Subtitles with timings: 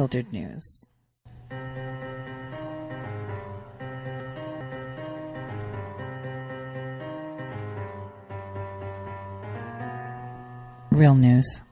[0.00, 0.88] unfiltered news.
[10.92, 11.62] Real news.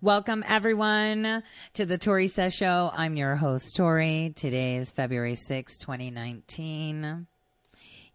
[0.00, 1.42] Welcome everyone
[1.74, 2.90] to the Tori Show.
[2.90, 4.32] I'm your host, Tori.
[4.34, 7.26] Today is February 6, 2019.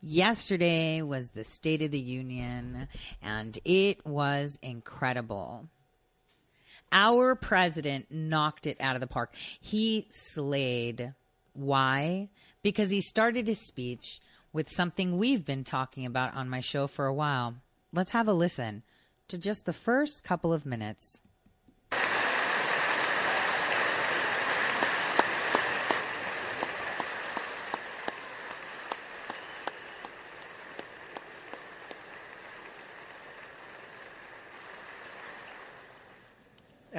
[0.01, 2.87] Yesterday was the State of the Union
[3.21, 5.67] and it was incredible.
[6.91, 9.33] Our president knocked it out of the park.
[9.59, 11.13] He slayed.
[11.53, 12.29] Why?
[12.61, 14.19] Because he started his speech
[14.53, 17.55] with something we've been talking about on my show for a while.
[17.93, 18.83] Let's have a listen
[19.29, 21.21] to just the first couple of minutes.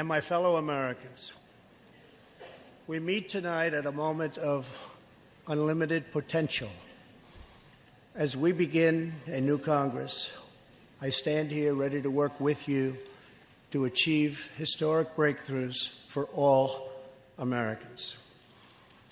[0.02, 1.32] And my fellow Americans.
[2.88, 4.68] We meet tonight at a moment of
[5.46, 6.70] unlimited potential.
[8.16, 10.32] As we begin a new Congress,
[11.00, 12.96] I stand here ready to work with you
[13.70, 16.90] to achieve historic breakthroughs for all
[17.38, 18.16] Americans.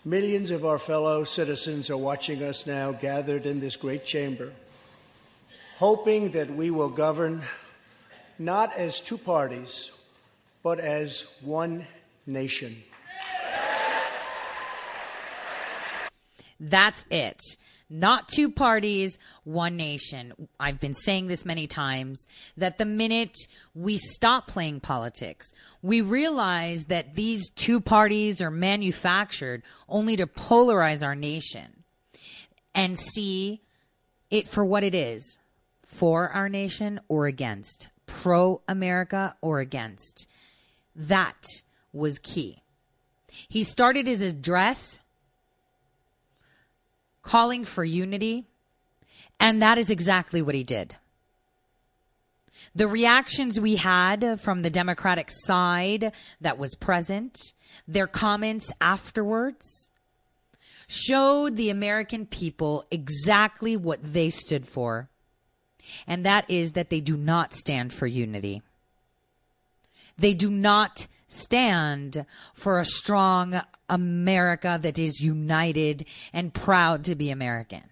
[0.04, 4.50] Millions of our fellow citizens are watching us now gathered in this great chamber,
[5.76, 7.42] hoping that we will govern
[8.40, 9.92] not as two parties
[10.62, 11.86] but as one
[12.26, 12.82] nation.
[16.58, 17.40] That's it.
[17.92, 20.48] Not two parties, one nation.
[20.60, 22.24] I've been saying this many times
[22.56, 23.36] that the minute
[23.74, 31.04] we stop playing politics, we realize that these two parties are manufactured only to polarize
[31.04, 31.82] our nation
[32.74, 33.60] and see
[34.30, 35.38] it for what it is
[35.84, 40.28] for our nation or against, pro America or against.
[40.94, 41.44] That
[41.92, 42.62] was key.
[43.48, 45.00] He started his address
[47.22, 48.46] calling for unity,
[49.38, 50.96] and that is exactly what he did.
[52.74, 57.38] The reactions we had from the Democratic side that was present,
[57.88, 59.90] their comments afterwards,
[60.86, 65.08] showed the American people exactly what they stood for.
[66.06, 68.62] And that is that they do not stand for unity.
[70.20, 77.30] They do not stand for a strong America that is united and proud to be
[77.30, 77.84] American.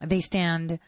[0.00, 0.80] They stand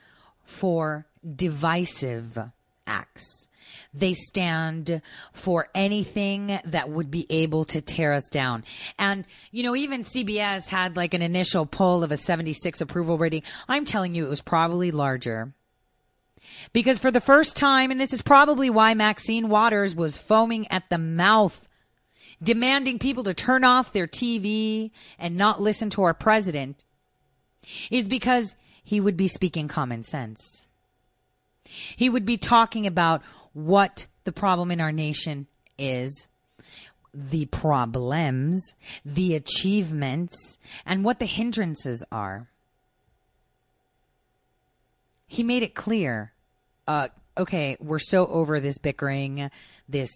[0.44, 1.06] for
[1.36, 2.36] divisive
[2.84, 3.46] acts.
[3.94, 8.64] They stand for anything that would be able to tear us down.
[8.98, 13.44] And, you know, even CBS had like an initial poll of a 76 approval rating.
[13.68, 15.52] I'm telling you, it was probably larger
[16.72, 20.88] because for the first time, and this is probably why Maxine Waters was foaming at
[20.90, 21.68] the mouth,
[22.42, 26.84] demanding people to turn off their TV and not listen to our president,
[27.90, 30.66] is because he would be speaking common sense.
[31.64, 35.46] He would be talking about what the problem in our nation
[35.78, 36.28] is,
[37.14, 42.48] the problems, the achievements, and what the hindrances are.
[45.32, 46.32] He made it clear
[46.86, 49.50] uh, okay, we're so over this bickering,
[49.88, 50.10] this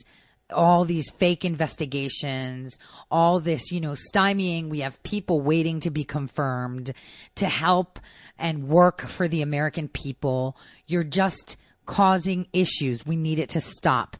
[0.52, 2.78] all these fake investigations,
[3.10, 4.68] all this, you know, stymieing.
[4.68, 6.92] We have people waiting to be confirmed
[7.36, 7.98] to help
[8.38, 10.56] and work for the American people.
[10.86, 13.06] You're just causing issues.
[13.06, 14.18] We need it to stop.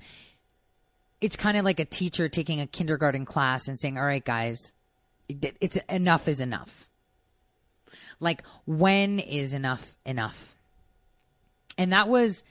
[1.21, 4.73] It's kind of like a teacher taking a kindergarten class and saying, all right, guys,
[5.29, 6.91] it's enough is enough.
[8.19, 10.56] Like, when is enough enough?
[11.79, 12.43] And that was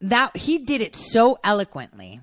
[0.00, 2.20] that he did it so eloquently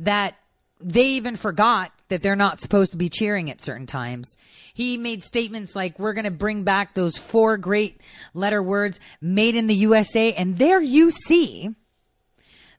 [0.00, 0.36] that
[0.80, 4.36] they even forgot that they're not supposed to be cheering at certain times.
[4.74, 8.00] He made statements like, we're going to bring back those four great
[8.34, 10.32] letter words made in the USA.
[10.32, 11.70] And there you see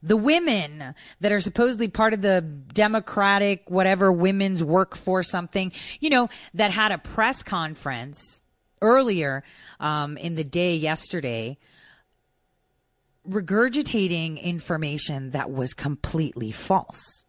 [0.01, 6.29] the women that are supposedly part of the Democratic, whatever women's workforce, something, you know,
[6.53, 8.43] that had a press conference
[8.81, 9.43] earlier
[9.79, 11.57] um, in the day yesterday
[13.27, 17.23] regurgitating information that was completely false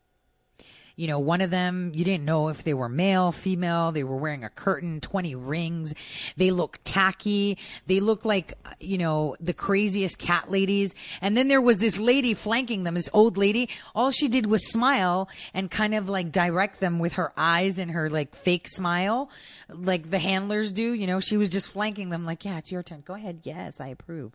[0.97, 3.91] you know, one of them, you didn't know if they were male, female.
[3.91, 5.93] They were wearing a curtain, 20 rings.
[6.37, 7.59] They look tacky.
[7.87, 10.95] They look like, you know, the craziest cat ladies.
[11.21, 13.69] And then there was this lady flanking them, this old lady.
[13.95, 17.91] All she did was smile and kind of like direct them with her eyes and
[17.91, 19.31] her like fake smile,
[19.69, 20.95] like the handlers do.
[20.95, 23.03] You know, she was just flanking them like, yeah, it's your turn.
[23.05, 23.41] Go ahead.
[23.43, 24.33] Yes, I approve.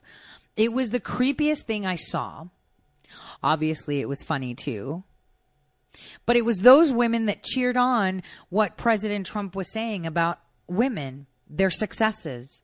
[0.59, 2.47] It was the creepiest thing I saw.
[3.41, 5.05] Obviously, it was funny too.
[6.25, 11.27] But it was those women that cheered on what President Trump was saying about women,
[11.49, 12.61] their successes,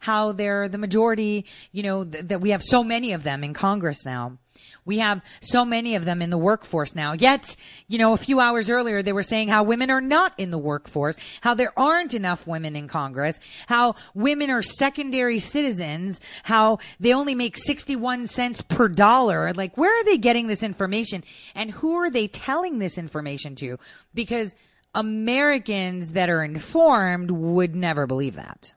[0.00, 3.54] how they're the majority, you know, th- that we have so many of them in
[3.54, 4.38] Congress now.
[4.84, 7.12] We have so many of them in the workforce now.
[7.12, 7.56] Yet,
[7.88, 10.58] you know, a few hours earlier, they were saying how women are not in the
[10.58, 17.12] workforce, how there aren't enough women in Congress, how women are secondary citizens, how they
[17.12, 19.52] only make 61 cents per dollar.
[19.52, 21.24] Like, where are they getting this information?
[21.54, 23.78] And who are they telling this information to?
[24.14, 24.54] Because
[24.94, 28.72] Americans that are informed would never believe that.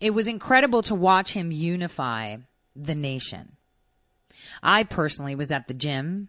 [0.00, 2.36] It was incredible to watch him unify
[2.74, 3.56] the nation.
[4.62, 6.28] I personally was at the gym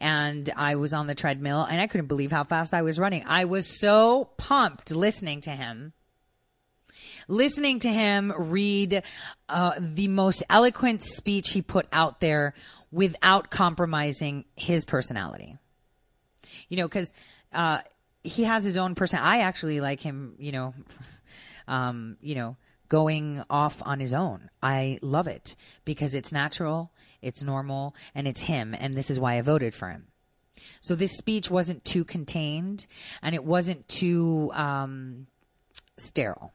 [0.00, 3.24] and I was on the treadmill and I couldn't believe how fast I was running.
[3.26, 5.92] I was so pumped listening to him.
[7.26, 9.02] Listening to him read
[9.48, 12.54] uh, the most eloquent speech he put out there
[12.90, 15.56] without compromising his personality.
[16.68, 17.12] You know, because
[17.52, 17.78] uh,
[18.22, 19.20] he has his own person.
[19.20, 20.74] I actually like him, you know,
[21.68, 22.56] um, you know,
[22.92, 24.50] going off on his own.
[24.62, 25.56] I love it
[25.86, 26.92] because it's natural,
[27.22, 28.76] it's normal, and it's him.
[28.78, 30.08] And this is why I voted for him.
[30.82, 32.86] So this speech wasn't too contained
[33.22, 35.26] and it wasn't too um,
[35.96, 36.52] sterile.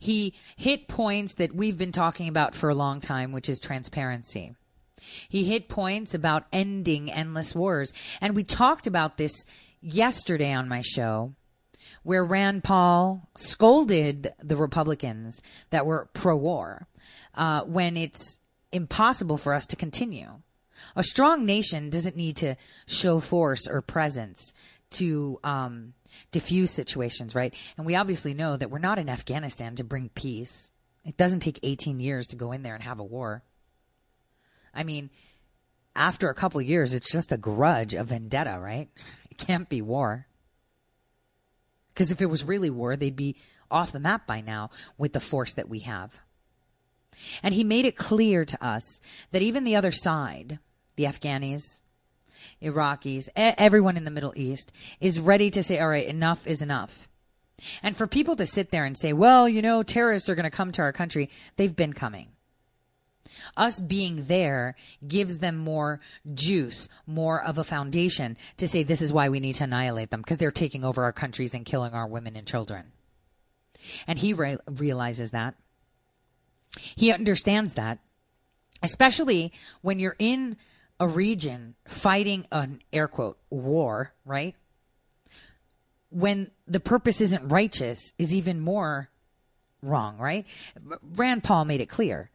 [0.00, 4.56] He hit points that we've been talking about for a long time, which is transparency.
[5.28, 7.92] He hit points about ending endless wars.
[8.20, 9.46] And we talked about this
[9.80, 11.34] yesterday on my show
[12.02, 15.40] where Rand Paul scolded the Republicans
[15.70, 16.86] that were pro war
[17.34, 18.38] uh, when it's
[18.72, 20.40] impossible for us to continue.
[20.94, 22.56] A strong nation doesn't need to
[22.86, 24.52] show force or presence
[24.90, 25.94] to um,
[26.30, 27.54] diffuse situations, right?
[27.76, 30.70] And we obviously know that we're not in Afghanistan to bring peace.
[31.04, 33.42] It doesn't take 18 years to go in there and have a war.
[34.74, 35.10] I mean,
[35.94, 38.88] after a couple years, it's just a grudge, a vendetta, right?
[39.30, 40.26] It can't be war.
[41.96, 43.36] Because if it was really war, they'd be
[43.70, 46.20] off the map by now with the force that we have.
[47.42, 49.00] And he made it clear to us
[49.32, 50.58] that even the other side,
[50.96, 51.62] the Afghanis,
[52.62, 57.08] Iraqis, everyone in the Middle East is ready to say, all right, enough is enough.
[57.82, 60.50] And for people to sit there and say, well, you know, terrorists are going to
[60.50, 62.28] come to our country, they've been coming.
[63.56, 64.74] Us being there
[65.06, 66.00] gives them more
[66.34, 70.20] juice, more of a foundation to say this is why we need to annihilate them
[70.20, 72.92] because they're taking over our countries and killing our women and children.
[74.06, 75.54] And he re- realizes that.
[76.94, 77.98] He understands that,
[78.82, 80.56] especially when you're in
[80.98, 84.54] a region fighting an air quote war, right?
[86.10, 89.10] When the purpose isn't righteous is even more
[89.82, 90.46] wrong, right?
[91.02, 92.30] Rand Paul made it clear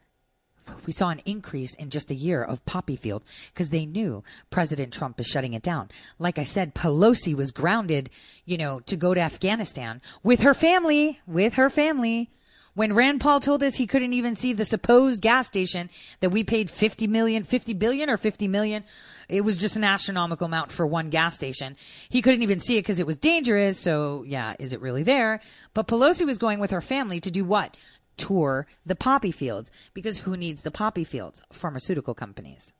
[0.85, 3.23] we saw an increase in just a year of poppy field
[3.53, 5.89] because they knew President Trump is shutting it down.
[6.19, 8.09] Like I said, Pelosi was grounded,
[8.45, 12.29] you know, to go to Afghanistan with her family, with her family.
[12.73, 15.89] When Rand Paul told us he couldn't even see the supposed gas station
[16.21, 18.85] that we paid 50 million, 50 billion or 50 million,
[19.27, 21.75] it was just an astronomical amount for one gas station.
[22.09, 23.77] He couldn't even see it because it was dangerous.
[23.77, 25.41] So yeah, is it really there?
[25.73, 27.75] But Pelosi was going with her family to do what?
[28.17, 31.41] Tour the poppy fields because who needs the poppy fields?
[31.51, 32.73] Pharmaceutical companies.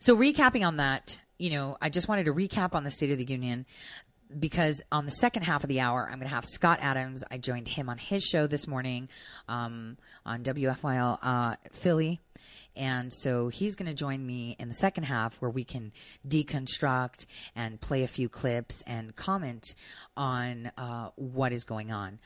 [0.00, 3.18] So, recapping on that, you know, I just wanted to recap on the State of
[3.18, 3.66] the Union
[4.38, 7.24] because on the second half of the hour, I'm going to have Scott Adams.
[7.30, 9.08] I joined him on his show this morning
[9.48, 12.20] um, on WFYL uh, Philly.
[12.76, 15.92] And so he's going to join me in the second half where we can
[16.26, 19.74] deconstruct and play a few clips and comment
[20.16, 22.18] on uh, what is going on.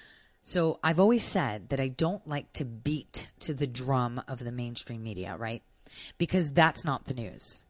[0.43, 4.53] So I've always said that I don't like to beat to the drum of the
[4.53, 5.63] mainstream media, right?
[6.19, 7.63] Because that's not the news.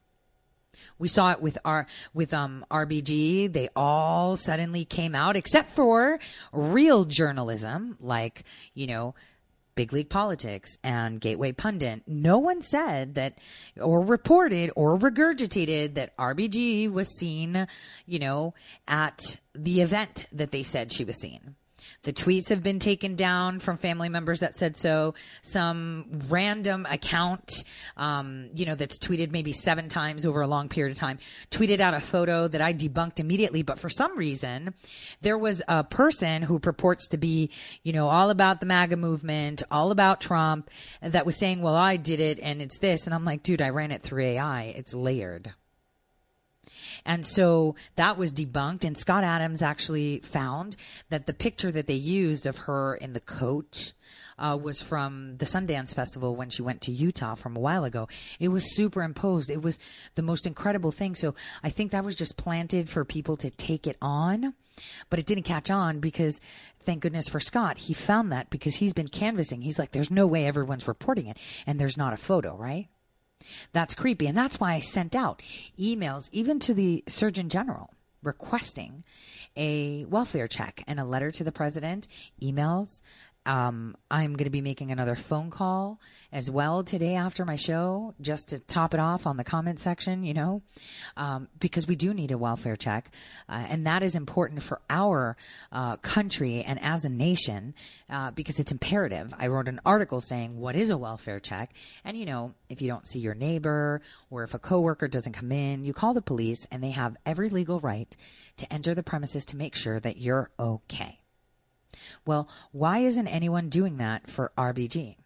[0.99, 3.53] We saw it with our with um RBG.
[3.53, 6.19] They all suddenly came out, except for
[6.53, 8.43] real journalism, like
[8.75, 9.15] you know
[9.75, 13.39] Big League Politics and Gateway Pundit, no one said that
[13.81, 17.67] or reported or regurgitated that RBG was seen,
[18.07, 18.55] you know,
[18.87, 21.57] at the event that they said she was seen.
[22.05, 25.15] The tweets have been taken down from family members that said so.
[25.43, 27.65] Some random account,
[27.97, 31.19] um, you know, that's tweeted maybe seven times over a long period of time,
[31.51, 33.63] tweeted out a photo that I debunked immediately.
[33.63, 34.75] But for some reason,
[35.23, 37.51] there was a person who purports to be,
[37.83, 40.71] you know, all about the MAGA movement, all about Trump,
[41.01, 43.07] that was saying, well, I did it and it's this.
[43.07, 44.75] And I'm like, dude, I ran it through AI.
[44.77, 45.55] It's layered.
[47.05, 48.85] And so that was debunked.
[48.85, 50.77] And Scott Adams actually found
[51.11, 53.93] that the picture that they used of her in the coat
[54.39, 58.09] uh, was from the Sundance Festival when she went to Utah from a while ago.
[58.41, 59.51] It was superimposed.
[59.51, 59.79] It was
[60.15, 61.15] the most incredible thing.
[61.15, 64.55] So I think that was just planted for people to take it on,
[65.11, 66.41] but it didn't catch on because
[66.81, 67.79] thank goodness for Scott.
[67.79, 69.63] He found that because he's been canvassing.
[69.63, 72.89] He's like, there's no way everyone's reporting it and there's not a photo, right?
[73.73, 74.27] That's creepy.
[74.27, 75.43] And that's why I sent out
[75.79, 77.91] emails, even to the Surgeon General,
[78.23, 79.05] requesting
[79.57, 82.09] a welfare check and a letter to the president,
[82.43, 83.03] emails,
[83.47, 86.01] um, I'm going to be making another phone call
[86.33, 90.25] as well today after my show, just to top it off on the comment section,
[90.25, 90.63] you know,
[91.17, 93.11] um, because we do need a welfare check.
[93.49, 95.37] Uh, and that is important for our
[95.73, 97.75] uh, country and as a nation
[98.09, 99.35] uh, because it's imperative.
[99.39, 101.75] I wrote an article saying, What is a welfare check?
[102.05, 105.53] And, you know, if you don't see your neighbor or if a coworker doesn't come
[105.53, 108.17] in, you call the police and they have every legal right
[108.57, 111.21] to enter the premises to make sure that you're okay.
[112.27, 115.17] Well, why isn't anyone doing that for RBG?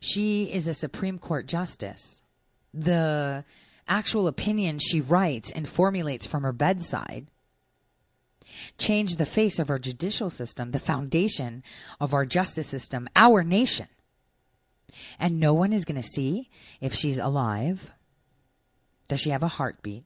[0.00, 2.22] She is a Supreme Court justice.
[2.74, 3.44] The
[3.88, 7.26] actual opinion she writes and formulates from her bedside
[8.78, 11.62] change the face of our judicial system, the foundation
[12.00, 13.88] of our justice system, our nation.
[15.18, 17.92] And no one is going to see if she's alive.
[19.08, 20.04] Does she have a heartbeat?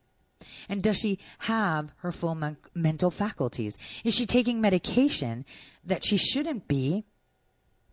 [0.69, 3.77] And does she have her full men- mental faculties?
[4.05, 5.45] Is she taking medication
[5.85, 7.05] that she shouldn't be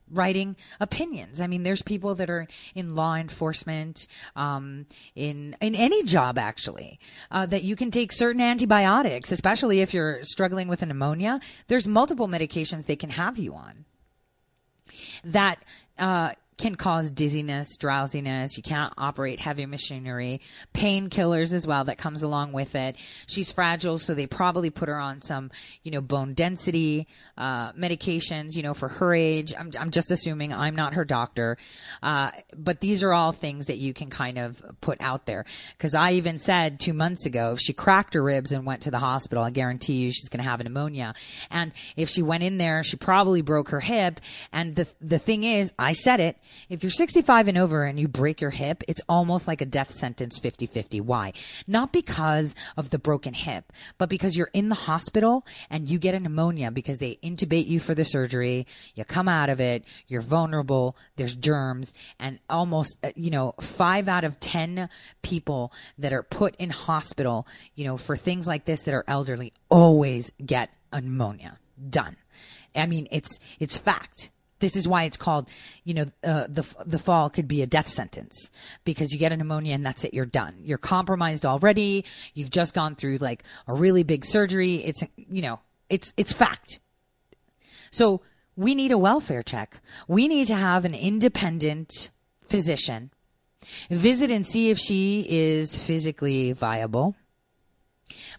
[0.09, 1.41] writing opinions?
[1.41, 6.99] I mean, there's people that are in law enforcement, um, in in any job actually,
[7.31, 11.39] uh, that you can take certain antibiotics, especially if you're struggling with a pneumonia.
[11.67, 13.85] There's multiple medications they can have you on
[15.23, 15.63] that
[15.97, 16.31] uh,
[16.61, 18.55] can cause dizziness, drowsiness.
[18.55, 20.41] You can't operate heavy machinery,
[20.73, 22.95] painkillers as well that comes along with it.
[23.27, 25.51] She's fragile, so they probably put her on some,
[25.83, 29.53] you know, bone density uh, medications, you know, for her age.
[29.57, 31.57] I'm, I'm just assuming I'm not her doctor,
[32.03, 35.45] uh, but these are all things that you can kind of put out there.
[35.73, 38.91] Because I even said two months ago, if she cracked her ribs and went to
[38.91, 41.15] the hospital, I guarantee you she's going to have pneumonia.
[41.49, 44.19] And if she went in there, she probably broke her hip.
[44.53, 46.37] And the the thing is, I said it
[46.69, 49.91] if you're 65 and over and you break your hip, it's almost like a death
[49.91, 51.01] sentence 50 50.
[51.01, 51.33] Why?
[51.67, 56.15] Not because of the broken hip, but because you're in the hospital and you get
[56.15, 58.67] a pneumonia because they intubate you for the surgery.
[58.95, 64.07] You come out of it, you're vulnerable, there's germs, and almost, uh, you know, five
[64.07, 64.89] out of 10
[65.21, 69.51] people that are put in hospital, you know, for things like this that are elderly
[69.69, 71.57] always get a pneumonia.
[71.89, 72.17] Done.
[72.75, 74.29] I mean, it's, it's fact.
[74.61, 75.49] This is why it's called,
[75.83, 78.49] you know, uh, the the fall could be a death sentence
[78.85, 80.13] because you get a pneumonia and that's it.
[80.13, 80.55] You're done.
[80.63, 82.05] You're compromised already.
[82.33, 84.75] You've just gone through like a really big surgery.
[84.75, 86.79] It's you know, it's it's fact.
[87.91, 88.21] So
[88.55, 89.81] we need a welfare check.
[90.07, 92.11] We need to have an independent
[92.47, 93.11] physician
[93.89, 97.15] visit and see if she is physically viable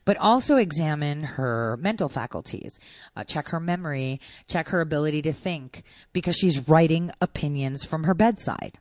[0.05, 2.79] but also examine her mental faculties,
[3.17, 8.15] uh, check her memory, check her ability to think, because she's writing opinions from her
[8.15, 8.79] bedside.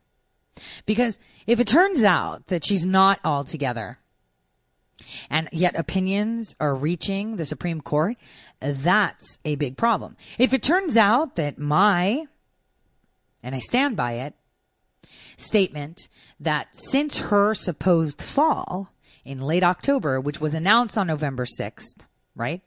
[0.85, 1.17] Because
[1.47, 3.99] if it turns out that she's not all together,
[5.29, 8.17] and yet opinions are reaching the Supreme Court,
[8.59, 10.15] that's a big problem.
[10.37, 12.25] If it turns out that my,
[13.41, 14.35] and I stand by it,
[15.37, 16.07] statement
[16.39, 18.90] that since her supposed fall,
[19.25, 22.61] in late October, which was announced on November 6th, right?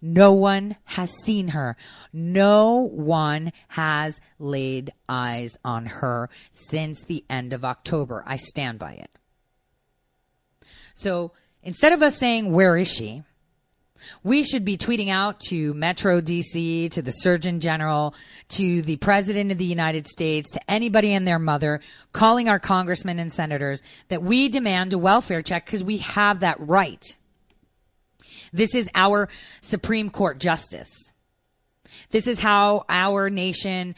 [0.00, 1.76] No one has seen her.
[2.12, 8.24] No one has laid eyes on her since the end of October.
[8.26, 9.10] I stand by it.
[10.94, 13.22] So instead of us saying, where is she?
[14.22, 18.14] We should be tweeting out to Metro DC, to the Surgeon General,
[18.50, 21.80] to the President of the United States, to anybody and their mother,
[22.12, 26.58] calling our congressmen and senators that we demand a welfare check because we have that
[26.60, 27.16] right.
[28.52, 29.28] This is our
[29.60, 31.10] Supreme Court justice.
[32.10, 33.94] This is how our nation,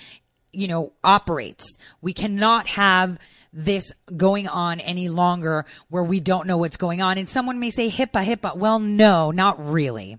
[0.53, 1.77] you know, operates.
[2.01, 3.19] We cannot have
[3.53, 7.19] this going on any longer where we don't know what's going on.
[7.19, 8.57] And someone may say HIPAA, HIPAA.
[8.57, 10.19] Well, no, not really.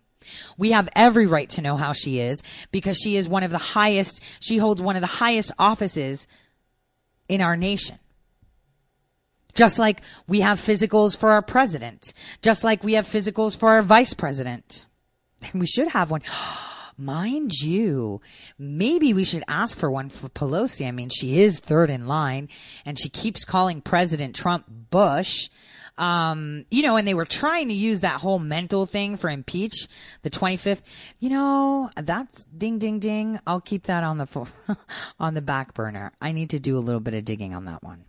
[0.57, 3.57] We have every right to know how she is because she is one of the
[3.57, 6.27] highest, she holds one of the highest offices
[7.27, 7.99] in our nation.
[9.53, 13.81] Just like we have physicals for our president, just like we have physicals for our
[13.81, 14.85] vice president.
[15.51, 16.21] And we should have one.
[16.97, 18.21] Mind you,
[18.57, 20.87] maybe we should ask for one for Pelosi.
[20.87, 22.49] I mean, she is third in line
[22.85, 25.49] and she keeps calling President Trump Bush.
[25.97, 29.87] Um, you know, and they were trying to use that whole mental thing for impeach
[30.23, 30.81] the 25th.
[31.19, 33.39] You know, that's ding, ding, ding.
[33.45, 34.47] I'll keep that on the,
[35.19, 36.11] on the back burner.
[36.19, 38.05] I need to do a little bit of digging on that one.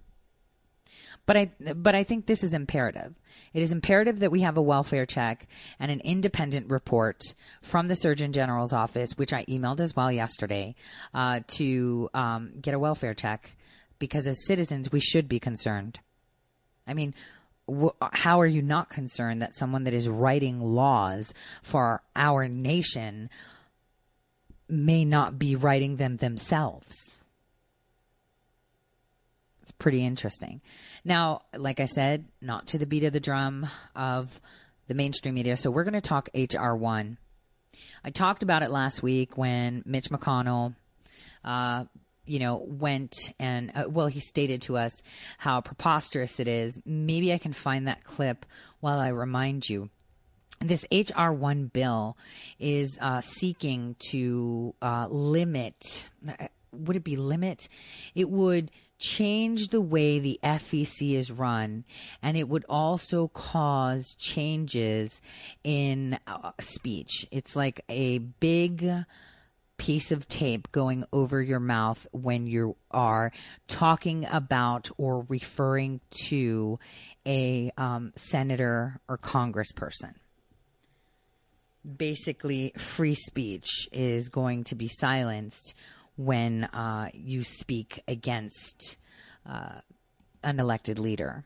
[1.26, 3.14] But I, but I think this is imperative.
[3.54, 5.46] It is imperative that we have a welfare check
[5.80, 7.22] and an independent report
[7.62, 10.74] from the Surgeon General's office, which I emailed as well yesterday,
[11.14, 13.56] uh, to um, get a welfare check
[13.98, 16.00] because as citizens we should be concerned.
[16.86, 17.14] I mean,
[17.70, 23.30] wh- how are you not concerned that someone that is writing laws for our nation
[24.68, 27.22] may not be writing them themselves?
[29.64, 30.60] It's pretty interesting.
[31.06, 33.66] Now, like I said, not to the beat of the drum
[33.96, 34.38] of
[34.88, 35.56] the mainstream media.
[35.56, 37.16] So we're going to talk HR1.
[38.04, 40.74] I talked about it last week when Mitch McConnell,
[41.46, 41.84] uh,
[42.26, 44.92] you know, went and, uh, well, he stated to us
[45.38, 46.78] how preposterous it is.
[46.84, 48.44] Maybe I can find that clip
[48.80, 49.88] while I remind you.
[50.60, 52.18] This HR1 bill
[52.58, 57.66] is uh, seeking to uh, limit, uh, would it be limit?
[58.14, 61.84] It would change the way the FEC is run,
[62.22, 65.20] and it would also cause changes
[65.62, 67.26] in uh, speech.
[67.30, 69.04] It's like a big
[69.76, 73.32] piece of tape going over your mouth when you are
[73.66, 76.78] talking about or referring to
[77.26, 80.14] a um, senator or congressperson.
[81.96, 85.74] Basically, free speech is going to be silenced
[86.16, 88.96] when uh, you speak against
[89.48, 89.80] uh,
[90.42, 91.44] an elected leader.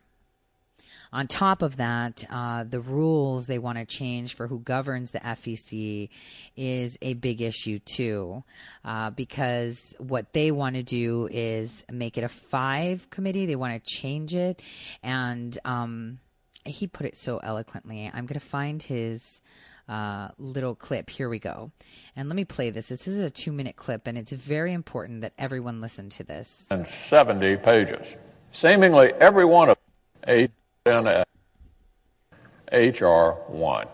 [1.11, 5.19] On top of that, uh, the rules they want to change for who governs the
[5.19, 6.09] FEC
[6.55, 8.43] is a big issue too,
[8.85, 13.47] uh, because what they want to do is make it a five committee.
[13.47, 14.61] They want to change it,
[15.01, 16.19] and um,
[16.63, 18.05] he put it so eloquently.
[18.13, 19.41] I'm going to find his
[19.89, 21.09] uh, little clip.
[21.09, 21.71] Here we go.
[22.15, 22.89] And let me play this.
[22.89, 26.67] This is a two minute clip, and it's very important that everyone listen to this.
[26.69, 28.15] And 70 pages.
[28.51, 29.77] Seemingly every one of
[30.27, 31.25] HNS,
[32.71, 33.87] HR1.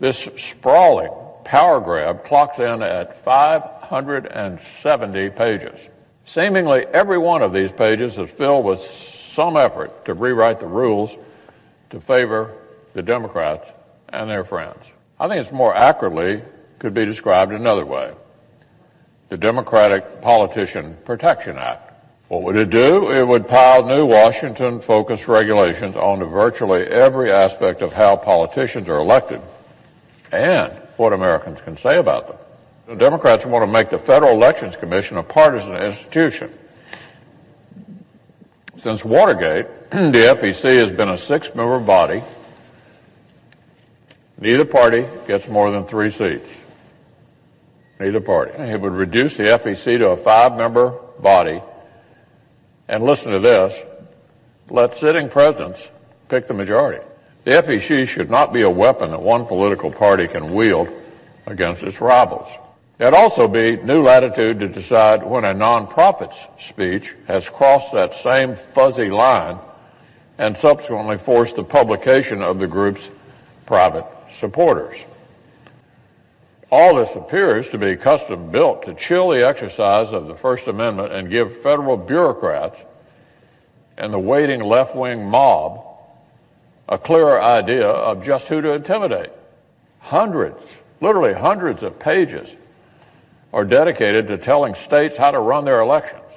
[0.00, 1.12] This sprawling
[1.44, 5.88] power grab clocks in at 570 pages.
[6.24, 11.16] Seemingly every one of these pages is filled with some effort to rewrite the rules
[11.90, 12.54] to favor
[12.94, 13.72] the Democrats
[14.08, 14.91] and their friends.
[15.22, 16.42] I think it's more accurately
[16.80, 18.12] could be described another way.
[19.28, 21.92] The Democratic Politician Protection Act.
[22.26, 23.12] What would it do?
[23.12, 28.98] It would pile new Washington focused regulations onto virtually every aspect of how politicians are
[28.98, 29.40] elected
[30.32, 32.36] and what Americans can say about them.
[32.88, 36.52] The Democrats want to make the Federal Elections Commission a partisan institution.
[38.74, 42.24] Since Watergate, the FEC has been a six member body
[44.42, 46.58] Neither party gets more than three seats.
[48.00, 48.50] Neither party.
[48.54, 51.62] It would reduce the FEC to a five member body.
[52.88, 53.72] And listen to this
[54.68, 55.88] let sitting presidents
[56.28, 57.04] pick the majority.
[57.44, 60.88] The FEC should not be a weapon that one political party can wield
[61.46, 62.48] against its rivals.
[62.98, 68.56] It'd also be new latitude to decide when a nonprofit's speech has crossed that same
[68.56, 69.60] fuzzy line
[70.36, 73.08] and subsequently force the publication of the group's
[73.66, 74.98] private supporters.
[76.70, 81.12] All this appears to be custom built to chill the exercise of the First Amendment
[81.12, 82.82] and give federal bureaucrats
[83.98, 85.84] and the waiting left wing mob
[86.88, 89.30] a clearer idea of just who to intimidate.
[90.00, 92.56] Hundreds, literally hundreds of pages
[93.52, 96.30] are dedicated to telling states how to run their elections,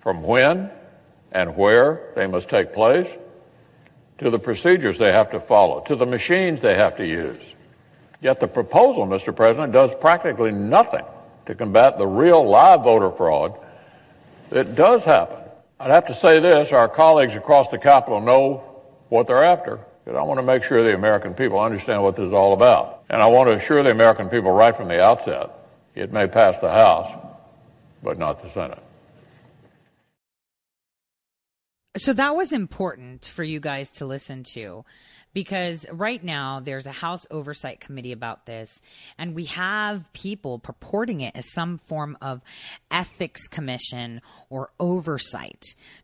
[0.00, 0.70] from when
[1.32, 3.08] and where they must take place,
[4.18, 7.42] to the procedures they have to follow, to the machines they have to use.
[8.20, 9.34] Yet the proposal, Mr.
[9.34, 11.04] President, does practically nothing
[11.46, 13.58] to combat the real live voter fraud
[14.50, 15.38] that does happen.
[15.80, 18.62] I'd have to say this our colleagues across the Capitol know
[19.08, 19.80] what they're after.
[20.04, 23.04] But I want to make sure the American people understand what this is all about.
[23.08, 25.50] And I want to assure the American people right from the outset
[25.94, 27.12] it may pass the House,
[28.02, 28.82] but not the Senate.
[31.96, 34.86] So that was important for you guys to listen to
[35.34, 38.80] because right now there's a House Oversight Committee about this,
[39.18, 42.40] and we have people purporting it as some form of
[42.90, 45.62] ethics commission or oversight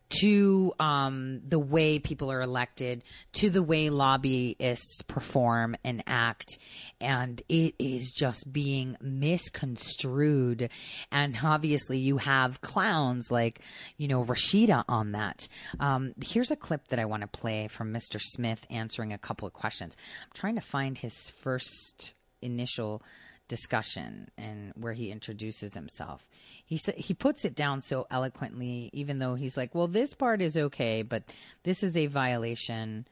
[0.09, 6.57] to um, the way people are elected, to the way lobbyists perform and act.
[6.99, 10.69] And it is just being misconstrued.
[11.11, 13.61] And obviously, you have clowns like,
[13.97, 15.47] you know, Rashida on that.
[15.79, 18.19] Um, here's a clip that I want to play from Mr.
[18.19, 19.95] Smith answering a couple of questions.
[20.23, 23.03] I'm trying to find his first initial
[23.49, 26.29] discussion and where he introduces himself.
[26.65, 30.41] He sa- he puts it down so eloquently, even though he's like, "Well, this part
[30.41, 31.23] is okay, but
[31.63, 33.05] this is a violation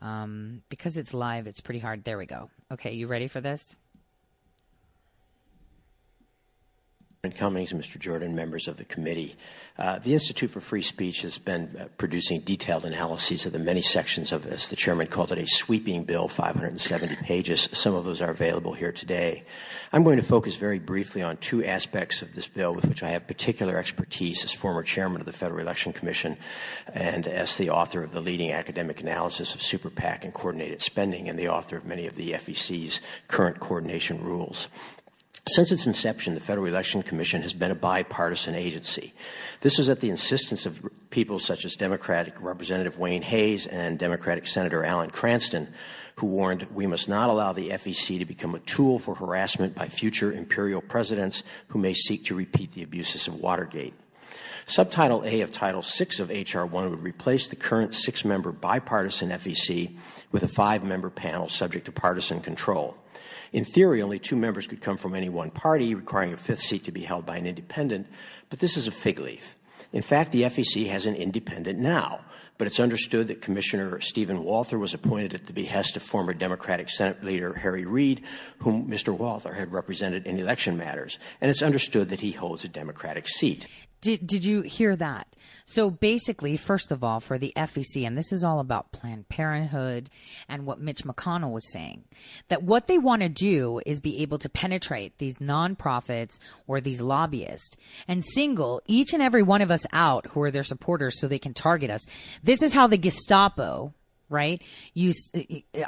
[0.00, 1.46] um, because it's live.
[1.46, 2.50] It's pretty hard." There we go.
[2.72, 3.76] Okay, you ready for this?
[7.30, 8.00] Cummings, Mr.
[8.00, 9.36] Jordan, members of the committee.
[9.78, 13.80] Uh, the Institute for Free Speech has been uh, producing detailed analyses of the many
[13.80, 14.70] sections of this.
[14.70, 17.68] The chairman called it a sweeping bill, 570 pages.
[17.72, 19.44] Some of those are available here today.
[19.92, 23.10] I'm going to focus very briefly on two aspects of this bill with which I
[23.10, 26.36] have particular expertise as former chairman of the Federal Election Commission
[26.92, 31.28] and as the author of the leading academic analysis of super PAC and coordinated spending
[31.28, 34.66] and the author of many of the FEC's current coordination rules.
[35.48, 39.12] Since its inception, the Federal Election Commission has been a bipartisan agency.
[39.60, 44.46] This was at the insistence of people such as Democratic Representative Wayne Hays and Democratic
[44.46, 45.74] Senator Alan Cranston,
[46.16, 49.88] who warned we must not allow the FEC to become a tool for harassment by
[49.88, 53.94] future imperial presidents who may seek to repeat the abuses of Watergate.
[54.66, 56.64] Subtitle A of Title VI of H.R.
[56.64, 59.96] 1 would replace the current six member bipartisan FEC
[60.30, 62.96] with a five member panel subject to partisan control.
[63.52, 66.84] In theory, only two members could come from any one party, requiring a fifth seat
[66.84, 68.06] to be held by an independent,
[68.48, 69.56] but this is a fig leaf.
[69.92, 72.24] In fact, the FEC has an independent now,
[72.56, 76.88] but it's understood that Commissioner Steven Walther was appointed at the behest of former Democratic
[76.88, 78.22] Senate leader Harry Reid,
[78.60, 79.16] whom Mr.
[79.16, 83.66] Walther had represented in election matters, and it's understood that he holds a Democratic seat.
[84.02, 85.36] Did, did you hear that?
[85.64, 90.10] So basically, first of all, for the FEC, and this is all about Planned Parenthood
[90.48, 92.02] and what Mitch McConnell was saying,
[92.48, 97.00] that what they want to do is be able to penetrate these nonprofits or these
[97.00, 97.76] lobbyists
[98.08, 101.38] and single each and every one of us out who are their supporters so they
[101.38, 102.04] can target us.
[102.42, 103.94] This is how the Gestapo
[104.32, 104.62] right?
[104.94, 105.30] Use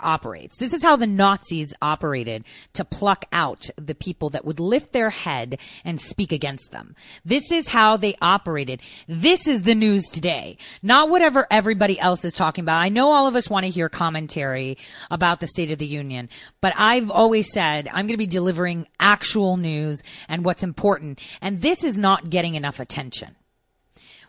[0.00, 0.56] operates.
[0.58, 5.10] This is how the Nazis operated to pluck out the people that would lift their
[5.10, 6.94] head and speak against them.
[7.24, 8.80] This is how they operated.
[9.08, 12.80] This is the news today, not whatever everybody else is talking about.
[12.80, 14.78] I know all of us want to hear commentary
[15.10, 16.28] about the State of the Union,
[16.60, 21.20] but I've always said I'm going to be delivering actual news and what's important.
[21.40, 23.36] And this is not getting enough attention.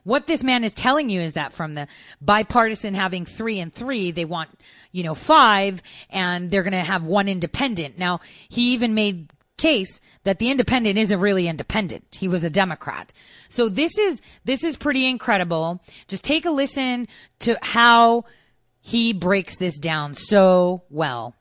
[0.05, 1.87] What this man is telling you is that from the
[2.21, 4.51] bipartisan having three and three, they want,
[4.91, 7.97] you know, five and they're going to have one independent.
[7.97, 12.17] Now, he even made case that the independent isn't really independent.
[12.19, 13.13] He was a Democrat.
[13.49, 15.81] So this is, this is pretty incredible.
[16.07, 17.07] Just take a listen
[17.39, 18.25] to how
[18.81, 21.33] he breaks this down so well.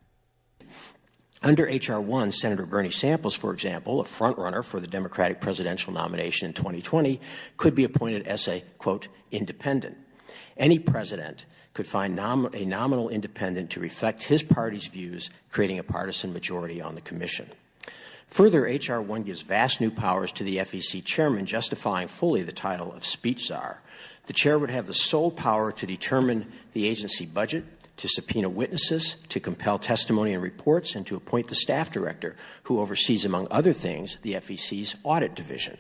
[1.44, 2.00] Under H.R.
[2.00, 7.20] 1, Senator Bernie Sanders, for example, a frontrunner for the Democratic presidential nomination in 2020,
[7.59, 9.98] could be appointed as a, quote, independent.
[10.57, 15.83] Any president could find nom- a nominal independent to reflect his party's views, creating a
[15.83, 17.50] partisan majority on the commission.
[18.28, 19.02] Further, H.R.
[19.02, 23.48] 1 gives vast new powers to the FEC chairman, justifying fully the title of speech
[23.48, 23.83] czar.
[24.26, 27.64] The chair would have the sole power to determine the agency budget,
[27.96, 32.80] to subpoena witnesses, to compel testimony and reports, and to appoint the staff director, who
[32.80, 35.76] oversees, among other things, the FEC's audit division.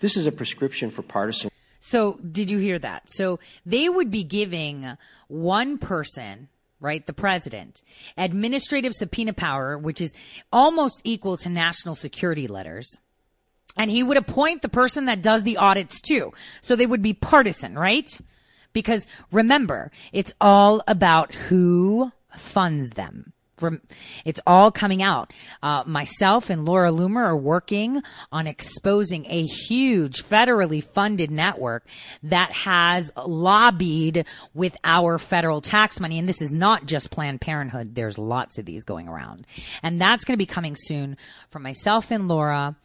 [0.00, 1.50] This is a prescription for partisan.
[1.78, 3.08] So, did you hear that?
[3.10, 4.96] So, they would be giving
[5.28, 6.48] one person,
[6.80, 7.82] right, the president,
[8.16, 10.12] administrative subpoena power, which is
[10.52, 12.98] almost equal to national security letters.
[13.76, 16.32] And he would appoint the person that does the audits too.
[16.60, 18.10] So they would be partisan, right?
[18.72, 23.32] Because remember, it's all about who funds them.
[24.24, 25.32] It's all coming out.
[25.62, 28.02] Uh, myself and Laura Loomer are working
[28.32, 31.86] on exposing a huge federally funded network
[32.22, 36.18] that has lobbied with our federal tax money.
[36.18, 37.94] And this is not just Planned Parenthood.
[37.94, 39.46] There's lots of these going around.
[39.82, 41.16] And that's going to be coming soon
[41.50, 42.76] from myself and Laura.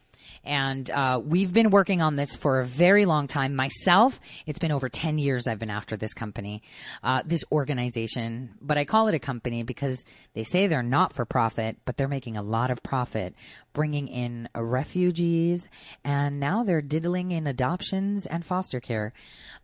[0.43, 3.55] And uh, we've been working on this for a very long time.
[3.55, 6.61] Myself, it's been over 10 years I've been after this company,
[7.03, 8.55] uh, this organization.
[8.61, 12.07] But I call it a company because they say they're not for profit, but they're
[12.07, 13.35] making a lot of profit
[13.73, 15.67] bringing in refugees.
[16.03, 19.13] And now they're diddling in adoptions and foster care.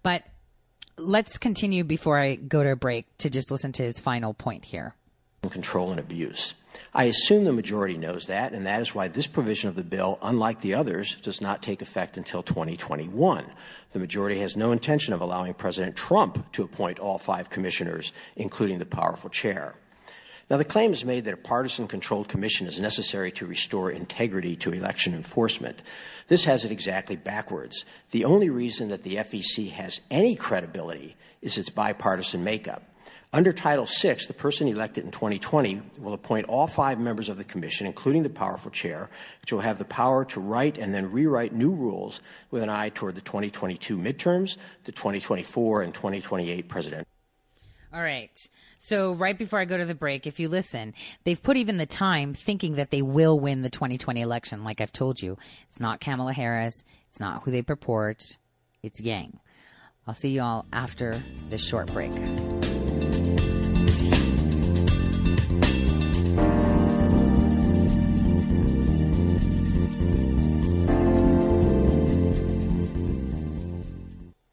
[0.04, 0.24] But
[0.98, 4.66] let's continue before I go to a break to just listen to his final point
[4.66, 4.96] here.
[5.50, 6.54] Control and abuse.
[6.94, 10.20] I assume the majority knows that, and that is why this provision of the bill,
[10.22, 13.46] unlike the others, does not take effect until 2021.
[13.92, 18.80] The majority has no intention of allowing President Trump to appoint all five commissioners, including
[18.80, 19.76] the powerful chair.
[20.50, 24.58] Now, the claim is made that a partisan controlled commission is necessary to restore integrity
[24.58, 25.82] to election enforcement.
[26.28, 27.86] This has it exactly backwards.
[28.10, 32.84] The only reason that the FEC has any credibility is its bipartisan makeup.
[33.34, 37.46] Under Title VI, the person elected in 2020 will appoint all five members of the
[37.46, 41.54] Commission, including the powerful chair, which will have the power to write and then rewrite
[41.54, 47.08] new rules with an eye toward the 2022 midterms, the 2024 and 2028 president.
[47.94, 48.38] All right.
[48.80, 51.86] So right before I go to the break, if you listen, they've put even the
[51.86, 54.66] time thinking that they will win the 2020 election.
[54.66, 56.84] Like I've told you, it's not Kamala Harris.
[57.08, 58.38] It's not who they purport.
[58.84, 59.40] It's Yang.
[60.06, 62.12] I'll see you all after this short break.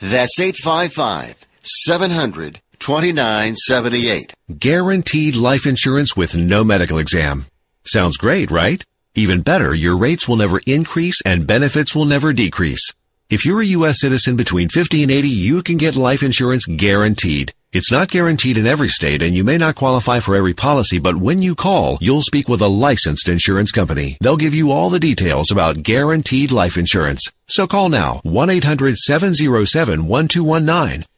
[0.00, 4.32] That's 855 700 2978.
[4.58, 7.46] Guaranteed life insurance with no medical exam.
[7.84, 8.82] Sounds great, right?
[9.14, 12.94] Even better, your rates will never increase and benefits will never decrease.
[13.30, 14.00] If you're a U.S.
[14.00, 17.54] citizen between 50 and 80, you can get life insurance guaranteed.
[17.72, 21.14] It's not guaranteed in every state and you may not qualify for every policy, but
[21.14, 24.18] when you call, you'll speak with a licensed insurance company.
[24.20, 27.30] They'll give you all the details about guaranteed life insurance.
[27.46, 31.04] So call now 1-800-707-1219.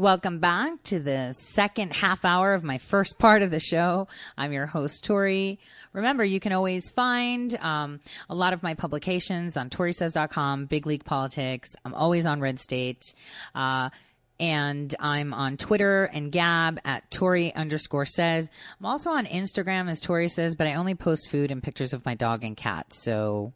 [0.00, 4.08] Welcome back to the second half hour of my first part of the show.
[4.34, 5.58] I'm your host, Tori.
[5.92, 11.04] Remember, you can always find um, a lot of my publications on ToriSays.com, Big League
[11.04, 11.68] Politics.
[11.84, 13.12] I'm always on Red State.
[13.54, 13.90] Uh,
[14.38, 18.48] and I'm on Twitter and Gab at Tori underscore says.
[18.78, 22.06] I'm also on Instagram as Tori says, but I only post food and pictures of
[22.06, 22.94] my dog and cat.
[22.94, 23.52] So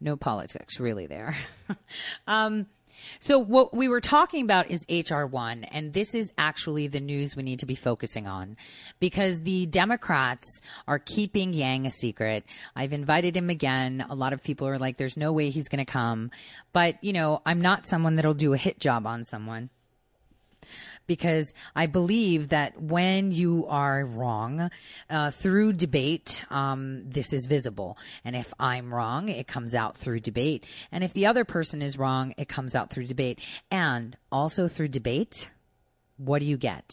[0.00, 1.36] no politics really there.
[2.28, 2.66] um,
[3.18, 7.42] So what we were talking about is HR1 and this is actually the news we
[7.42, 8.56] need to be focusing on
[9.00, 12.44] because the Democrats are keeping Yang a secret.
[12.74, 14.04] I've invited him again.
[14.08, 16.30] A lot of people are like there's no way he's going to come.
[16.72, 19.70] But, you know, I'm not someone that'll do a hit job on someone
[21.06, 24.70] because I believe that when you are wrong
[25.10, 27.98] uh, through debate, um, this is visible.
[28.24, 30.66] And if I'm wrong, it comes out through debate.
[30.90, 33.40] And if the other person is wrong, it comes out through debate.
[33.70, 35.50] And also through debate,
[36.16, 36.90] what do you get?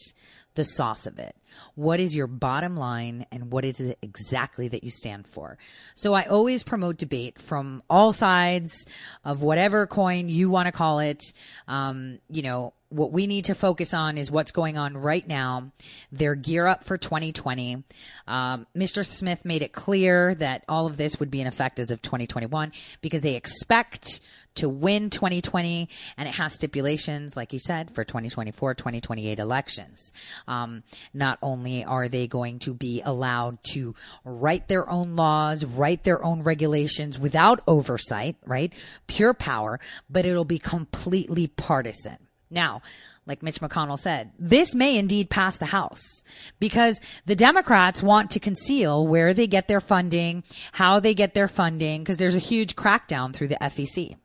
[0.54, 1.34] The sauce of it.
[1.76, 5.56] What is your bottom line and what is it exactly that you stand for?
[5.94, 8.86] So I always promote debate from all sides
[9.24, 11.22] of whatever coin you want to call it.
[11.68, 15.72] Um, you know, what we need to focus on is what's going on right now.
[16.10, 17.82] Their gear up for 2020.
[18.26, 19.04] Um, Mr.
[19.04, 22.72] Smith made it clear that all of this would be in effect as of 2021
[23.00, 24.20] because they expect
[24.54, 30.12] to win 2020 and it has stipulations, like he said, for 2024, 2028 elections.
[30.46, 30.82] Um,
[31.14, 36.22] not only are they going to be allowed to write their own laws, write their
[36.22, 38.72] own regulations without oversight, right?
[39.06, 42.18] Pure power, but it'll be completely partisan.
[42.52, 42.82] Now,
[43.26, 46.22] like Mitch McConnell said, this may indeed pass the House
[46.60, 51.48] because the Democrats want to conceal where they get their funding, how they get their
[51.48, 54.16] funding, because there's a huge crackdown through the FEC.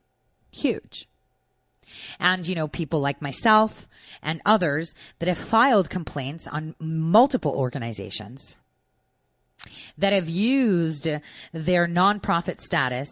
[0.52, 1.08] Huge.
[2.20, 3.88] And, you know, people like myself
[4.22, 8.58] and others that have filed complaints on multiple organizations
[9.98, 11.08] that have used
[11.52, 13.10] their nonprofit status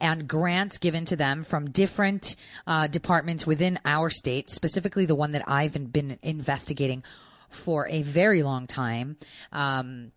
[0.00, 5.32] and grants given to them from different uh, departments within our state, specifically the one
[5.32, 7.02] that I've been investigating
[7.48, 9.16] for a very long time.
[9.52, 10.12] Um,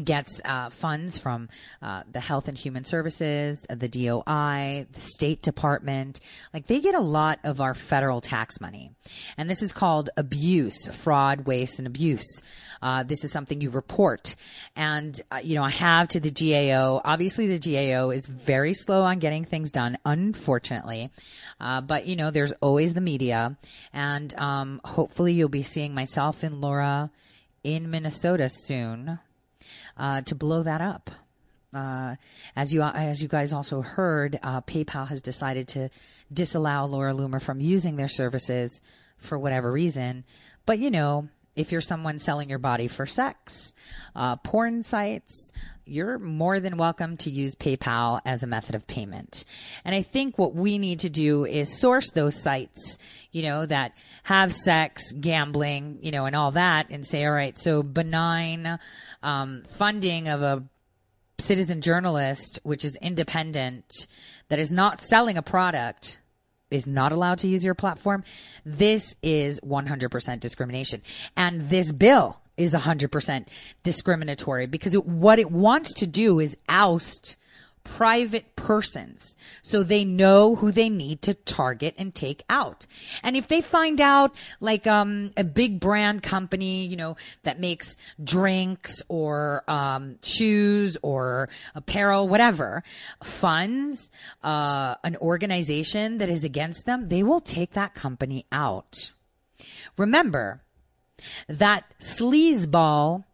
[0.00, 1.48] gets uh, funds from
[1.82, 6.20] uh, the Health and Human Services, the DOI, the State Department.
[6.54, 8.92] Like they get a lot of our federal tax money.
[9.36, 12.42] And this is called abuse, fraud, waste, and abuse.
[12.80, 14.34] Uh, this is something you report.
[14.74, 17.00] And, uh, you know, I have to the GAO.
[17.04, 21.10] Obviously, the GAO is very slow on getting things done, unfortunately.
[21.60, 23.56] Uh, but, you know, there's always the media.
[23.92, 27.10] And um, hopefully you'll be seeing myself and Laura
[27.62, 29.20] in Minnesota soon
[29.96, 31.10] uh, to blow that up.
[31.74, 32.16] Uh,
[32.54, 35.88] as you as you guys also heard, uh, PayPal has decided to
[36.30, 38.80] disallow Laura Loomer from using their services
[39.16, 40.24] for whatever reason.
[40.66, 43.74] But you know, if you're someone selling your body for sex,
[44.14, 45.52] uh, porn sites,
[45.84, 49.44] you're more than welcome to use PayPal as a method of payment.
[49.84, 52.98] And I think what we need to do is source those sites,
[53.32, 57.58] you know, that have sex, gambling, you know, and all that and say, all right,
[57.58, 58.78] so benign
[59.22, 60.64] um, funding of a
[61.38, 64.06] citizen journalist, which is independent,
[64.48, 66.18] that is not selling a product,
[66.70, 68.24] is not allowed to use your platform.
[68.64, 71.02] This is 100% discrimination.
[71.36, 73.48] And this bill is 100%
[73.82, 77.36] discriminatory because it, what it wants to do is oust
[77.84, 82.86] private persons so they know who they need to target and take out.
[83.22, 87.96] And if they find out like um a big brand company, you know, that makes
[88.22, 92.82] drinks or um shoes or apparel whatever,
[93.22, 94.10] funds
[94.42, 99.12] uh an organization that is against them, they will take that company out.
[99.96, 100.62] Remember
[101.48, 103.24] that sleazeball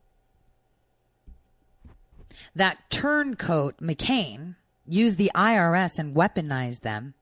[2.59, 7.15] that turncoat McCain used the IRS and weaponized them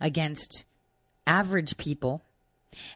[0.00, 0.64] against
[1.26, 2.22] average people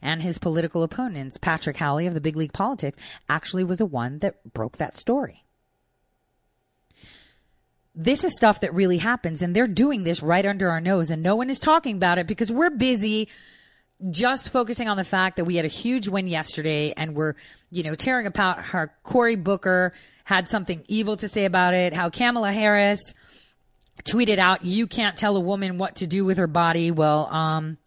[0.03, 1.37] and his political opponents.
[1.37, 5.44] Patrick Howley of the Big League Politics actually was the one that broke that story.
[7.94, 11.22] This is stuff that really happens, and they're doing this right under our nose, and
[11.22, 13.29] no one is talking about it because we're busy
[14.11, 17.35] just focusing on the fact that we had a huge win yesterday and we're,
[17.70, 19.94] you know, tearing apart how Cory Booker
[20.26, 23.14] had something evil to say about it, how Kamala Harris
[24.05, 26.90] tweeted out, you can't tell a woman what to do with her body.
[26.90, 27.78] Well, um,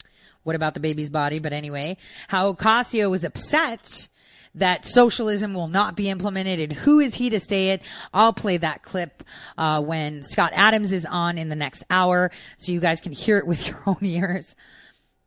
[0.43, 1.39] what about the baby's body?
[1.39, 1.97] But anyway,
[2.30, 4.07] how Ocasio was upset
[4.55, 7.82] that socialism will not be implemented and who is he to say it?
[8.14, 9.22] I'll play that clip,
[9.57, 13.38] uh, when Scott Adams is on in the next hour so you guys can hear
[13.38, 14.55] it with your own ears.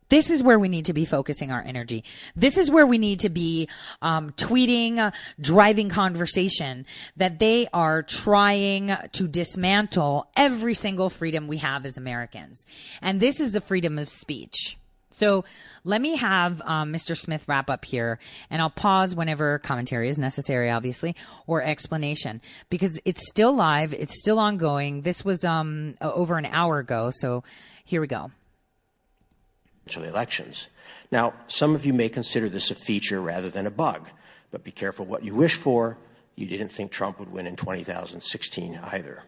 [0.08, 2.04] This is where we need to be focusing our energy.
[2.36, 3.68] This is where we need to be
[4.02, 6.86] um, tweeting, uh, driving conversation
[7.16, 12.66] that they are trying to dismantle every single freedom we have as Americans.
[13.00, 14.76] And this is the freedom of speech.
[15.12, 15.44] So
[15.84, 17.16] let me have um, Mr.
[17.16, 18.18] Smith wrap up here,
[18.50, 21.14] and I'll pause whenever commentary is necessary, obviously,
[21.46, 22.40] or explanation,
[22.70, 25.02] because it's still live, it's still ongoing.
[25.02, 27.44] This was um, over an hour ago, so
[27.84, 28.30] here we go.
[29.86, 30.68] Elections.
[31.10, 34.08] Now, some of you may consider this a feature rather than a bug,
[34.50, 35.98] but be careful what you wish for.
[36.36, 39.22] You didn't think Trump would win in 2016 either.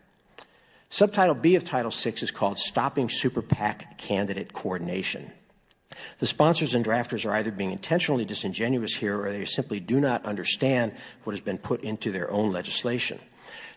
[0.89, 5.33] Subtitle B of Title VI is called Stopping Super PAC Candidate Coordination.
[6.19, 10.25] The sponsors and drafters are either being intentionally disingenuous here or they simply do not
[10.25, 10.93] understand
[11.25, 13.19] what has been put into their own legislation.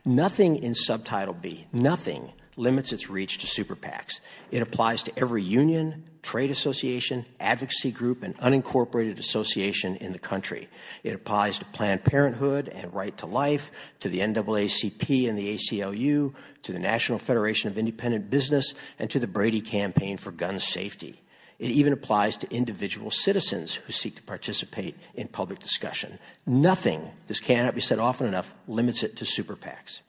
[0.06, 4.20] Nothing in Subtitle B, nothing limits its reach to super PACs.
[4.52, 10.68] It applies to every union, trade association, advocacy group, and unincorporated association in the country.
[11.04, 16.34] It applies to Planned Parenthood and Right to Life, to the NAACP and the ACLU,
[16.64, 21.22] to the National Federation of Independent Business, and to the Brady Campaign for Gun Safety.
[21.60, 26.20] It even applies to individual citizens who seek to participate in public discussion.
[26.46, 30.02] Nothing, this cannot be said often enough, limits it to super PACs.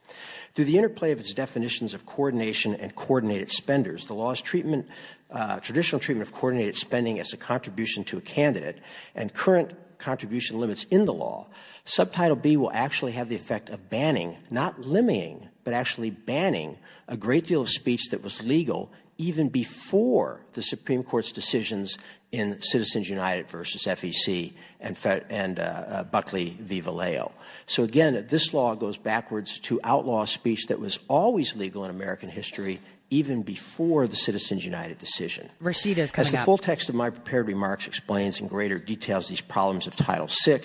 [0.53, 4.87] Through the interplay of its definitions of coordination and coordinated spenders, the law's treatment,
[5.31, 8.79] uh, traditional treatment of coordinated spending as a contribution to a candidate,
[9.15, 11.47] and current contribution limits in the law,
[11.85, 16.77] Subtitle B will actually have the effect of banning, not limiting, but actually banning
[17.07, 21.97] a great deal of speech that was legal even before the Supreme Court's decisions
[22.31, 24.97] in Citizens United versus FEC and,
[25.29, 26.81] and uh, uh, Buckley v.
[26.81, 27.31] Valeo.
[27.65, 32.29] So again, this law goes backwards to outlaw speech that was always legal in American
[32.29, 32.79] history
[33.09, 35.49] even before the Citizens United decision.
[35.61, 36.45] Rashida's coming As the up.
[36.45, 40.61] full text of my prepared remarks explains in greater details these problems of Title VI,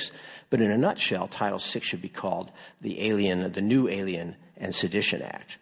[0.51, 4.75] but in a nutshell, Title VI should be called the Alien, the New Alien and
[4.75, 5.59] Sedition Act.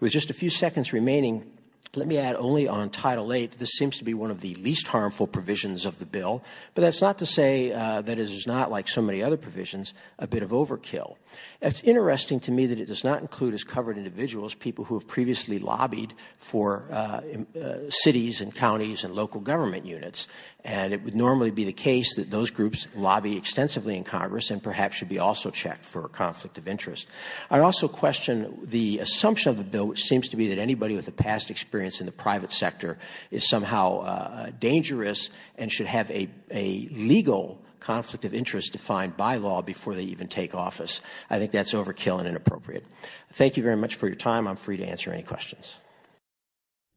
[0.00, 1.50] With just a few seconds remaining,
[1.96, 4.88] let me add only on Title VIII, this seems to be one of the least
[4.88, 6.42] harmful provisions of the bill,
[6.74, 9.94] but that's not to say uh, that it is not, like so many other provisions,
[10.18, 11.16] a bit of overkill.
[11.64, 15.08] It's interesting to me that it does not include as covered individuals people who have
[15.08, 17.22] previously lobbied for uh,
[17.58, 20.26] uh, cities and counties and local government units.
[20.62, 24.62] And it would normally be the case that those groups lobby extensively in Congress and
[24.62, 27.06] perhaps should be also checked for conflict of interest.
[27.50, 31.08] I also question the assumption of the bill, which seems to be that anybody with
[31.08, 32.98] a past experience in the private sector
[33.30, 39.36] is somehow uh, dangerous and should have a, a legal conflict of interest defined by
[39.36, 41.00] law before they even take office.
[41.28, 42.84] I think that's overkill and inappropriate.
[43.32, 44.48] Thank you very much for your time.
[44.48, 45.76] I'm free to answer any questions.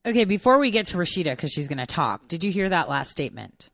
[0.05, 2.87] Okay, before we get to Rashida, because she's going to talk, did you hear that
[2.87, 3.69] last statement?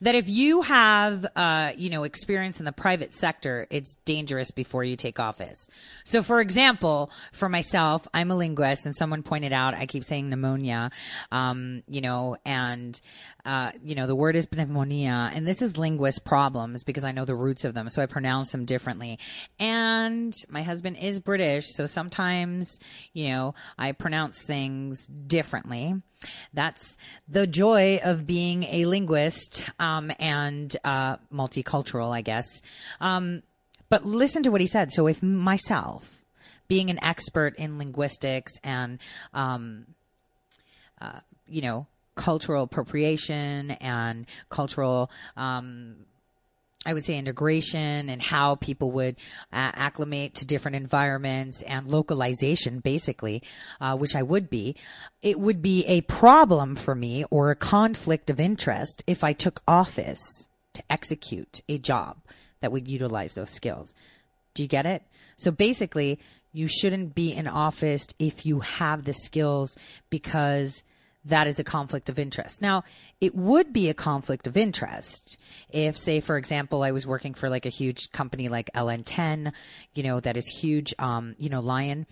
[0.00, 4.84] That if you have, uh, you know, experience in the private sector, it's dangerous before
[4.84, 5.68] you take office.
[6.04, 10.28] So, for example, for myself, I'm a linguist, and someone pointed out I keep saying
[10.28, 10.90] pneumonia,
[11.30, 13.00] um, you know, and
[13.44, 17.24] uh, you know, the word is pneumonia, and this is linguist problems because I know
[17.24, 19.18] the roots of them, so I pronounce them differently.
[19.58, 22.78] And my husband is British, so sometimes,
[23.14, 25.94] you know, I pronounce things differently.
[26.52, 26.96] That's
[27.28, 32.62] the joy of being a linguist um, and uh, multicultural, I guess.
[33.00, 33.42] Um,
[33.88, 34.90] but listen to what he said.
[34.90, 36.22] So, if myself,
[36.66, 38.98] being an expert in linguistics and,
[39.32, 39.86] um,
[41.00, 45.94] uh, you know, cultural appropriation and cultural um,
[46.86, 49.16] I would say integration and how people would
[49.52, 53.42] uh, acclimate to different environments and localization, basically,
[53.80, 54.76] uh, which I would be.
[55.20, 59.60] It would be a problem for me or a conflict of interest if I took
[59.66, 62.18] office to execute a job
[62.60, 63.92] that would utilize those skills.
[64.54, 65.02] Do you get it?
[65.36, 66.20] So basically,
[66.52, 69.76] you shouldn't be in office if you have the skills
[70.10, 70.84] because
[71.28, 72.60] that is a conflict of interest.
[72.60, 72.84] Now,
[73.20, 75.38] it would be a conflict of interest
[75.70, 79.52] if, say, for example, I was working for like a huge company like LN10,
[79.94, 82.06] you know, that is huge, um, you know, Lion,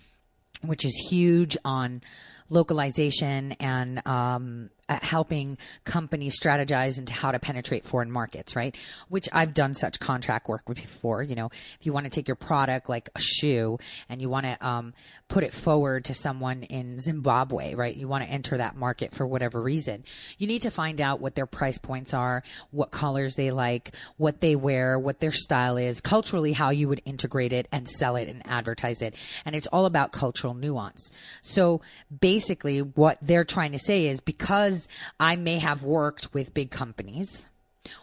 [0.61, 2.01] which is huge on
[2.49, 8.75] localization and um, helping companies strategize into how to penetrate foreign markets, right?
[9.09, 11.23] Which I've done such contract work before.
[11.23, 13.77] You know, if you want to take your product like a shoe
[14.07, 14.93] and you want to um,
[15.27, 17.95] put it forward to someone in Zimbabwe, right?
[17.95, 20.03] You want to enter that market for whatever reason.
[20.37, 24.39] You need to find out what their price points are, what colors they like, what
[24.39, 28.29] they wear, what their style is, culturally how you would integrate it and sell it
[28.29, 29.15] and advertise it.
[29.45, 31.11] And it's all about cultural nuance.
[31.41, 31.81] So
[32.21, 34.87] basically what they're trying to say is because because
[35.19, 37.47] I may have worked with big companies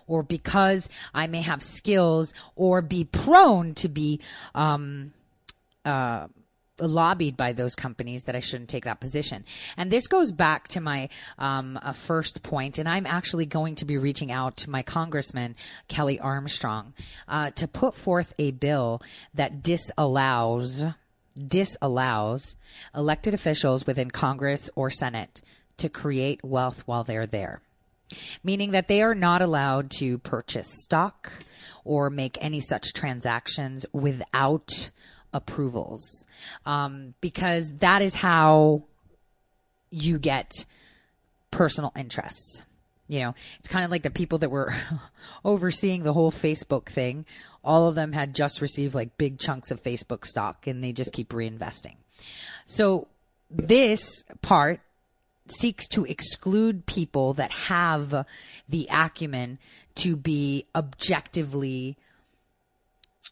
[0.07, 4.21] or because I may have skills or be prone to be,
[4.55, 5.13] um,
[5.85, 6.29] uh,
[6.81, 9.45] lobbied by those companies that I shouldn't take that position.
[9.77, 11.09] And this goes back to my
[11.39, 15.55] um, uh, first point, and I'm actually going to be reaching out to my congressman,
[15.87, 16.93] Kelly Armstrong,
[17.29, 19.03] uh, to put forth a bill
[19.35, 20.85] that disallows
[21.37, 22.57] disallows
[22.95, 25.41] elected officials within Congress or Senate
[25.79, 27.61] to create wealth while they're there.
[28.45, 31.33] meaning that they are not allowed to purchase stock
[31.85, 34.91] or make any such transactions without
[35.33, 36.27] approvals,
[36.65, 38.85] um, because that is how
[39.91, 40.53] you get
[41.51, 42.63] personal interests.
[43.09, 44.75] You know, it's kind of like the people that were
[45.45, 47.27] overseeing the whole Facebook thing.
[47.63, 51.13] All of them had just received like big chunks of Facebook stock and they just
[51.13, 51.97] keep reinvesting.
[52.65, 53.09] So
[53.51, 54.81] this part
[55.49, 58.27] seeks to exclude people that have
[58.69, 59.59] the acumen
[59.97, 61.97] to be objectively,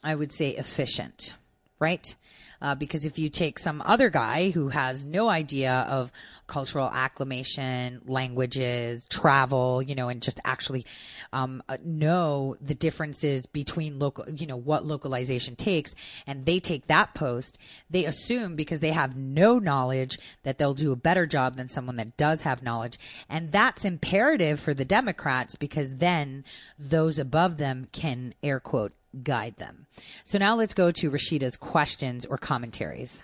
[0.03, 1.33] I would say, efficient,
[1.79, 2.15] right?
[2.63, 6.13] Uh, because if you take some other guy who has no idea of
[6.47, 10.85] cultural acclimation, languages, travel, you know, and just actually
[11.33, 15.93] um, uh, know the differences between local, you know, what localization takes,
[16.25, 17.57] and they take that post,
[17.89, 21.97] they assume because they have no knowledge that they'll do a better job than someone
[21.97, 22.97] that does have knowledge.
[23.27, 26.45] And that's imperative for the Democrats because then
[26.79, 29.85] those above them can air quote guide them.
[30.23, 33.23] So now let's go to Rashida's questions or commentaries.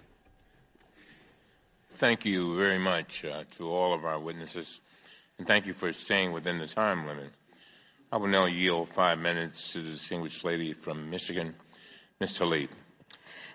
[1.94, 4.80] Thank you very much uh, to all of our witnesses,
[5.38, 7.32] and thank you for staying within the time limit.
[8.12, 11.56] I will now yield five minutes to the distinguished lady from Michigan,
[12.20, 12.40] Ms.
[12.40, 12.70] Tlaib.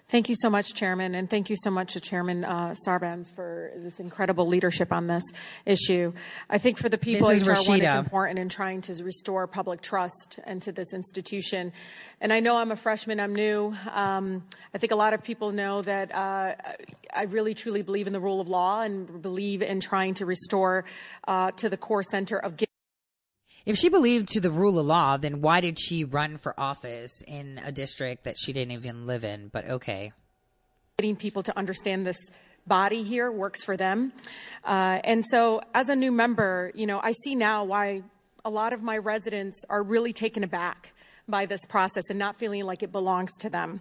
[0.06, 3.72] Thank you so much, Chairman, and thank you so much to Chairman uh, Sarbanes for
[3.76, 5.24] this incredible leadership on this
[5.64, 6.12] issue.
[6.50, 9.46] I think for the people, This is HR one is important in trying to restore
[9.46, 11.72] public trust into this institution.
[12.20, 13.74] And I know I'm a freshman; I'm new.
[13.90, 14.44] Um,
[14.74, 16.54] I think a lot of people know that uh,
[17.12, 20.84] I really truly believe in the rule of law and believe in trying to restore
[21.26, 22.56] uh, to the core center of.
[23.66, 27.22] If she believed to the rule of law, then why did she run for office
[27.26, 29.48] in a district that she didn't even live in?
[29.48, 30.12] But okay.
[30.98, 32.18] getting people to understand this
[32.66, 34.12] body here works for them.
[34.64, 38.02] Uh, and so, as a new member, you know, I see now why
[38.44, 40.92] a lot of my residents are really taken aback
[41.26, 43.80] by this process and not feeling like it belongs to them.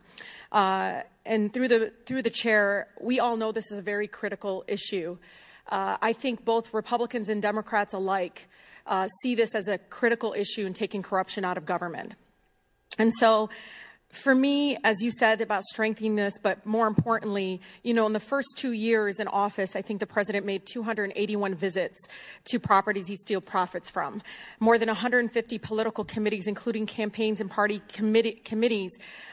[0.52, 4.64] Uh, and through the through the chair, we all know this is a very critical
[4.68, 5.18] issue.
[5.70, 8.48] Uh, I think both Republicans and Democrats alike
[8.86, 12.14] uh, see this as a critical issue in taking corruption out of government.
[12.98, 13.50] And so,
[14.14, 18.20] for me, as you said about strengthening this, but more importantly, you know, in the
[18.20, 21.98] first two years in office, I think the president made 281 visits
[22.46, 24.22] to properties he steal profits from.
[24.60, 28.92] More than 150 political committees, including campaigns and party committee, committees,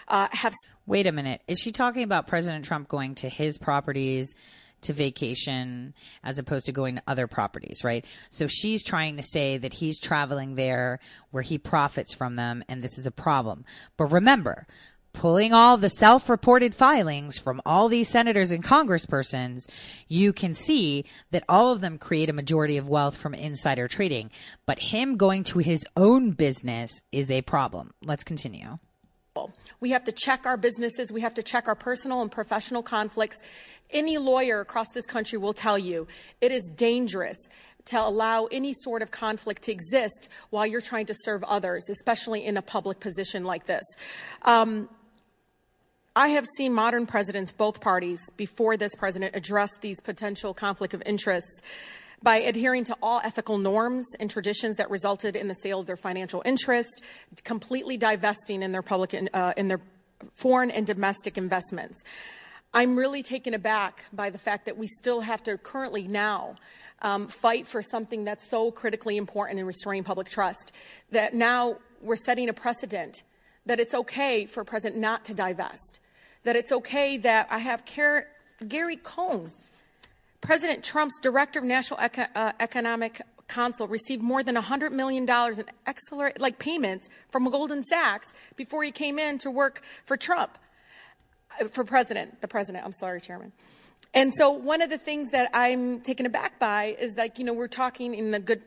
[0.09, 0.55] uh, have.
[0.87, 1.43] Wait a minute.
[1.47, 4.35] Is she talking about President Trump going to his properties
[4.83, 8.05] to vacation as opposed to going to other properties, right?
[8.31, 11.01] So she's trying to say that he's traveling there
[11.31, 13.64] where he profits from them and this is a problem.
[13.97, 14.66] But remember,
[15.12, 19.68] pulling all the self-reported filings from all these senators and congresspersons,
[20.09, 24.31] you can see that all of them create a majority of wealth from insider trading.
[24.66, 27.93] But him going to his own business is a problem.
[28.03, 28.78] Let's continue.
[29.81, 31.12] We have to check our businesses.
[31.12, 33.41] We have to check our personal and professional conflicts.
[33.91, 36.07] Any lawyer across this country will tell you
[36.41, 37.37] it is dangerous
[37.87, 42.45] to allow any sort of conflict to exist while you're trying to serve others, especially
[42.45, 43.85] in a public position like this.
[44.43, 44.89] Um,
[46.14, 51.03] I have seen modern presidents, both parties, before this president, address these potential conflict of
[51.07, 51.62] interests
[52.23, 55.97] by adhering to all ethical norms and traditions that resulted in the sale of their
[55.97, 57.03] financial interest,
[57.45, 59.81] completely divesting in their public uh, in their
[60.35, 62.03] foreign and domestic investments.
[62.73, 66.55] I'm really taken aback by the fact that we still have to currently now
[67.03, 70.71] um, fight for something that's so critically important in restoring public trust.
[71.11, 73.23] That now we're setting a precedent
[73.66, 75.99] that it's okay for a president not to divest.
[76.45, 77.83] That it's okay that I have
[78.66, 79.51] Gary Cohn,
[80.41, 83.20] President Trump's director of National Eco- uh, Economic
[83.51, 88.93] Council, received more than $100 million in accelerate, like payments from Goldman Sachs before he
[88.93, 90.57] came in to work for Trump,
[91.61, 93.53] uh, for president, the president, I'm sorry, Chairman.
[94.14, 97.53] And so one of the things that I'm taken aback by is like, you know,
[97.53, 98.62] we're talking in the good,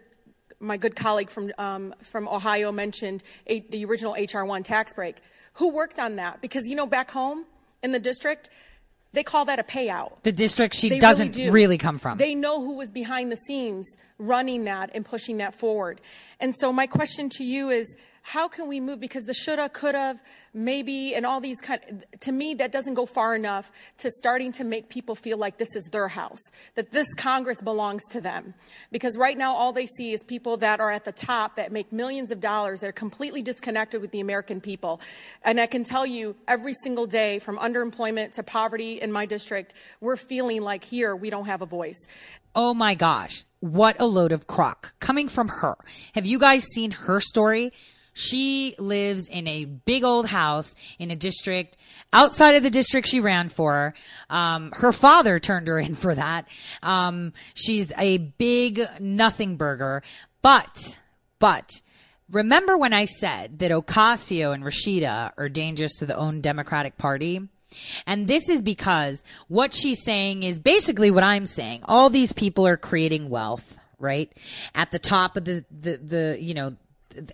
[0.59, 5.17] my good colleague from, um, from Ohio mentioned a, the original HR1 tax break.
[5.55, 6.41] Who worked on that?
[6.41, 7.45] Because, you know, back home
[7.81, 8.49] in the district,
[9.13, 10.21] they call that a payout.
[10.23, 11.51] The district she They doesn't do.
[11.51, 12.17] really come from.
[12.17, 16.01] They know who was behind the scenes running that and pushing that forward.
[16.39, 17.95] And so my question to you is
[18.25, 20.19] how can we move because the shoulda coulda
[20.53, 24.63] maybe and all these kind to me that doesn't go far enough to starting to
[24.63, 26.39] make people feel like this is their house
[26.75, 28.53] that this congress belongs to them
[28.91, 31.91] because right now all they see is people that are at the top that make
[31.91, 35.01] millions of dollars that are completely disconnected with the american people
[35.43, 39.73] and i can tell you every single day from underemployment to poverty in my district
[39.99, 42.07] we're feeling like here we don't have a voice
[42.55, 45.75] oh my gosh, what a load of crock coming from her.
[46.13, 47.71] Have you guys seen her story?
[48.13, 51.77] She lives in a big old house in a district
[52.11, 53.93] outside of the district she ran for.
[54.29, 56.47] Um, her father turned her in for that.
[56.81, 60.03] Um, she's a big nothing burger,
[60.41, 60.97] but,
[61.39, 61.71] but,
[62.29, 67.47] remember when I said that Ocasio and Rashida are dangerous to the own Democratic Party?
[68.05, 71.81] And this is because what she's saying is basically what I'm saying.
[71.85, 74.31] All these people are creating wealth, right?
[74.75, 76.75] At the top of the, the, the, you know,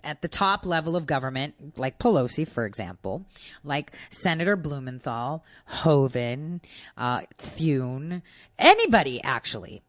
[0.04, 3.26] at the top level of government, like Pelosi, for example,
[3.64, 6.60] like Senator Blumenthal, Hoeven,
[6.96, 8.22] uh, Thune,
[8.58, 9.82] anybody actually.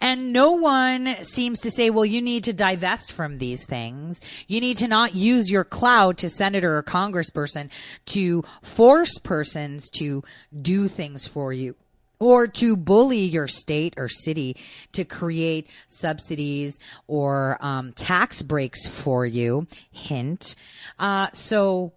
[0.00, 4.20] And no one seems to say, well, you need to divest from these things.
[4.46, 7.70] You need to not use your clout to senator or congressperson
[8.06, 10.22] to force persons to
[10.62, 11.76] do things for you
[12.18, 14.56] or to bully your state or city
[14.92, 19.66] to create subsidies or um, tax breaks for you.
[19.92, 20.54] Hint.
[20.98, 21.92] Uh, so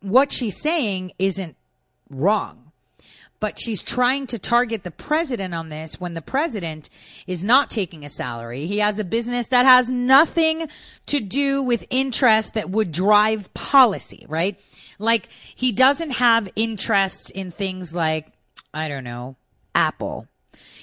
[0.00, 1.56] what she's saying isn't
[2.10, 2.60] wrong.
[3.40, 6.88] But she's trying to target the president on this when the president
[7.26, 8.64] is not taking a salary.
[8.64, 10.66] He has a business that has nothing
[11.06, 14.58] to do with interest that would drive policy, right?
[14.98, 18.33] Like he doesn't have interests in things like
[18.74, 19.36] I don't know,
[19.74, 20.26] Apple.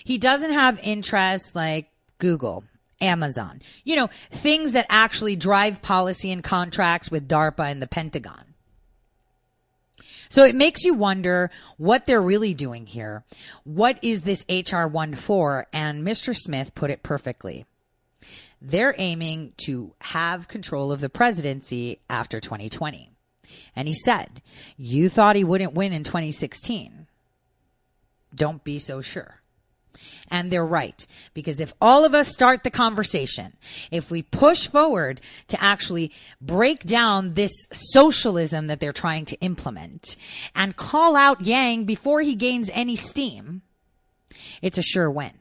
[0.04, 2.64] He doesn't have interests like Google,
[3.02, 8.46] Amazon, you know, things that actually drive policy and contracts with DARPA and the Pentagon.
[10.30, 13.26] So it makes you wonder what they're really doing here.
[13.66, 15.68] What is this HR 1 for?
[15.74, 16.34] And Mr.
[16.34, 17.66] Smith put it perfectly.
[18.62, 23.10] They're aiming to have control of the presidency after 2020.
[23.76, 24.42] And he said,
[24.78, 27.01] You thought he wouldn't win in 2016
[28.34, 29.42] don't be so sure.
[30.30, 31.06] And they're right.
[31.34, 33.54] Because if all of us start the conversation,
[33.92, 40.16] if we push forward to actually break down this socialism that they're trying to implement
[40.56, 43.62] and call out Yang before he gains any steam,
[44.62, 45.34] it's a sure win.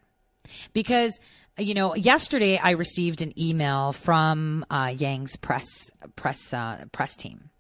[0.73, 1.19] Because,
[1.57, 7.51] you know, yesterday I received an email from uh, Yang's press, press, uh, press team.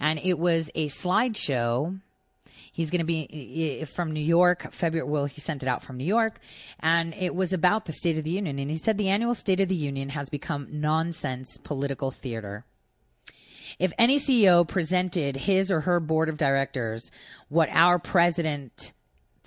[0.00, 2.00] And it was a slideshow
[2.74, 5.08] He's going to be from New York, February.
[5.08, 6.40] Well, he sent it out from New York,
[6.80, 8.58] and it was about the State of the Union.
[8.58, 12.64] And he said the annual State of the Union has become nonsense political theater.
[13.78, 17.12] If any CEO presented his or her board of directors
[17.48, 18.92] what our president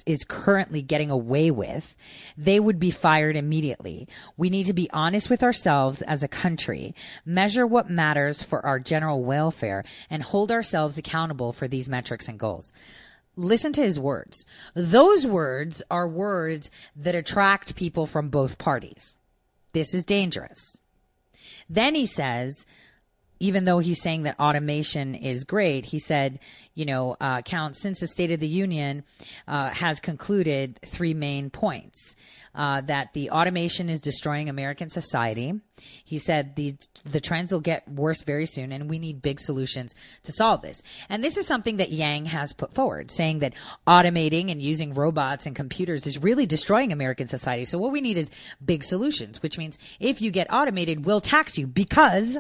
[0.06, 1.96] is currently getting away with,
[2.38, 4.08] they would be fired immediately.
[4.38, 8.80] We need to be honest with ourselves as a country, measure what matters for our
[8.80, 12.72] general welfare, and hold ourselves accountable for these metrics and goals
[13.38, 14.46] listen to his words.
[14.74, 19.16] Those words are words that attract people from both parties.
[19.74, 20.82] This is dangerous.
[21.70, 22.66] Then he says,
[23.40, 26.40] even though he's saying that automation is great, he said,
[26.74, 29.04] you know, uh, count since the State of the Union
[29.48, 32.16] uh, has concluded three main points
[32.58, 35.54] uh, that the automation is destroying American society.
[36.04, 36.74] He said the
[37.06, 40.82] the trends will get worse very soon, and we need big solutions to solve this.
[41.08, 43.54] And this is something that Yang has put forward, saying that
[43.86, 47.64] automating and using robots and computers is really destroying American society.
[47.64, 48.32] So what we need is
[48.66, 52.40] big solutions, which means if you get automated, we'll tax you because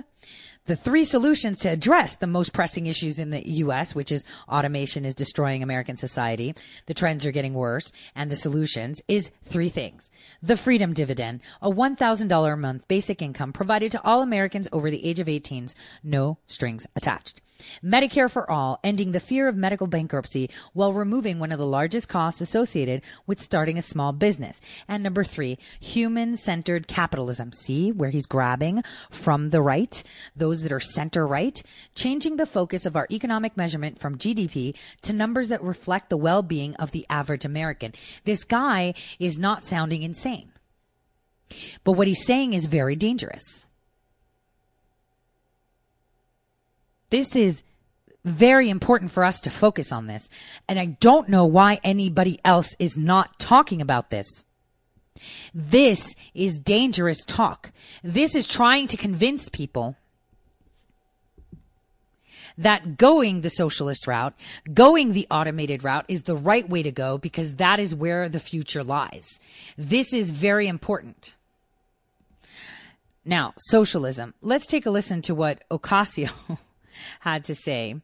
[0.67, 5.05] the three solutions to address the most pressing issues in the U.S., which is automation
[5.05, 6.53] is destroying American society,
[6.85, 10.11] the trends are getting worse, and the solutions is three things.
[10.43, 15.05] The freedom dividend, a $1,000 a month basic income provided to all Americans over the
[15.05, 15.69] age of 18,
[16.03, 17.41] no strings attached.
[17.83, 22.09] Medicare for all, ending the fear of medical bankruptcy while removing one of the largest
[22.09, 24.59] costs associated with starting a small business.
[24.87, 27.51] And number three, human centered capitalism.
[27.53, 30.01] See where he's grabbing from the right,
[30.35, 31.61] those that are center right,
[31.95, 36.41] changing the focus of our economic measurement from GDP to numbers that reflect the well
[36.41, 37.93] being of the average American.
[38.23, 40.51] This guy is not sounding insane.
[41.83, 43.66] But what he's saying is very dangerous.
[47.09, 47.63] This is
[48.25, 50.29] very important for us to focus on this.
[50.67, 54.27] And I don't know why anybody else is not talking about this.
[55.53, 57.71] This is dangerous talk.
[58.03, 59.95] This is trying to convince people
[62.57, 64.33] that going the socialist route,
[64.73, 68.39] going the automated route is the right way to go because that is where the
[68.39, 69.39] future lies.
[69.77, 71.35] This is very important.
[73.23, 74.33] Now, socialism.
[74.41, 76.57] Let's take a listen to what Ocasio
[77.19, 77.95] had to say.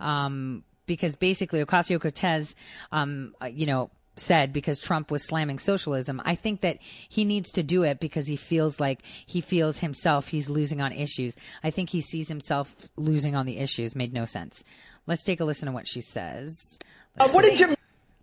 [0.00, 2.54] Um, because basically Ocasio Cortez,
[2.92, 6.20] um, uh, you know, said because Trump was slamming socialism.
[6.24, 6.78] I think that
[7.08, 10.92] he needs to do it because he feels like he feels himself he's losing on
[10.92, 11.36] issues.
[11.62, 13.94] I think he sees himself losing on the issues.
[13.94, 14.64] Made no sense.
[15.06, 16.78] Let's take a listen to what she says.
[17.18, 17.74] Uh, what did you?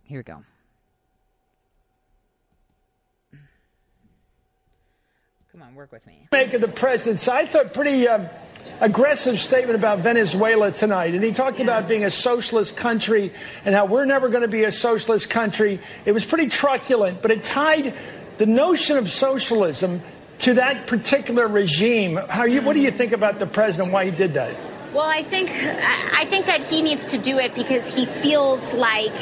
[0.04, 0.42] Here we go.
[5.56, 6.28] Come on, work with me.
[6.32, 8.28] Make of the president's, I thought, pretty um,
[8.80, 11.14] aggressive statement about Venezuela tonight.
[11.14, 13.32] And he talked about being a socialist country
[13.64, 15.80] and how we're never going to be a socialist country.
[16.04, 17.94] It was pretty truculent, but it tied
[18.36, 20.02] the notion of socialism
[20.40, 22.16] to that particular regime.
[22.16, 24.54] How you, what do you think about the president, why he did that?
[24.92, 29.14] Well, I think I think that he needs to do it because he feels like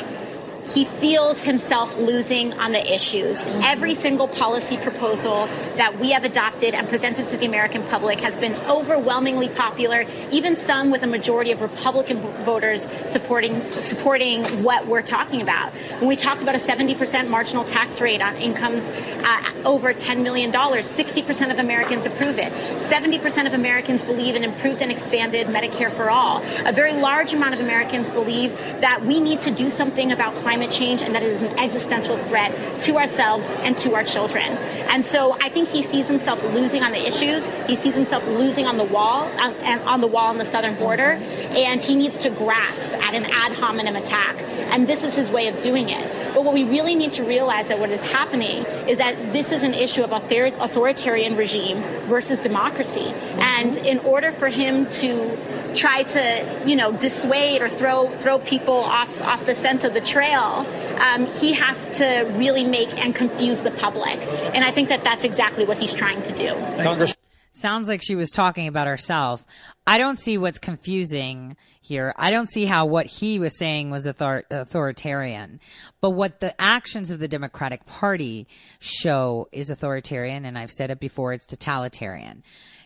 [0.66, 3.46] he feels himself losing on the issues.
[3.62, 5.46] Every single policy proposal
[5.76, 10.56] that we have adopted and presented to the American public has been overwhelmingly popular, even
[10.56, 15.72] some with a majority of Republican voters supporting supporting what we're talking about.
[15.98, 20.52] When we talk about a 70% marginal tax rate on incomes uh, over $10 million,
[20.52, 22.52] 60% of Americans approve it.
[22.78, 26.42] 70% of Americans believe in improved and expanded Medicare for all.
[26.66, 30.53] A very large amount of Americans believe that we need to do something about climate
[30.54, 34.44] climate change and that it is an existential threat to ourselves and to our children.
[34.92, 37.44] And so I think he sees himself losing on the issues.
[37.66, 40.76] He sees himself losing on the wall um, and on the wall on the southern
[40.76, 41.18] border.
[41.54, 44.36] And he needs to grasp at an ad hominem attack.
[44.70, 46.32] And this is his way of doing it.
[46.34, 49.64] But what we really need to realize that what is happening is that this is
[49.64, 53.12] an issue of author- authoritarian regime versus democracy.
[53.38, 55.36] And in order for him to
[55.74, 60.00] try to, you know, dissuade or throw throw people off off the scent of the
[60.00, 64.18] trail, um, he has to really make and confuse the public.
[64.54, 66.54] And I think that that's exactly what he's trying to do.
[66.82, 67.16] Congress.
[67.56, 69.46] Sounds like she was talking about herself.
[69.86, 72.12] I don't see what's confusing here.
[72.16, 75.60] I don't see how what he was saying was author- authoritarian.
[76.00, 78.48] But what the actions of the Democratic Party
[78.80, 82.42] show is authoritarian, and I've said it before, it's totalitarian.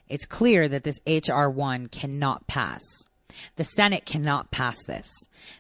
[0.07, 2.83] It's clear that this HR1 cannot pass.
[3.57, 5.11] The Senate cannot pass this.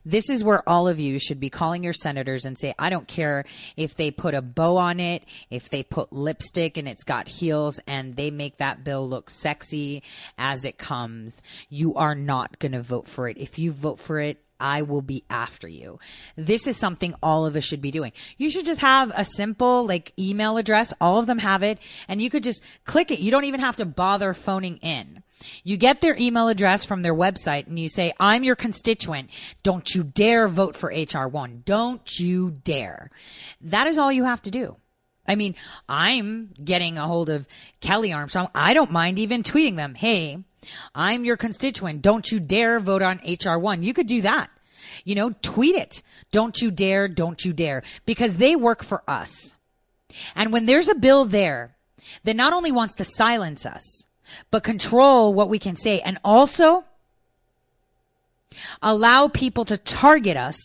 [0.05, 3.09] This is where all of you should be calling your senators and say, I don't
[3.09, 3.45] care
[3.77, 7.81] if they put a bow on it, if they put lipstick and it's got heels
[7.87, 10.03] and they make that bill look sexy
[10.37, 11.43] as it comes.
[11.69, 13.39] You are not going to vote for it.
[13.39, 16.01] If you vote for it, I will be after you.
[16.37, 18.13] This is something all of us should be doing.
[18.37, 20.93] You should just have a simple like email address.
[21.01, 23.21] All of them have it and you could just click it.
[23.21, 25.23] You don't even have to bother phoning in.
[25.63, 29.31] You get their email address from their website and you say, I'm your constituent.
[29.63, 31.65] Don't you dare vote for HR1.
[31.65, 33.11] Don't you dare.
[33.61, 34.77] That is all you have to do.
[35.27, 35.55] I mean,
[35.89, 37.47] I'm getting a hold of
[37.81, 38.49] Kelly Armstrong.
[38.55, 39.95] I don't mind even tweeting them.
[39.95, 40.39] Hey,
[40.95, 42.03] I'm your constituent.
[42.03, 43.83] Don't you dare vote on HR1.
[43.83, 44.51] You could do that.
[45.05, 46.03] You know, tweet it.
[46.33, 47.09] Don't you dare.
[47.09, 47.83] Don't you dare.
[48.07, 49.55] Because they work for us.
[50.35, 51.77] And when there's a bill there
[52.25, 54.07] that not only wants to silence us,
[54.51, 56.01] but control what we can say.
[56.01, 56.85] And also
[58.83, 60.57] allow people to target us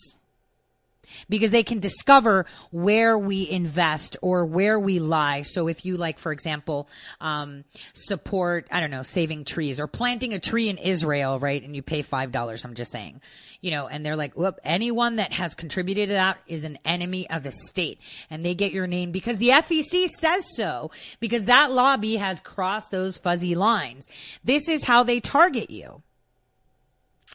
[1.30, 5.42] because they can discover where we invest or where we lie.
[5.44, 6.88] So if you like, for example,
[7.22, 7.64] um,
[7.94, 11.62] support, I don't know, saving trees or planting a tree in Israel, right?
[11.62, 12.66] And you pay $5.
[12.66, 13.22] I'm just saying,
[13.62, 17.44] you know, and they're like, whoop, anyone that has contributed that is an enemy of
[17.44, 18.00] the state.
[18.30, 22.92] And they get your name because the FEC says so, because that lobby has crossed
[22.92, 24.06] those fuzzy lines.
[24.44, 26.02] This is how they target you.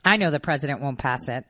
[0.05, 1.45] I know the president won't pass it.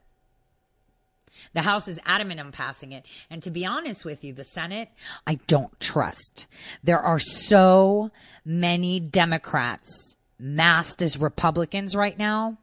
[1.54, 3.04] The House is adamant on passing it.
[3.30, 4.88] And to be honest with you, the Senate,
[5.26, 6.46] I don't trust.
[6.82, 8.10] There are so
[8.44, 12.58] many Democrats masked as Republicans right now.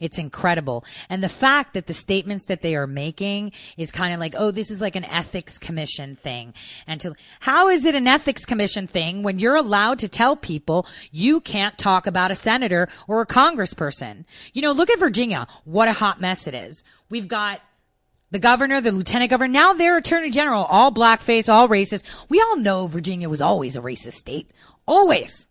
[0.00, 0.84] It's incredible.
[1.08, 4.50] And the fact that the statements that they are making is kind of like, oh,
[4.50, 6.54] this is like an ethics commission thing.
[6.86, 10.86] And to, how is it an ethics commission thing when you're allowed to tell people
[11.10, 14.24] you can't talk about a senator or a congressperson?
[14.52, 15.46] You know, look at Virginia.
[15.64, 16.84] What a hot mess it is.
[17.08, 17.60] We've got
[18.32, 22.02] the governor, the lieutenant governor, now their attorney general, all blackface, all racist.
[22.28, 24.50] We all know Virginia was always a racist state.
[24.86, 25.46] Always.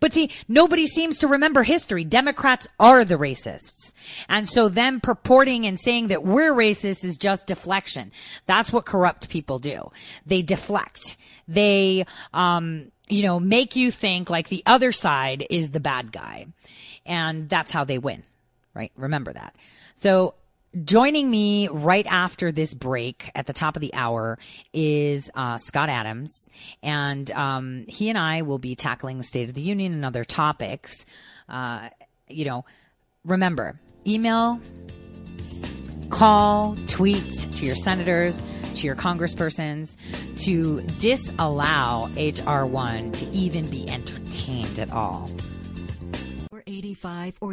[0.00, 2.04] But see, nobody seems to remember history.
[2.04, 3.92] Democrats are the racists.
[4.30, 8.12] And so them purporting and saying that we're racist is just deflection.
[8.46, 9.92] That's what corrupt people do.
[10.24, 11.18] They deflect.
[11.46, 16.46] They, um, you know, make you think like the other side is the bad guy.
[17.04, 18.22] And that's how they win,
[18.72, 18.92] right?
[18.96, 19.54] Remember that.
[19.94, 20.34] So
[20.84, 24.38] Joining me right after this break at the top of the hour
[24.72, 26.50] is uh, Scott Adams,
[26.82, 30.24] and um, he and I will be tackling the State of the Union and other
[30.24, 31.06] topics.
[31.48, 31.88] Uh,
[32.28, 32.66] you know,
[33.24, 34.60] remember, email,
[36.10, 38.42] call, tweet to your senators
[38.74, 39.96] to your congresspersons
[40.44, 42.66] to disallow H.R.
[42.66, 45.30] 1 to even be entertained at all.
[46.52, 47.52] Or 85 or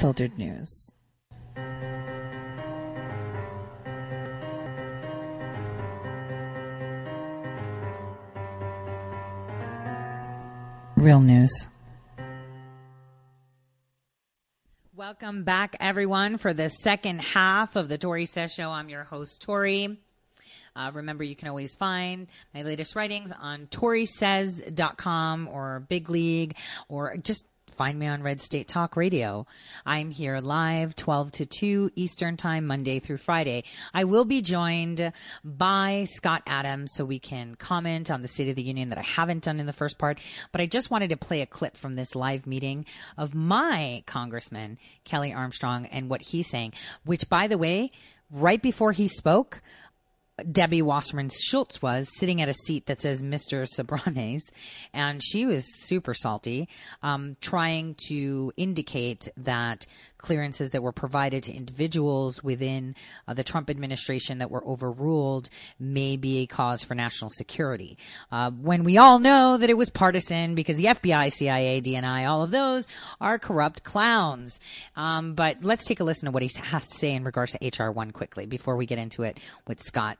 [0.00, 0.94] unfiltered news.
[10.96, 11.68] Real news.
[14.96, 18.70] Welcome back, everyone, for the second half of the Tori Says Show.
[18.70, 19.98] I'm your host, Tori.
[20.74, 26.56] Uh, remember, you can always find my latest writings on ToriSays.com or Big League
[26.88, 27.44] or just
[27.80, 29.46] find me on Red State Talk Radio.
[29.86, 33.64] I'm here live 12 to 2 Eastern Time, Monday through Friday.
[33.94, 38.56] I will be joined by Scott Adams so we can comment on the State of
[38.56, 40.20] the Union that I haven't done in the first part.
[40.52, 42.84] But I just wanted to play a clip from this live meeting
[43.16, 44.76] of my Congressman,
[45.06, 46.74] Kelly Armstrong, and what he's saying,
[47.06, 47.92] which, by the way,
[48.30, 49.62] right before he spoke,
[50.50, 53.66] Debbie Wasserman Schultz was sitting at a seat that says Mr.
[53.66, 54.42] Sarbanes,
[54.92, 56.68] and she was super salty,
[57.02, 59.86] um, trying to indicate that
[60.20, 62.94] clearances that were provided to individuals within
[63.26, 67.96] uh, the Trump administration that were overruled may be a cause for national security.
[68.30, 72.42] Uh, when we all know that it was partisan because the FBI, CIA, DNI, all
[72.42, 72.86] of those
[73.20, 74.60] are corrupt clowns.
[74.96, 77.82] Um, but let's take a listen to what he has to say in regards to
[77.82, 80.18] HR 1 quickly before we get into it with Scott.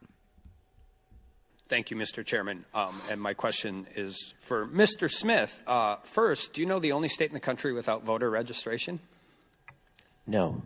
[1.71, 2.27] Thank you, Mr.
[2.27, 2.65] Chairman.
[2.75, 5.09] Um, and my question is for Mr.
[5.09, 5.61] Smith.
[5.69, 8.99] Uh, first, do you know the only state in the country without voter registration?
[10.27, 10.63] No.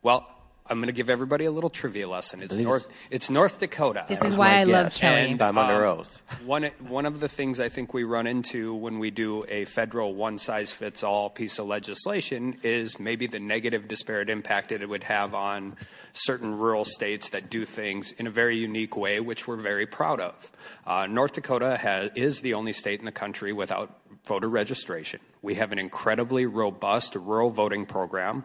[0.00, 0.26] Well,
[0.70, 2.42] I'm going to give everybody a little trivia lesson.
[2.42, 2.86] It's North.
[3.10, 4.04] It's North Dakota.
[4.08, 5.32] This is why I love Kelly.
[5.32, 6.22] And, I'm under um, oath.
[6.44, 10.14] One one of the things I think we run into when we do a federal
[10.14, 14.88] one size fits all piece of legislation is maybe the negative disparate impact that it
[14.88, 15.76] would have on
[16.12, 20.20] certain rural states that do things in a very unique way, which we're very proud
[20.20, 20.50] of.
[20.86, 23.90] Uh, North Dakota has, is the only state in the country without
[24.24, 25.20] voter registration.
[25.42, 28.44] We have an incredibly robust rural voting program.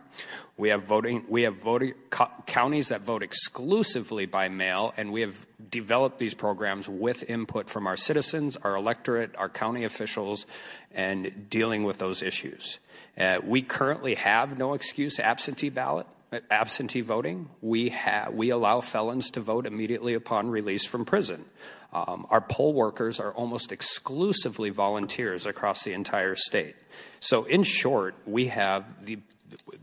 [0.58, 1.26] We have voting.
[1.28, 6.34] We have voting co- counties that vote exclusively by mail, and we have developed these
[6.34, 10.46] programs with input from our citizens, our electorate, our county officials,
[10.92, 12.80] and dealing with those issues.
[13.18, 16.08] Uh, we currently have no excuse absentee ballot
[16.50, 17.50] absentee voting.
[17.62, 21.46] We have we allow felons to vote immediately upon release from prison.
[21.94, 26.76] Um, our poll workers are almost exclusively volunteers across the entire state.
[27.20, 29.20] So, in short, we have the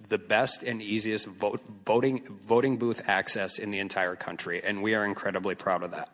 [0.09, 4.95] the best and easiest vote, voting voting booth access in the entire country, and we
[4.95, 6.11] are incredibly proud of that.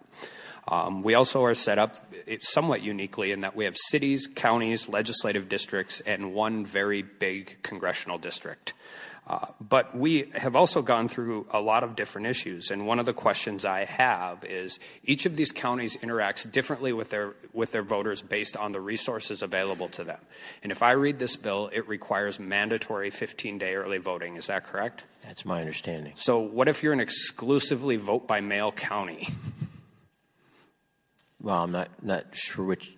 [0.68, 1.96] Um, we also are set up
[2.40, 8.18] somewhat uniquely in that we have cities, counties, legislative districts, and one very big congressional
[8.18, 8.74] district.
[9.26, 13.06] Uh, but we have also gone through a lot of different issues, and one of
[13.06, 17.82] the questions I have is each of these counties interacts differently with their with their
[17.82, 20.20] voters based on the resources available to them.
[20.62, 24.36] And if I read this bill, it requires mandatory 15-day early voting.
[24.36, 25.02] Is that correct?
[25.24, 26.12] That's my understanding.
[26.14, 29.28] So, what if you're an exclusively vote by mail county?
[31.40, 32.96] Well, I'm not not sure which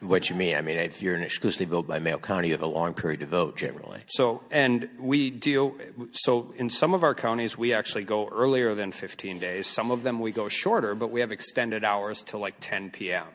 [0.00, 0.56] what you mean.
[0.56, 3.20] I mean, if you're an exclusively vote by mail county, you have a long period
[3.20, 4.00] to vote generally.
[4.06, 5.74] So, and we deal,
[6.12, 9.66] so in some of our counties, we actually go earlier than 15 days.
[9.66, 13.26] Some of them we go shorter, but we have extended hours till like 10 p.m.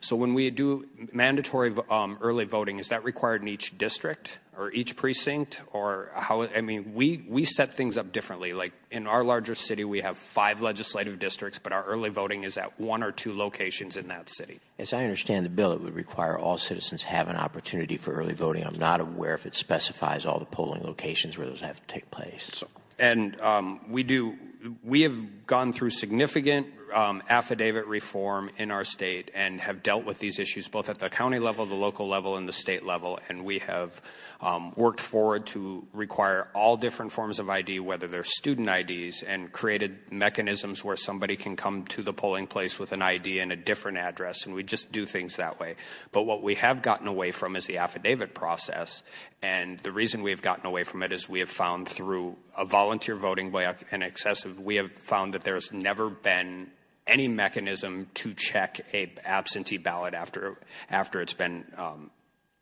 [0.00, 4.72] So when we do mandatory um, early voting, is that required in each district or
[4.72, 6.42] each precinct, or how?
[6.42, 8.52] I mean, we we set things up differently.
[8.52, 12.56] Like in our larger city, we have five legislative districts, but our early voting is
[12.56, 14.60] at one or two locations in that city.
[14.78, 18.34] As I understand the bill, it would require all citizens have an opportunity for early
[18.34, 18.64] voting.
[18.64, 22.10] I'm not aware if it specifies all the polling locations where those have to take
[22.10, 22.50] place.
[22.52, 24.36] So, and um, we do.
[24.82, 30.18] We have gone through significant um, affidavit reform in our state and have dealt with
[30.18, 33.18] these issues both at the county level, the local level, and the state level.
[33.28, 34.00] And we have
[34.40, 39.52] um, worked forward to require all different forms of ID, whether they're student IDs, and
[39.52, 43.56] created mechanisms where somebody can come to the polling place with an ID and a
[43.56, 44.46] different address.
[44.46, 45.76] And we just do things that way.
[46.12, 49.02] But what we have gotten away from is the affidavit process.
[49.42, 53.16] And the reason we've gotten away from it is we have found through a volunteer
[53.16, 56.70] voting by an excessive, we have found that there's never been
[57.06, 60.56] any mechanism to check a absentee ballot after
[60.88, 62.10] after it's been um,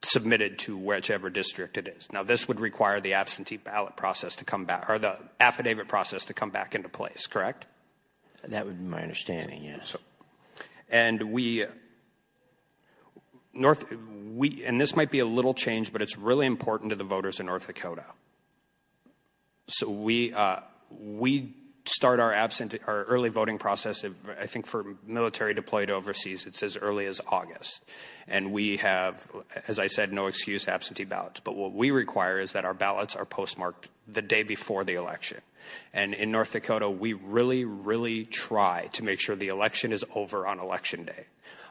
[0.03, 2.13] submitted to whichever district it is.
[2.13, 6.27] Now, this would require the absentee ballot process to come back, or the affidavit process
[6.27, 7.27] to come back into place.
[7.27, 7.65] Correct?
[8.47, 9.63] That would be my understanding.
[9.63, 9.91] Yes.
[9.91, 10.01] So,
[10.89, 11.67] and we
[13.55, 13.85] North,
[14.35, 17.39] we, and this might be a little change, but it's really important to the voters
[17.39, 18.05] in North Dakota.
[19.69, 24.05] So we, uh, we start our absent, our early voting process.
[24.05, 27.85] I think for military deployed overseas, it's as early as August,
[28.29, 29.27] and we have,
[29.69, 31.41] as I said, no excuse absentee ballots.
[31.41, 35.41] But what we require is that our ballots are postmarked the day before the election.
[35.93, 40.47] And in North Dakota, we really, really try to make sure the election is over
[40.47, 41.27] on election day.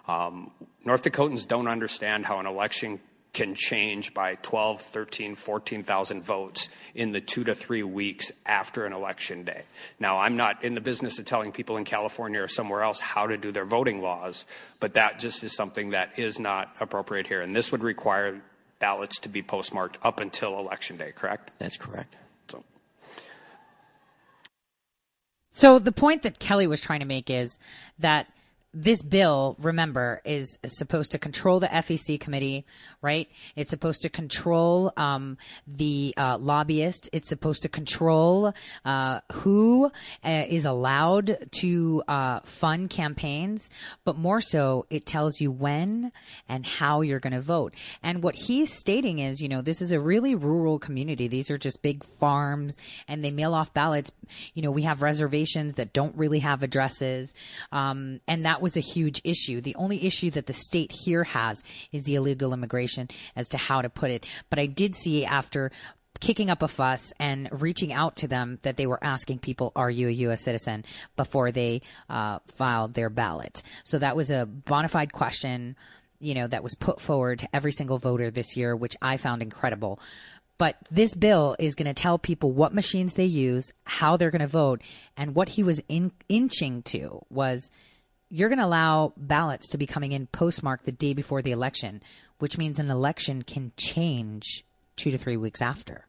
[0.08, 0.52] Um,
[0.86, 3.00] North Dakotans don't understand how an election
[3.34, 8.92] can change by 12, 13, 14,000 votes in the two to three weeks after an
[8.92, 9.64] election day.
[10.00, 13.28] Now, I'm not in the business of telling people in California or somewhere else how
[13.28, 14.44] to do their voting laws,
[14.82, 17.42] but that just is something that is not appropriate here.
[17.42, 18.42] And this would require
[18.80, 21.52] ballots to be postmarked up until election day, correct?
[21.58, 22.14] That's correct.
[22.50, 22.64] So,
[25.52, 27.60] so the point that Kelly was trying to make is
[28.00, 28.28] that
[28.74, 32.66] this bill, remember, is supposed to control the FEC committee,
[33.02, 33.28] right?
[33.58, 37.10] It's supposed to control um, the uh, lobbyist.
[37.12, 38.54] It's supposed to control
[38.86, 39.92] uh, who
[40.24, 43.70] uh, is allowed to uh, fund campaigns,
[44.06, 46.14] but more so, it tells you when
[46.48, 47.74] and how you're going to vote.
[48.02, 51.28] And what he's stating is, you know, this is a really rural community.
[51.28, 54.14] These are just big farms, and they mail off ballots.
[54.54, 57.34] You know, we have reservations that don't really have addresses,
[57.74, 59.62] um, and that was a huge issue.
[59.62, 63.82] The only issue that the state here has is the illegal immigration as to how
[63.82, 64.26] to put it.
[64.50, 65.72] But I did see after
[66.20, 69.90] kicking up a fuss and reaching out to them that they were asking people, "Are
[69.90, 70.44] you a U.S.
[70.44, 70.86] citizen?"
[71.18, 73.64] before they uh, filed their ballot.
[73.84, 75.76] So that was a bona fide question,
[76.20, 79.42] you know, that was put forward to every single voter this year, which I found
[79.42, 80.00] incredible.
[80.58, 84.42] But this bill is going to tell people what machines they use, how they're going
[84.42, 84.84] to vote,
[85.18, 87.72] and what he was in, inching to was
[88.32, 92.02] you're going to allow ballots to be coming in postmarked the day before the election,
[92.40, 94.64] which means an election can change
[94.96, 96.06] two to three weeks after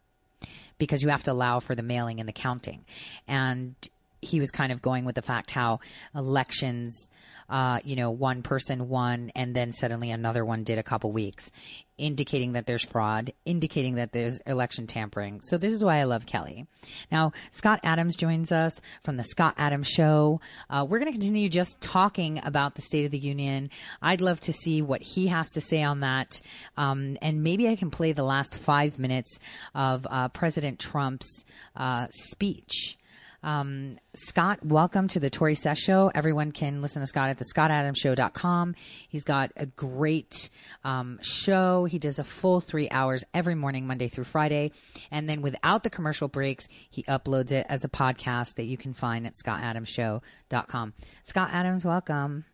[0.78, 2.84] because you have to allow for the mailing and the counting.
[3.26, 3.74] And
[4.22, 5.80] he was kind of going with the fact how
[6.14, 7.08] elections
[7.52, 11.52] uh, you know, one person won and then suddenly another one did a couple weeks,
[11.98, 15.42] indicating that there's fraud, indicating that there's election tampering.
[15.42, 16.66] So this is why I love Kelly.
[17.10, 20.40] Now, Scott Adams joins us from the Scott Adams Show.
[20.70, 23.68] Uh, we're going to continue just talking about the State of the Union.
[24.00, 26.40] I'd love to see what he has to say on that.
[26.78, 29.38] Um, and maybe I can play the last five minutes
[29.74, 31.44] of uh, President Trump's
[31.76, 32.96] uh, speech.
[33.42, 36.10] Um, Scott, welcome to the Tori Sess Show.
[36.14, 38.74] Everyone can listen to Scott at the scottadamshow.com.
[39.08, 40.50] He's got a great
[40.84, 41.84] um, show.
[41.84, 44.72] He does a full three hours every morning, Monday through Friday.
[45.10, 48.94] And then without the commercial breaks, he uploads it as a podcast that you can
[48.94, 50.92] find at scottadamshow.com.
[51.24, 52.44] Scott Adams, welcome.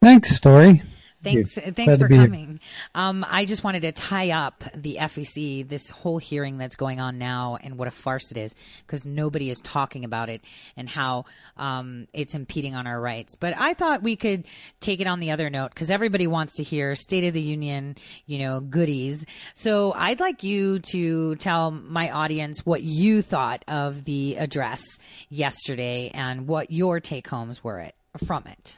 [0.00, 0.82] Thanks, Tori.
[1.24, 2.60] Thanks, thanks for coming.
[2.94, 7.18] Um, I just wanted to tie up the FEC, this whole hearing that's going on
[7.18, 8.54] now, and what a farce it is,
[8.86, 10.42] because nobody is talking about it
[10.76, 11.24] and how
[11.56, 13.34] um, it's impeding on our rights.
[13.34, 14.46] But I thought we could
[14.80, 17.96] take it on the other note, because everybody wants to hear State of the Union,
[18.26, 19.26] you know, goodies.
[19.54, 24.82] So I'd like you to tell my audience what you thought of the address
[25.28, 27.94] yesterday and what your take homes were it,
[28.26, 28.76] from it.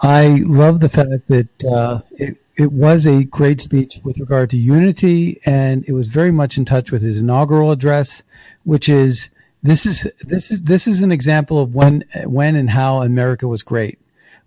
[0.00, 4.58] I love the fact that uh, it, it was a great speech with regard to
[4.58, 8.22] unity, and it was very much in touch with his inaugural address,
[8.64, 9.30] which is
[9.62, 13.62] this is this is this is an example of when when and how America was
[13.62, 13.98] great.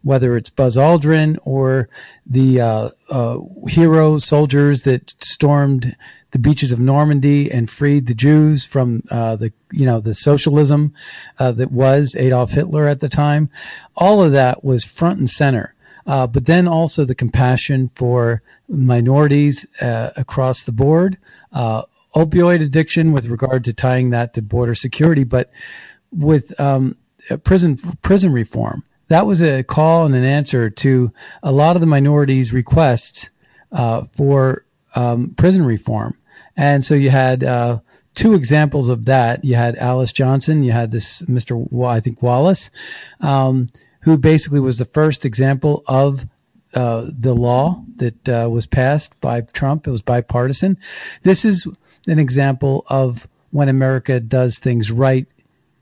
[0.04, 1.88] Whether it's Buzz Aldrin or
[2.26, 3.38] the uh, uh,
[3.68, 5.96] hero soldiers that stormed
[6.32, 10.94] the beaches of Normandy and freed the Jews from uh, the you know the socialism
[11.38, 13.50] uh, that was Adolf Hitler at the time.
[13.96, 15.76] All of that was front and center.
[16.08, 21.18] Uh, but then also the compassion for minorities uh, across the board,
[21.54, 21.84] uh,
[22.16, 25.52] opioid addiction with regard to tying that to border security, but
[26.12, 26.96] with um,
[27.30, 28.84] uh, prison prison reform.
[29.10, 31.12] That was a call and an answer to
[31.44, 33.30] a lot of the minorities' requests
[33.72, 34.66] uh, for
[34.96, 36.18] um, prison reform.
[36.56, 37.80] And so you had uh,
[38.14, 39.44] two examples of that.
[39.46, 41.86] You had Alice Johnson, you had this Mr.
[41.88, 42.72] I think Wallace,
[43.20, 43.70] um,
[44.02, 46.26] who basically was the first example of
[46.74, 49.88] uh, the law that uh, was passed by Trump.
[49.88, 50.78] It was bipartisan.
[51.22, 51.68] This is
[52.08, 55.28] an example of when America does things right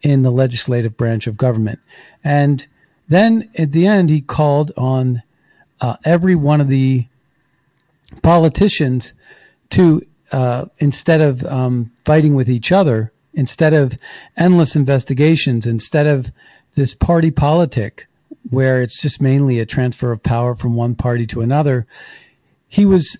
[0.01, 1.79] in the legislative branch of government.
[2.23, 2.65] And
[3.07, 5.21] then at the end, he called on
[5.81, 7.05] uh, every one of the
[8.21, 9.13] politicians
[9.71, 10.01] to,
[10.31, 13.97] uh, instead of um, fighting with each other, instead of
[14.37, 16.31] endless investigations, instead of
[16.75, 18.07] this party politic
[18.49, 21.87] where it's just mainly a transfer of power from one party to another,
[22.67, 23.17] he was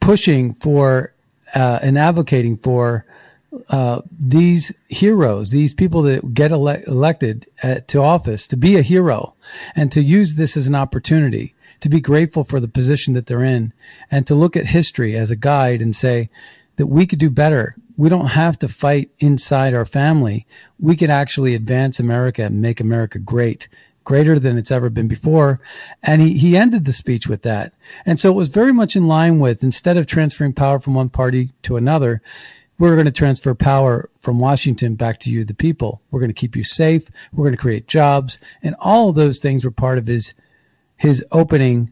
[0.00, 1.12] pushing for
[1.54, 3.04] uh, and advocating for
[3.68, 8.76] uh, these heroes, these people that get ele- elected at, uh, to office, to be
[8.76, 9.34] a hero
[9.76, 13.44] and to use this as an opportunity to be grateful for the position that they're
[13.44, 13.72] in
[14.10, 16.28] and to look at history as a guide and say
[16.76, 17.76] that we could do better.
[17.96, 20.46] We don't have to fight inside our family.
[20.80, 23.68] We could actually advance America and make America great
[24.04, 25.60] greater than it's ever been before.
[26.02, 27.72] And he, he ended the speech with that.
[28.04, 31.08] And so it was very much in line with instead of transferring power from one
[31.08, 32.20] party to another,
[32.78, 36.00] we're going to transfer power from Washington back to you, the people.
[36.10, 37.04] We're going to keep you safe.
[37.32, 38.40] We're going to create jobs.
[38.62, 40.34] And all of those things were part of his
[41.02, 41.90] his opening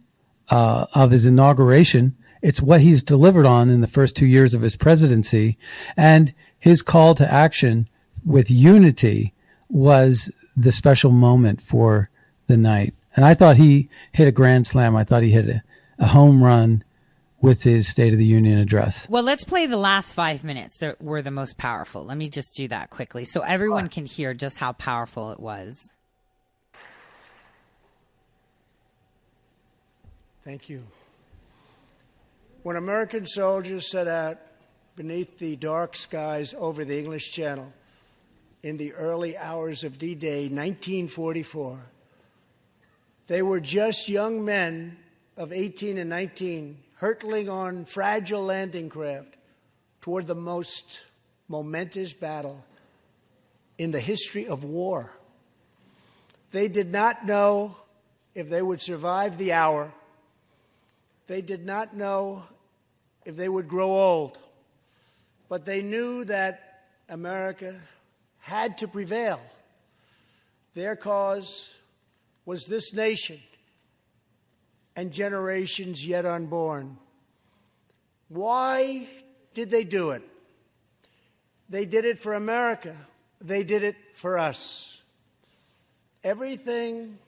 [0.50, 2.16] uh, of his inauguration.
[2.42, 5.58] It's what he's delivered on in the first two years of his presidency.
[5.96, 7.88] And his call to action
[8.24, 9.34] with unity
[9.68, 12.08] was the special moment for
[12.46, 12.94] the night.
[13.16, 14.94] And I thought he hit a grand slam.
[14.94, 15.60] I thought he hit a,
[15.98, 16.84] a home run
[17.42, 19.08] with his State of the Union address.
[19.08, 22.04] Well, let's play the last five minutes that were the most powerful.
[22.04, 25.90] Let me just do that quickly so everyone can hear just how powerful it was.
[30.42, 30.82] Thank you.
[32.62, 34.38] When American soldiers set out
[34.96, 37.70] beneath the dark skies over the English Channel
[38.62, 41.78] in the early hours of D Day 1944,
[43.26, 44.96] they were just young men
[45.36, 49.36] of 18 and 19 hurtling on fragile landing craft
[50.00, 51.02] toward the most
[51.48, 52.64] momentous battle
[53.76, 55.12] in the history of war.
[56.50, 57.76] They did not know
[58.34, 59.92] if they would survive the hour
[61.30, 62.42] they did not know
[63.24, 64.36] if they would grow old,
[65.48, 67.80] but they knew that America
[68.38, 69.40] had to prevail.
[70.74, 71.72] Their cause
[72.44, 73.38] was this nation
[74.96, 76.98] and generations yet unborn.
[78.26, 79.06] Why
[79.54, 80.22] did they do it?
[81.68, 82.96] They did it for America.
[83.40, 85.00] They did it for us.
[86.24, 87.18] Everything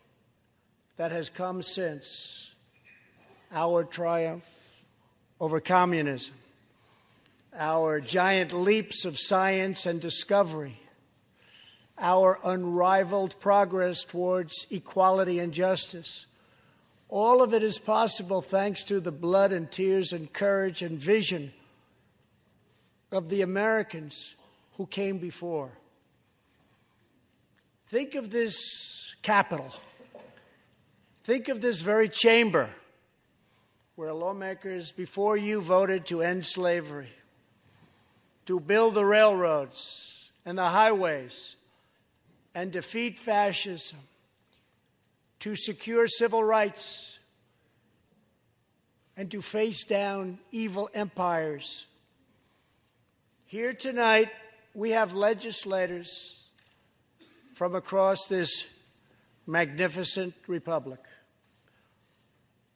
[0.96, 2.51] that has come since
[3.52, 4.48] our triumph
[5.40, 6.34] over communism,
[7.56, 10.80] our giant leaps of science and discovery,
[11.98, 16.26] our unrivaled progress towards equality and justice.
[17.08, 21.52] All of it is possible thanks to the blood and tears and courage and vision
[23.10, 24.34] of the Americans
[24.78, 25.70] who came before.
[27.88, 29.70] Think of this capital.
[31.24, 32.70] Think of this very chamber
[33.96, 37.12] where lawmakers before you voted to end slavery,
[38.46, 41.56] to build the railroads and the highways,
[42.54, 43.98] and defeat fascism,
[45.40, 47.18] to secure civil rights,
[49.16, 51.86] and to face down evil empires.
[53.44, 54.30] Here tonight,
[54.74, 56.40] we have legislators
[57.54, 58.66] from across this
[59.46, 61.00] magnificent republic.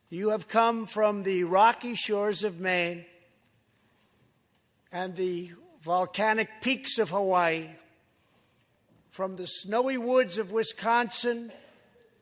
[0.09, 3.05] You have come from the rocky shores of Maine
[4.93, 5.51] and the
[5.83, 7.71] volcanic peaks of Hawaii,
[9.11, 11.51] from the snowy woods of Wisconsin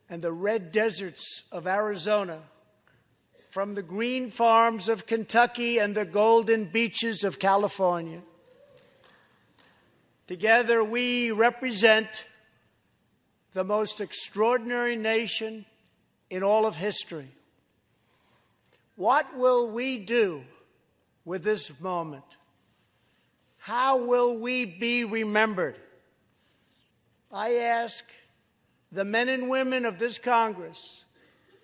[0.08, 2.40] and the red deserts of Arizona,
[3.50, 8.22] from the green farms of Kentucky and the golden beaches of California.
[10.26, 12.08] Together, we represent
[13.52, 15.66] the most extraordinary nation
[16.30, 17.28] in all of history.
[18.96, 20.42] What will we do
[21.24, 22.24] with this moment?
[23.58, 25.76] How will we be remembered?
[27.32, 28.04] I ask
[28.92, 31.04] the men and women of this Congress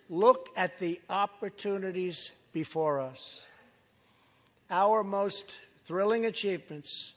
[0.08, 3.44] look at the opportunities before us.
[4.68, 7.12] Our most thrilling achievements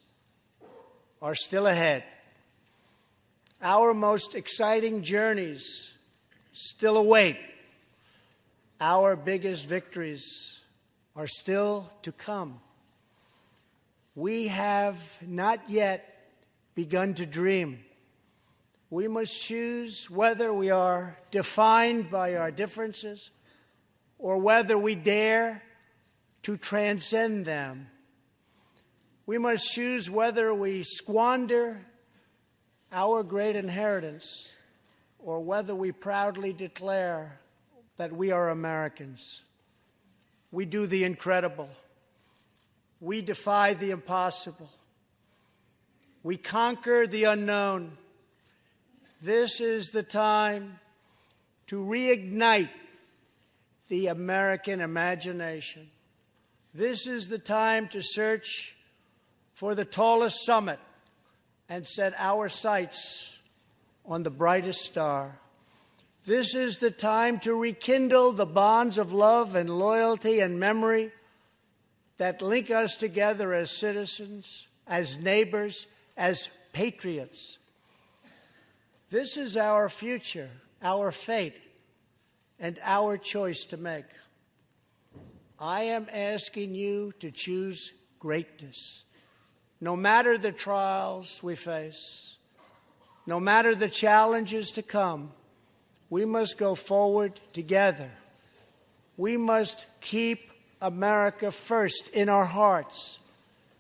[1.21, 2.03] are still ahead.
[3.61, 5.93] Our most exciting journeys
[6.51, 7.37] still await.
[8.85, 10.59] Our biggest victories
[11.15, 12.59] are still to come.
[14.13, 16.03] We have not yet
[16.75, 17.79] begun to dream.
[18.89, 23.29] We must choose whether we are defined by our differences
[24.19, 25.63] or whether we dare
[26.41, 27.87] to transcend them.
[29.25, 31.85] We must choose whether we squander
[32.91, 34.51] our great inheritance
[35.19, 37.39] or whether we proudly declare
[38.03, 39.45] that we are Americans.
[40.51, 41.69] We do the incredible.
[42.99, 44.69] We defy the impossible.
[46.21, 47.97] We conquer the unknown.
[49.21, 50.81] This is the time
[51.67, 52.71] to reignite
[53.87, 55.89] the American imagination.
[56.73, 58.75] This is the time to search
[59.53, 60.79] for the tallest summit
[61.69, 63.33] and set our sights
[64.05, 65.39] on the brightest star.
[66.25, 71.11] This is the time to rekindle the bonds of love and loyalty and memory
[72.17, 75.85] that link us together as citizens, as neighbors,
[76.15, 77.57] as patriots.
[79.09, 80.49] This is our future,
[80.81, 81.59] our fate,
[82.57, 84.05] and our choice to make.
[85.59, 89.03] I am asking you to choose greatness.
[89.81, 92.37] No matter the trials we face,
[93.27, 95.31] no matter the challenges to come,
[96.13, 98.11] we must go forward together.
[99.17, 103.17] We must keep America first in our hearts.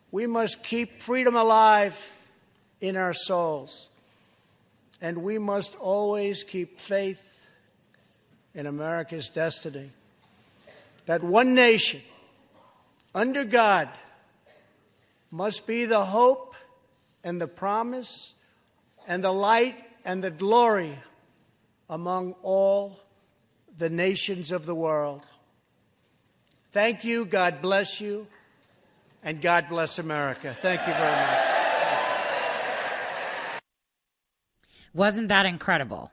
[0.09, 2.11] We must keep freedom alive
[2.81, 3.87] in our souls.
[4.99, 7.45] And we must always keep faith
[8.55, 9.91] in America's destiny.
[11.05, 12.01] That one nation,
[13.13, 13.89] under God,
[15.29, 16.55] must be the hope
[17.23, 18.33] and the promise
[19.07, 20.97] and the light and the glory
[21.93, 22.99] among all
[23.77, 25.21] the nations of the world.
[26.71, 27.23] Thank you.
[27.23, 28.25] God bless you.
[29.21, 30.57] And God bless America.
[30.59, 31.39] Thank you very much.
[34.95, 36.09] Wasn't that incredible?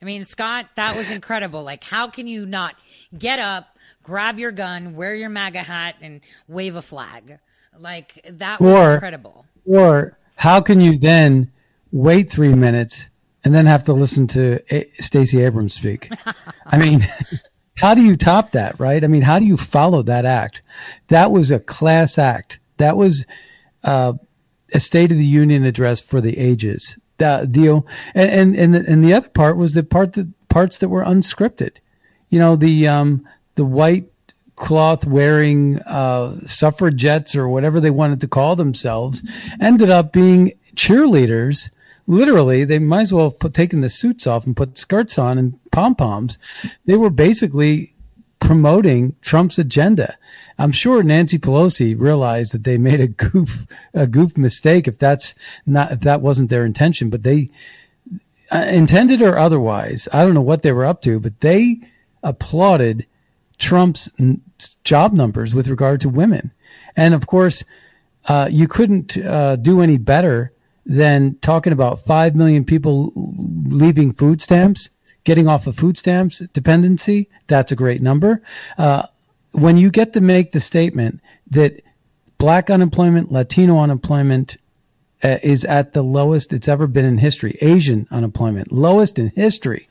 [0.00, 1.64] I mean, Scott, that was incredible.
[1.64, 2.76] Like, how can you not
[3.18, 7.40] get up, grab your gun, wear your MAGA hat, and wave a flag?
[7.76, 9.46] Like, that was or, incredible.
[9.66, 11.50] Or how can you then
[11.90, 13.09] wait three minutes
[13.44, 16.10] and then have to listen to A- Stacey Abrams speak?
[16.66, 17.00] I mean,
[17.76, 19.02] how do you top that, right?
[19.02, 20.62] I mean, how do you follow that act?
[21.08, 22.60] That was a class act.
[22.76, 23.26] That was
[23.84, 24.14] uh,
[24.72, 27.86] a State of the Union address for the ages uh, deal.
[28.14, 31.04] And and and the, and the other part was the part that parts that were
[31.04, 31.76] unscripted.
[32.28, 34.10] You know, the um the white
[34.56, 39.26] cloth wearing uh, suffragettes or whatever they wanted to call themselves
[39.60, 41.70] ended up being cheerleaders.
[42.06, 45.38] Literally, they might as well have put, taken the suits off and put skirts on
[45.38, 46.38] and pom poms.
[46.86, 47.92] They were basically
[48.40, 50.16] promoting Trump's agenda.
[50.58, 55.34] I'm sure Nancy Pelosi realized that they made a goof a goof mistake if that's
[55.66, 57.50] not if that wasn't their intention, but they
[58.50, 61.80] uh, intended or otherwise, I don't know what they were up to, but they
[62.22, 63.06] applauded
[63.58, 64.40] Trump's n-
[64.82, 66.50] job numbers with regard to women,
[66.96, 67.64] and of course,
[68.26, 70.52] uh, you couldn't uh, do any better
[70.86, 74.90] than talking about five million people leaving food stamps
[75.24, 77.28] getting off of food stamps dependency.
[77.46, 78.42] That's a great number.
[78.78, 79.06] Uh,
[79.52, 81.20] when you get to make the statement
[81.50, 81.82] that
[82.38, 84.56] black unemployment, Latino unemployment
[85.22, 89.88] uh, is at the lowest it's ever been in history, Asian unemployment, lowest in history.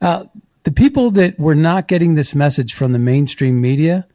[0.00, 0.26] Uh,
[0.64, 4.06] the people that were not getting this message from the mainstream media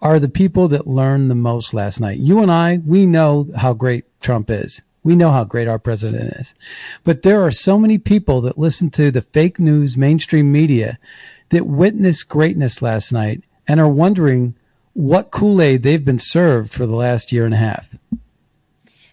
[0.00, 2.18] are the people that learned the most last night.
[2.18, 4.80] You and I, we know how great Trump is.
[5.02, 6.54] We know how great our president is.
[7.04, 10.98] But there are so many people that listen to the fake news mainstream media
[11.48, 14.54] that witnessed greatness last night and are wondering
[14.92, 17.88] what Kool-Aid they've been served for the last year and a half.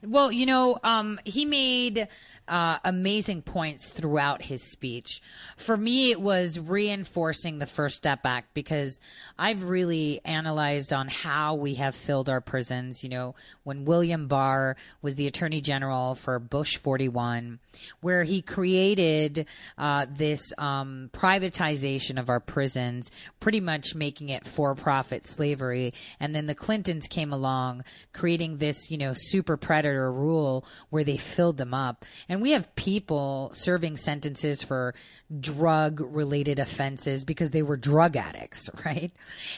[0.08, 2.08] Well, you know, um, he made
[2.48, 5.22] uh, amazing points throughout his speech.
[5.58, 9.02] For me, it was reinforcing the First Step Act because
[9.38, 13.04] I've really analyzed on how we have filled our prisons.
[13.04, 17.60] You know, when William Barr was the Attorney General for Bush 41,
[18.00, 19.46] where he created
[19.78, 23.12] uh, this um, privatization of our prisons,
[23.42, 28.98] pretty much making it for-profit slavery, and then the Clintons came along, creating this, you
[28.98, 32.06] know, super predator a rule where they filled them up.
[32.30, 34.94] And we have people serving sentences for
[35.40, 39.12] drug related offenses because they were drug addicts, right?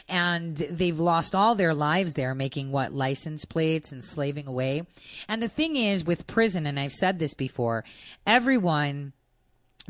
[0.08, 4.86] And they've lost all their lives there making what license plates and slaving away.
[5.28, 7.84] And the thing is with prison, and I've said this before,
[8.26, 9.12] everyone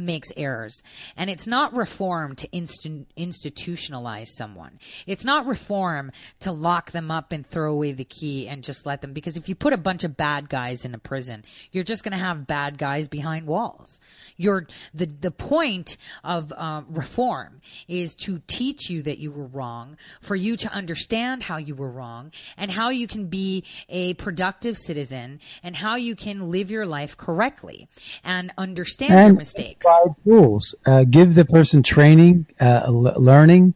[0.00, 0.82] makes errors.
[1.16, 4.78] And it's not reform to inst- institutionalize someone.
[5.06, 9.00] It's not reform to lock them up and throw away the key and just let
[9.00, 12.02] them, because if you put a bunch of bad guys in a prison, you're just
[12.04, 14.00] going to have bad guys behind walls.
[14.36, 19.96] You're, the, the point of uh, reform is to teach you that you were wrong,
[20.20, 24.76] for you to understand how you were wrong, and how you can be a productive
[24.76, 27.88] citizen, and how you can live your life correctly,
[28.24, 30.74] and understand and your mistakes provide tools.
[30.86, 33.74] Uh, give the person training, uh, learning,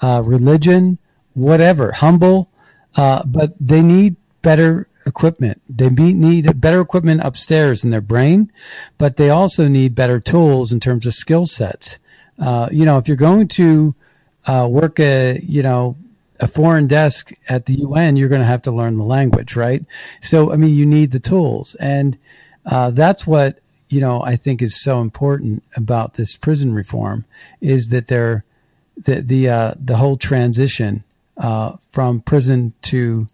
[0.00, 0.98] uh, religion,
[1.34, 2.50] whatever, humble,
[2.96, 5.60] uh, but they need better equipment.
[5.68, 8.52] They need better equipment upstairs in their brain,
[8.98, 11.98] but they also need better tools in terms of skill sets.
[12.38, 13.94] Uh, you know, if you're going to
[14.46, 15.96] uh, work a, you know,
[16.38, 19.82] a foreign desk at the UN, you're going to have to learn the language, right?
[20.20, 22.16] So, I mean, you need the tools, and
[22.66, 27.24] uh, that's what you know I think is so important about this prison reform
[27.60, 28.44] is that they're
[28.96, 31.04] the the uh, the whole transition
[31.36, 33.26] uh, from prison to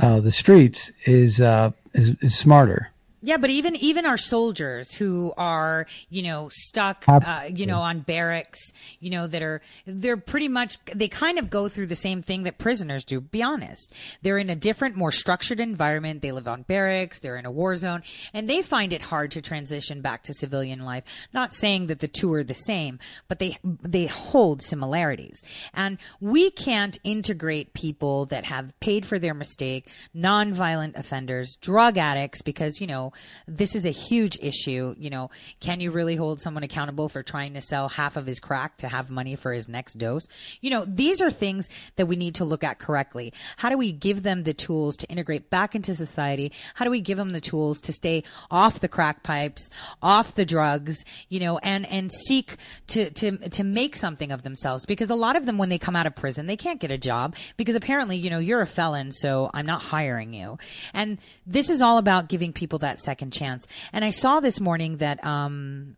[0.00, 2.90] uh, the streets is, uh, is is smarter.
[3.26, 7.98] Yeah, but even even our soldiers who are you know stuck, uh, you know, on
[7.98, 12.22] barracks, you know, that are they're pretty much they kind of go through the same
[12.22, 13.20] thing that prisoners do.
[13.20, 13.92] Be honest,
[14.22, 16.22] they're in a different, more structured environment.
[16.22, 17.18] They live on barracks.
[17.18, 20.84] They're in a war zone, and they find it hard to transition back to civilian
[20.84, 21.26] life.
[21.34, 25.42] Not saying that the two are the same, but they they hold similarities,
[25.74, 32.40] and we can't integrate people that have paid for their mistake, nonviolent offenders, drug addicts,
[32.40, 33.12] because you know
[33.46, 34.94] this is a huge issue.
[34.98, 35.30] You know,
[35.60, 38.88] can you really hold someone accountable for trying to sell half of his crack to
[38.88, 40.26] have money for his next dose?
[40.60, 43.32] You know, these are things that we need to look at correctly.
[43.56, 46.52] How do we give them the tools to integrate back into society?
[46.74, 49.70] How do we give them the tools to stay off the crack pipes,
[50.02, 52.56] off the drugs, you know, and, and seek
[52.88, 54.86] to, to, to make something of themselves?
[54.86, 56.98] Because a lot of them, when they come out of prison, they can't get a
[56.98, 60.58] job because apparently, you know, you're a felon, so I'm not hiring you.
[60.94, 63.66] And this is all about giving people that second chance.
[63.92, 65.96] And I saw this morning that um,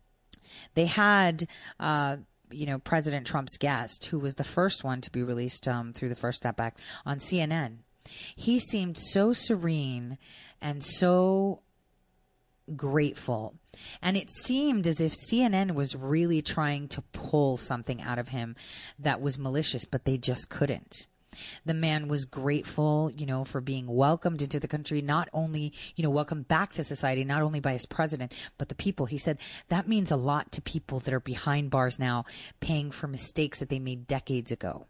[0.75, 1.47] they had.
[1.79, 2.17] Uh,
[2.51, 6.09] you know, President Trump's guest, who was the first one to be released um, through
[6.09, 7.77] the First Step Act on CNN.
[8.35, 10.17] He seemed so serene
[10.59, 11.61] and so
[12.75, 13.55] grateful.
[14.01, 18.55] And it seemed as if CNN was really trying to pull something out of him
[18.99, 21.07] that was malicious, but they just couldn't.
[21.65, 26.03] The man was grateful, you know, for being welcomed into the country, not only, you
[26.03, 29.05] know, welcomed back to society, not only by his president, but the people.
[29.05, 29.37] He said
[29.69, 32.25] that means a lot to people that are behind bars now,
[32.59, 34.87] paying for mistakes that they made decades ago.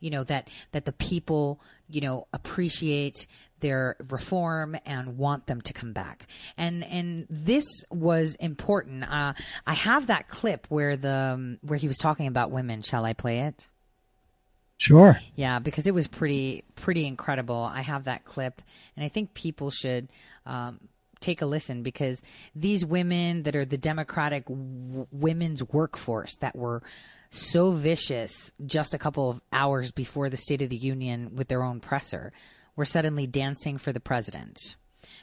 [0.00, 3.26] You know, that, that the people, you know, appreciate
[3.60, 6.26] their reform and want them to come back.
[6.56, 9.04] And, and this was important.
[9.04, 9.34] Uh,
[9.66, 12.80] I have that clip where the, um, where he was talking about women.
[12.80, 13.68] Shall I play it?
[14.78, 15.20] Sure.
[15.34, 17.62] Yeah, because it was pretty pretty incredible.
[17.62, 18.62] I have that clip,
[18.96, 20.08] and I think people should
[20.46, 20.78] um,
[21.20, 22.22] take a listen because
[22.54, 26.82] these women that are the Democratic w- women's workforce that were
[27.30, 31.62] so vicious just a couple of hours before the State of the Union with their
[31.62, 32.32] own presser
[32.76, 34.58] were suddenly dancing for the president.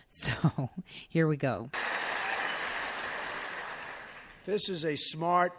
[0.07, 0.69] So
[1.09, 1.69] here we go.
[4.45, 5.51] This is a smart,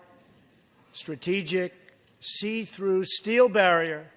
[0.92, 1.74] strategic,
[2.20, 4.10] see through steel barrier,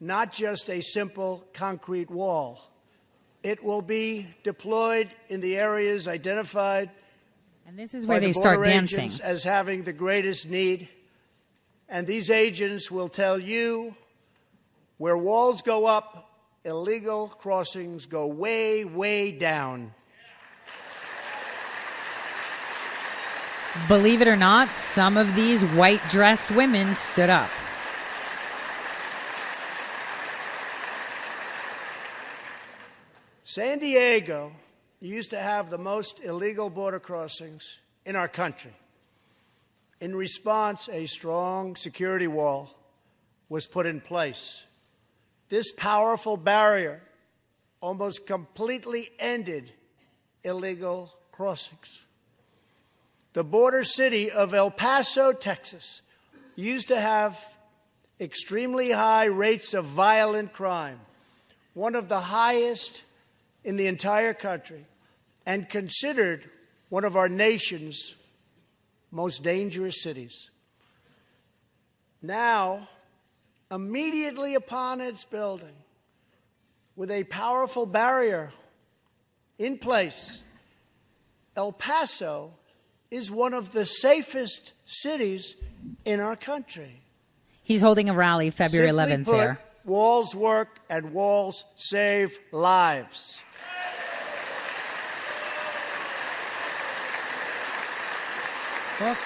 [0.00, 2.70] not just a simple concrete wall.
[3.42, 6.90] It will be deployed in the areas identified
[7.66, 9.10] and this is where the they start dancing.
[9.22, 10.88] as having the greatest need.
[11.88, 13.96] And these agents will tell you
[14.98, 16.30] where walls go up,
[16.64, 19.92] illegal crossings go way, way down.
[23.88, 27.50] Believe it or not, some of these white dressed women stood up.
[33.44, 34.52] San Diego
[35.00, 38.72] used to have the most illegal border crossings in our country.
[40.00, 42.74] In response, a strong security wall
[43.48, 44.64] was put in place.
[45.48, 47.02] This powerful barrier
[47.80, 49.72] almost completely ended
[50.42, 52.05] illegal crossings.
[53.36, 56.00] The border city of El Paso, Texas,
[56.54, 57.38] used to have
[58.18, 60.98] extremely high rates of violent crime,
[61.74, 63.02] one of the highest
[63.62, 64.86] in the entire country
[65.44, 66.48] and considered
[66.88, 68.14] one of our nation's
[69.10, 70.48] most dangerous cities.
[72.22, 72.88] Now,
[73.70, 75.76] immediately upon its building,
[76.96, 78.50] with a powerful barrier
[79.58, 80.42] in place,
[81.54, 82.54] El Paso
[83.10, 85.56] is one of the safest cities
[86.04, 87.02] in our country.
[87.62, 89.60] He's holding a rally February Simply 11th put, there.
[89.84, 93.40] Walls work and walls save lives.
[99.00, 99.16] Well,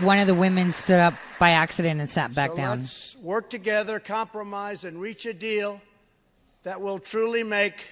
[0.00, 2.78] one of the women stood up by accident and sat back so down.
[2.80, 5.80] Let's work together, compromise, and reach a deal
[6.64, 7.84] that will truly make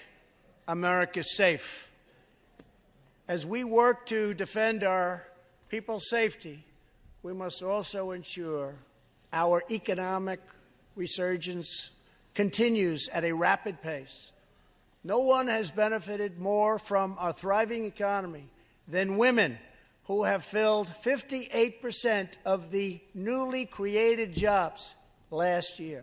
[0.73, 1.86] America safe.
[3.28, 5.23] As we work to defend our
[5.69, 6.65] people's safety,
[7.23, 8.77] we must also ensure
[9.35, 10.40] our economic
[10.97, 11.90] resurgence
[12.32, 14.32] continues at a rapid pace.
[15.05, 18.49] No one has benefited more from our thriving economy
[18.89, 19.59] than women
[20.05, 24.94] who have filled 58% of the newly created jobs
[25.31, 26.03] last year.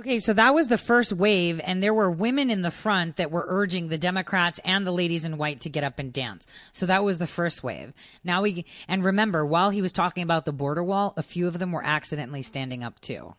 [0.00, 3.30] Okay, so that was the first wave, and there were women in the front that
[3.30, 6.46] were urging the Democrats and the ladies in white to get up and dance.
[6.72, 7.92] So that was the first wave.
[8.24, 11.58] Now we, and remember, while he was talking about the border wall, a few of
[11.58, 13.34] them were accidentally standing up too.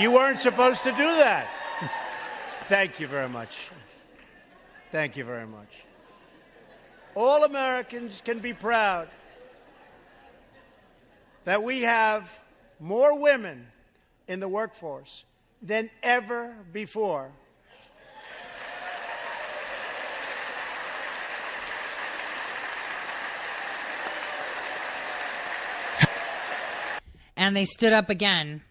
[0.00, 1.46] You weren't supposed to do that.
[2.68, 3.68] Thank you very much.
[4.90, 5.84] Thank you very much.
[7.14, 9.08] All Americans can be proud
[11.44, 12.40] that we have
[12.78, 13.66] more women
[14.26, 15.24] in the workforce
[15.60, 17.32] than ever before.
[27.36, 28.62] And they stood up again.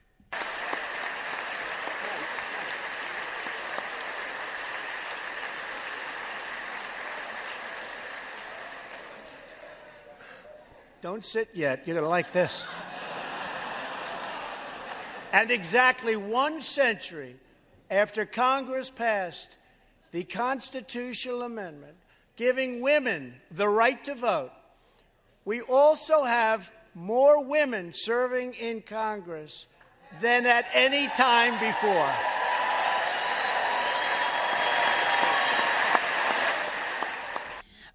[11.19, 11.85] Don't sit yet.
[11.85, 12.65] You're going to like this.
[15.33, 17.35] and exactly one century
[17.91, 19.57] after Congress passed
[20.13, 21.95] the constitutional amendment
[22.37, 24.51] giving women the right to vote,
[25.43, 29.65] we also have more women serving in Congress
[30.21, 32.38] than at any time before.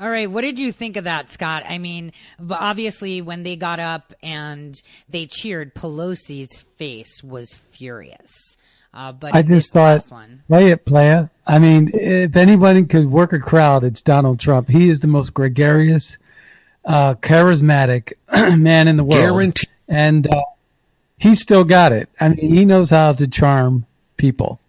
[0.00, 1.64] All right, what did you think of that, Scott?
[1.68, 2.12] I mean,
[2.50, 8.56] obviously, when they got up and they cheered, Pelosi's face was furious.
[8.92, 11.28] Uh, but I just thought, last one, play it, playa.
[11.46, 14.68] I mean, if anyone could work a crowd, it's Donald Trump.
[14.68, 16.18] He is the most gregarious,
[16.84, 18.12] uh, charismatic
[18.58, 19.20] man in the world.
[19.20, 20.42] Guarantee- And uh,
[21.18, 22.08] he's still got it.
[22.20, 23.84] I mean, he knows how to charm
[24.16, 24.60] people.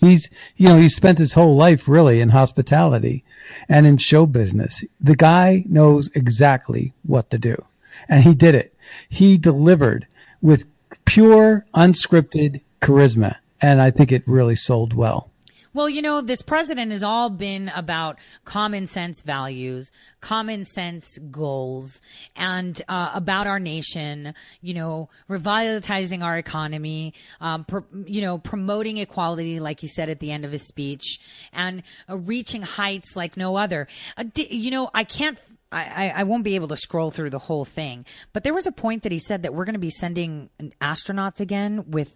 [0.00, 3.22] He's, you know, he spent his whole life really in hospitality
[3.68, 4.84] and in show business.
[5.00, 7.62] The guy knows exactly what to do.
[8.08, 8.74] And he did it.
[9.08, 10.06] He delivered
[10.40, 10.64] with
[11.04, 13.36] pure, unscripted charisma.
[13.60, 15.30] And I think it really sold well.
[15.72, 22.02] Well, you know, this president has all been about common sense values, common sense goals,
[22.34, 24.34] and uh, about our nation.
[24.62, 30.18] You know, revitalizing our economy, um, pr- you know, promoting equality, like he said at
[30.18, 31.20] the end of his speech,
[31.52, 33.86] and uh, reaching heights like no other.
[34.16, 35.38] Uh, di- you know, I can't.
[35.70, 38.72] I- I won't be able to scroll through the whole thing, but there was a
[38.72, 42.12] point that he said that we're going to be sending astronauts again with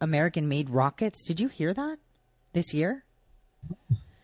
[0.00, 1.24] American made rockets.
[1.24, 1.98] Did you hear that?
[2.52, 3.04] This year?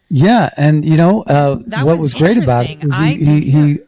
[0.08, 3.78] Yeah, and you know uh, what was was, great about it was he, he, he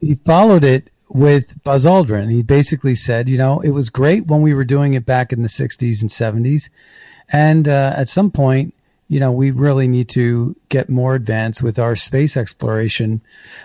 [0.00, 2.30] he followed it with Buzz Aldrin.
[2.30, 5.42] He basically said, you know, it was great when we were doing it back in
[5.42, 6.70] the '60s and '70s,
[7.28, 8.74] and uh, at some point,
[9.08, 13.20] you know, we really need to get more advanced with our space exploration.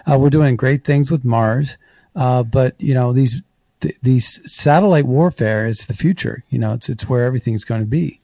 [0.06, 1.80] Uh, we're doing great things with Mars,
[2.16, 3.42] uh, but you know, these
[3.82, 6.44] th- these satellite warfare is the future.
[6.52, 8.20] You know, it's it's where everything's going to be,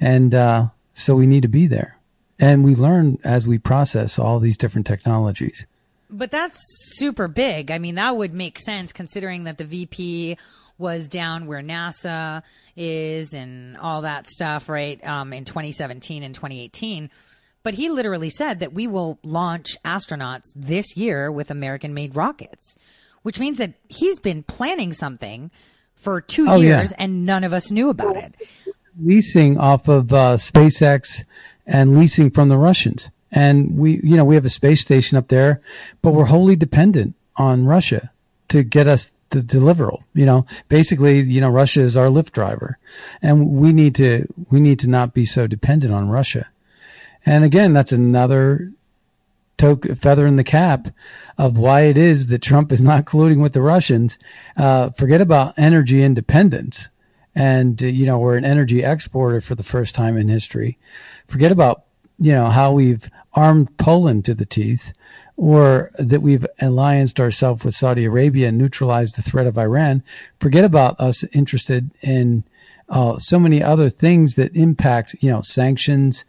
[0.00, 0.68] and uh,
[0.98, 1.96] so we need to be there.
[2.38, 5.66] And we learn as we process all these different technologies.
[6.10, 6.58] But that's
[6.96, 7.70] super big.
[7.70, 10.38] I mean, that would make sense considering that the VP
[10.78, 12.42] was down where NASA
[12.76, 15.04] is and all that stuff, right?
[15.04, 17.10] Um, in 2017 and 2018.
[17.64, 22.78] But he literally said that we will launch astronauts this year with American made rockets,
[23.22, 25.50] which means that he's been planning something
[25.96, 26.78] for two Oh, yeah.
[26.78, 28.34] years and none of us knew about it.
[29.02, 31.24] Leasing off of uh, SpaceX
[31.66, 33.10] and leasing from the Russians.
[33.30, 35.60] And we, you know, we have a space station up there,
[36.02, 38.10] but we're wholly dependent on Russia
[38.48, 40.02] to get us the deliverable.
[40.14, 42.78] You know, basically, you know, Russia is our lift driver,
[43.20, 46.46] and we need to we need to not be so dependent on Russia.
[47.26, 48.72] And again, that's another
[49.58, 50.88] toke, feather in the cap
[51.36, 54.18] of why it is that Trump is not colluding with the Russians.
[54.56, 56.88] Uh, forget about energy independence.
[57.34, 60.78] And, uh, you know, we're an energy exporter for the first time in history.
[61.28, 61.84] Forget about,
[62.18, 64.92] you know, how we've armed Poland to the teeth
[65.36, 70.02] or that we've allianced ourselves with Saudi Arabia and neutralized the threat of Iran.
[70.40, 72.42] Forget about us interested in
[72.88, 76.24] uh, so many other things that impact, you know, sanctions,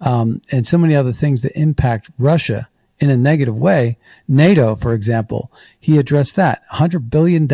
[0.00, 2.68] um, and so many other things that impact Russia
[2.98, 3.96] in a negative way.
[4.28, 7.48] NATO, for example, he addressed that $100 billion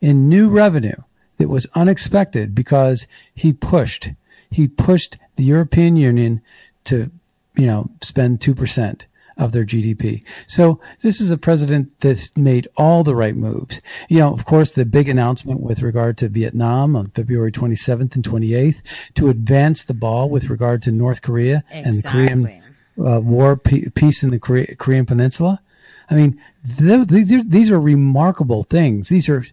[0.00, 0.96] in new revenue
[1.36, 4.10] that was unexpected because he pushed,
[4.50, 6.40] he pushed the European Union
[6.84, 7.10] to,
[7.56, 9.06] you know, spend 2%
[9.36, 10.22] of their GDP.
[10.46, 13.82] So this is a president that's made all the right moves.
[14.08, 18.24] You know, of course, the big announcement with regard to Vietnam on February 27th and
[18.24, 18.82] 28th
[19.14, 22.62] to advance the ball with regard to North Korea and the Korean
[22.96, 25.60] uh, war, pe- peace in the Korea, Korean Peninsula.
[26.08, 26.40] I mean,
[26.78, 29.08] th- these are, these are remarkable things.
[29.08, 29.44] These are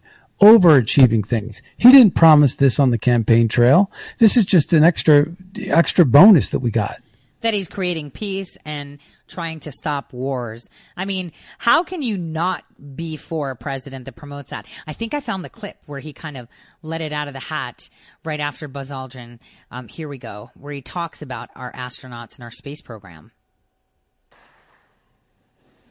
[0.42, 1.62] overachieving things.
[1.76, 3.90] He didn't promise this on the campaign trail.
[4.18, 5.26] This is just an extra
[5.58, 6.96] extra bonus that we got.
[7.42, 10.68] that he's creating peace and trying to stop wars.
[10.96, 12.62] I mean, how can you not
[12.94, 14.66] be for a president that promotes that?
[14.86, 16.46] I think I found the clip where he kind of
[16.82, 17.90] let it out of the hat
[18.24, 19.40] right after Buzz Aldrin.
[19.72, 23.32] Um, here we go, where he talks about our astronauts and our space program.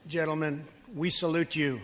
[0.07, 0.63] Gentlemen,
[0.95, 1.81] we salute you.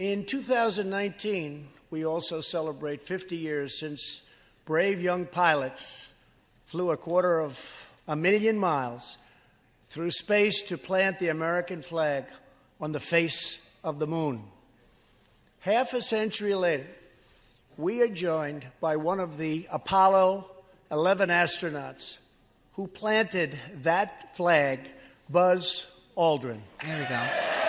[0.00, 4.22] In 2019, we also celebrate 50 years since
[4.64, 6.14] brave young pilots
[6.64, 7.60] flew a quarter of
[8.08, 9.18] a million miles
[9.90, 12.24] through space to plant the American flag
[12.80, 14.42] on the face of the moon.
[15.58, 16.86] Half a century later,
[17.76, 20.50] we are joined by one of the Apollo
[20.90, 22.16] 11 astronauts
[22.72, 24.80] who planted that flag,
[25.28, 26.60] Buzz Aldrin.
[26.82, 27.59] There we go.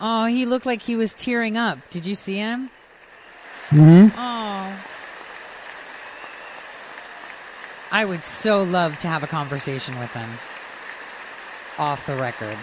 [0.00, 1.78] Oh, he looked like he was tearing up.
[1.90, 2.70] Did you see him?
[3.70, 4.16] Mm-hmm.
[4.16, 4.84] Oh.
[7.90, 10.28] I would so love to have a conversation with him
[11.78, 12.58] off the record.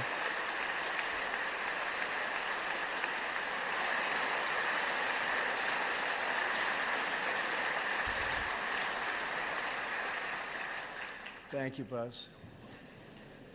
[11.50, 12.28] Thank you, Buzz.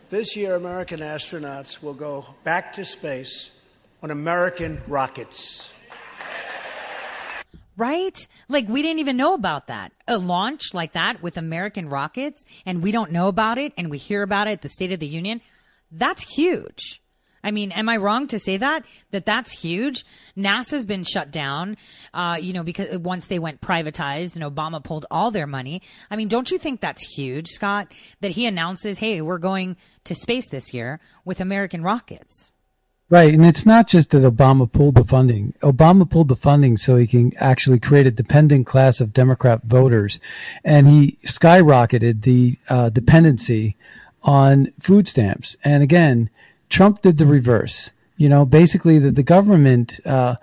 [0.09, 3.51] This year, American astronauts will go back to space
[4.01, 5.71] on American rockets.
[7.77, 8.27] Right?
[8.47, 9.91] Like we didn't even know about that.
[10.07, 13.97] A launch like that with American rockets and we don't know about it and we
[13.97, 15.41] hear about it at the State of the Union.
[15.91, 17.01] That's huge.
[17.43, 18.85] I mean, am I wrong to say that?
[19.11, 20.05] That that's huge?
[20.37, 21.75] NASA's been shut down,
[22.13, 25.81] uh, you know, because once they went privatized and Obama pulled all their money.
[26.09, 27.91] I mean, don't you think that's huge, Scott?
[28.21, 32.50] That he announces, hey, we're going to space this year with American rockets.
[33.11, 35.53] Right, and it's not just that Obama pulled the funding.
[35.61, 40.21] Obama pulled the funding so he can actually create a dependent class of Democrat voters,
[40.63, 43.75] and he skyrocketed the uh, dependency
[44.23, 45.57] on food stamps.
[45.61, 46.29] And again,
[46.69, 47.91] Trump did the reverse.
[48.15, 49.99] You know, basically that the government.
[50.05, 50.37] Uh,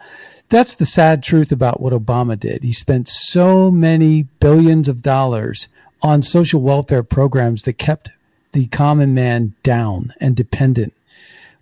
[0.51, 2.62] that's the sad truth about what Obama did.
[2.62, 5.69] He spent so many billions of dollars
[6.03, 8.11] on social welfare programs that kept
[8.53, 10.95] the common man down and dependent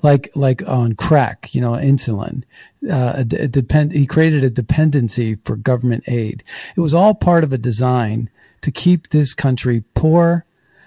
[0.03, 2.43] like like on crack, you know, insulin.
[2.89, 3.93] Uh, depend.
[3.93, 6.45] He created a dependency for government aid.
[6.77, 8.31] It was all part of a design
[8.63, 10.45] to keep this country poor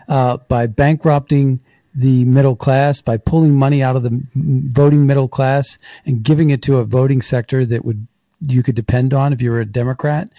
[0.08, 1.60] uh, by bankrupting
[1.96, 6.64] the middle class, by pulling money out of the voting middle class and giving it
[6.64, 8.08] to a voting sector that would
[8.48, 10.30] you could depend on if you were a Democrat.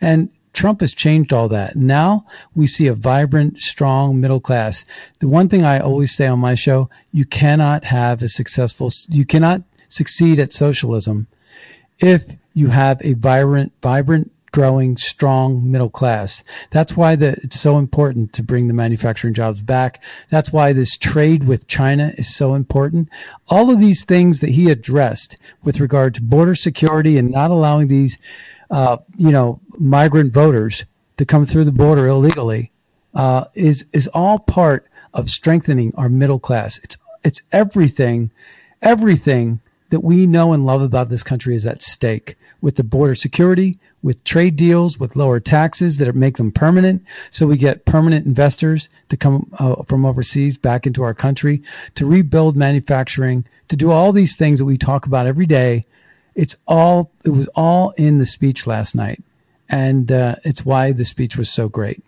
[0.00, 1.76] And Trump has changed all that.
[1.76, 4.84] Now we see a vibrant, strong middle class.
[5.20, 9.24] The one thing I always say on my show, you cannot have a successful, you
[9.24, 11.26] cannot succeed at socialism
[11.98, 16.42] if you have a vibrant, vibrant growing, strong middle class.
[16.70, 20.02] That's why the, it's so important to bring the manufacturing jobs back.
[20.28, 23.10] That's why this trade with China is so important.
[23.48, 27.88] All of these things that he addressed with regard to border security and not allowing
[27.88, 28.18] these,
[28.70, 30.84] uh, you know, migrant voters
[31.16, 32.70] to come through the border illegally
[33.14, 36.78] uh, is is all part of strengthening our middle class.
[36.78, 38.30] It's it's everything,
[38.82, 43.14] everything that we know and love about this country is at stake with the border
[43.14, 47.04] security, with trade deals, with lower taxes that make them permanent.
[47.30, 51.62] So we get permanent investors to come uh, from overseas back into our country
[51.94, 55.84] to rebuild manufacturing, to do all these things that we talk about every day.
[56.38, 59.20] It's all, it was all in the speech last night.
[59.68, 62.00] And uh, it's why the speech was so great.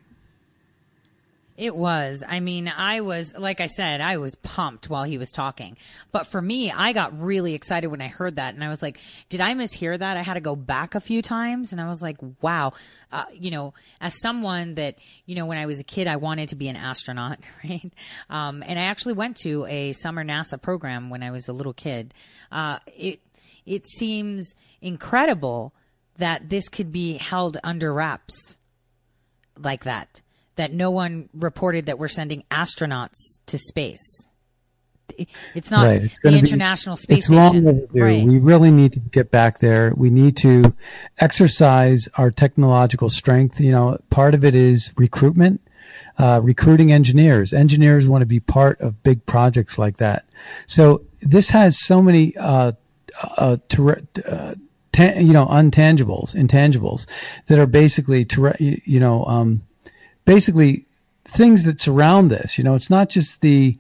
[1.57, 2.23] It was.
[2.27, 5.77] I mean, I was, like I said, I was pumped while he was talking.
[6.12, 8.55] But for me, I got really excited when I heard that.
[8.55, 10.16] And I was like, did I mishear that?
[10.16, 11.73] I had to go back a few times.
[11.73, 12.73] And I was like, wow.
[13.11, 16.51] Uh, you know, as someone that, you know, when I was a kid, I wanted
[16.51, 17.93] to be an astronaut, right?
[18.31, 21.74] Um, and I actually went to a summer NASA program when I was a little
[21.74, 22.15] kid.
[22.52, 23.20] Uh, it,
[23.70, 25.72] it seems incredible
[26.18, 28.56] that this could be held under wraps
[29.56, 30.22] like that
[30.56, 34.28] that no one reported that we're sending astronauts to space.
[35.55, 36.02] It's not right.
[36.02, 37.64] it's the be, International Space it's Station.
[37.64, 38.05] Long overdue.
[38.05, 38.26] Right.
[38.26, 39.92] We really need to get back there.
[39.97, 40.74] We need to
[41.18, 43.60] exercise our technological strength.
[43.60, 45.60] You know, part of it is recruitment,
[46.18, 47.52] uh, recruiting engineers.
[47.52, 50.26] Engineers want to be part of big projects like that.
[50.66, 52.72] So this has so many, uh,
[53.36, 54.55] uh, ter- uh
[54.98, 57.06] you know, untangibles, intangibles
[57.47, 59.62] that are basically, ter- you know, um,
[60.24, 60.84] basically
[61.24, 62.59] things that surround this.
[62.59, 63.76] You know, it's not just the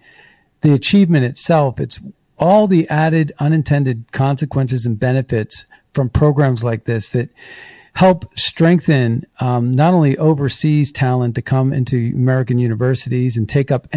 [0.62, 2.00] the achievement itself; it's
[2.38, 7.28] all the added unintended consequences and benefits from programs like this that
[7.92, 13.88] help strengthen um, not only overseas talent to come into American universities and take up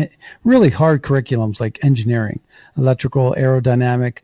[0.43, 2.39] really hard curriculums like engineering,
[2.75, 4.19] electrical, aerodynamic,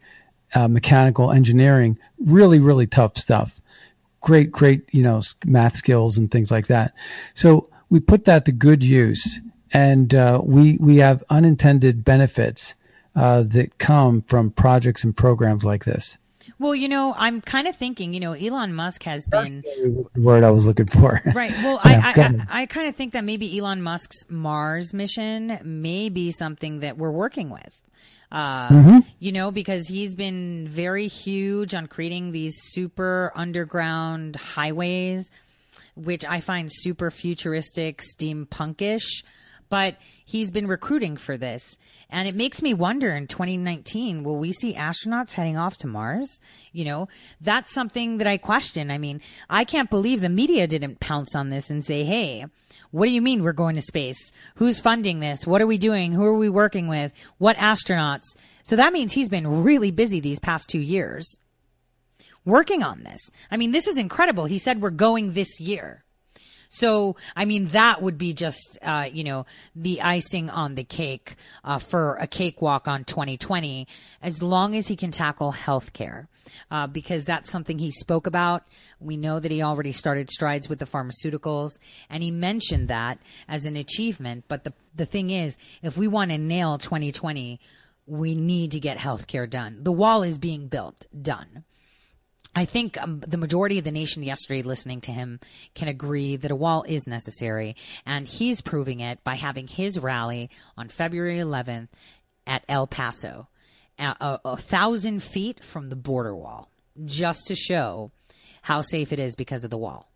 [0.55, 3.59] uh, mechanical engineering, really, really tough stuff.
[4.21, 6.93] Great, great, you know, math skills and things like that.
[7.33, 9.39] So we put that to good use,
[9.71, 12.75] and uh, we we have unintended benefits
[13.15, 16.17] uh, that come from projects and programs like this.
[16.57, 20.43] Well, you know, I'm kind of thinking, you know, Elon Musk has been the word
[20.43, 21.21] I was looking for.
[21.33, 21.51] Right.
[21.63, 22.21] Well, Yeah, I.
[22.21, 26.79] I, I, I kind of think that maybe Elon Musk's Mars mission may be something
[26.79, 27.79] that we're working with.
[28.31, 29.05] Uh, Mhm.
[29.19, 35.31] You know, because he's been very huge on creating these super underground highways,
[35.95, 39.23] which I find super futuristic, steampunkish.
[39.69, 41.77] But he's been recruiting for this.
[42.09, 46.39] And it makes me wonder in 2019, will we see astronauts heading off to Mars?
[46.71, 47.07] You know,
[47.39, 48.89] that's something that I question.
[48.89, 52.45] I mean, I can't believe the media didn't pounce on this and say, hey,
[52.91, 54.31] what do you mean we're going to space?
[54.55, 55.45] Who's funding this?
[55.45, 56.11] What are we doing?
[56.11, 57.13] Who are we working with?
[57.37, 58.37] What astronauts?
[58.63, 61.39] So that means he's been really busy these past two years
[62.45, 63.31] working on this.
[63.51, 64.45] I mean, this is incredible.
[64.45, 66.03] He said we're going this year.
[66.71, 71.35] So, I mean, that would be just, uh, you know, the icing on the cake
[71.63, 73.87] uh, for a cakewalk on 2020,
[74.21, 76.27] as long as he can tackle healthcare,
[76.71, 78.67] uh, because that's something he spoke about.
[78.99, 83.65] We know that he already started strides with the pharmaceuticals, and he mentioned that as
[83.65, 84.45] an achievement.
[84.47, 87.59] But the the thing is, if we want to nail 2020,
[88.05, 89.79] we need to get healthcare done.
[89.83, 91.63] The wall is being built, done.
[92.55, 95.39] I think um, the majority of the nation yesterday listening to him
[95.75, 100.49] can agree that a wall is necessary, and he's proving it by having his rally
[100.75, 101.89] on February 11th
[102.47, 103.47] at El Paso,
[103.99, 106.69] a, a, thousand feet from the border wall,
[107.05, 108.11] just to show
[108.61, 110.09] how safe it is because of the wall.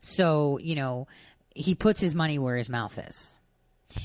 [0.00, 1.08] So, you know,
[1.54, 3.36] he puts his money where his mouth is.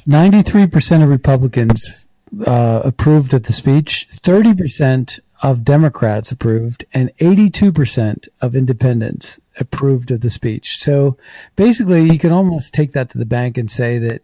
[0.07, 2.06] 93% of Republicans
[2.45, 10.22] uh, approved of the speech, 30% of Democrats approved, and 82% of independents approved of
[10.22, 10.78] the speech.
[10.78, 11.18] So
[11.56, 14.22] basically, you can almost take that to the bank and say that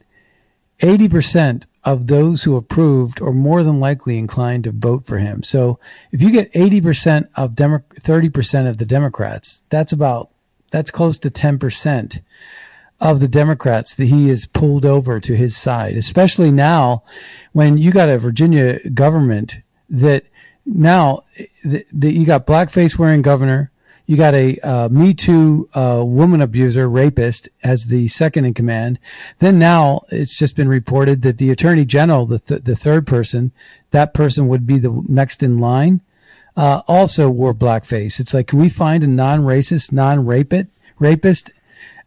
[0.79, 5.43] 80% of those who approved are more than likely inclined to vote for him.
[5.43, 5.79] So
[6.11, 10.29] if you get 80% of Demo- 30% of the Democrats, that's about
[10.71, 12.21] that's close to 10%
[13.01, 17.03] of the Democrats that he has pulled over to his side, especially now
[17.53, 19.57] when you got a Virginia government
[19.89, 20.25] that
[20.65, 21.23] now
[21.63, 23.71] that you got blackface wearing governor,
[24.09, 28.97] you got a uh, Me Too uh, woman abuser, rapist as the second in command.
[29.37, 33.51] Then now it's just been reported that the attorney general, the th- the third person,
[33.91, 36.01] that person would be the next in line,
[36.57, 38.19] uh, also wore blackface.
[38.19, 40.65] It's like, can we find a non-racist, non-rapist,
[40.97, 41.51] rapist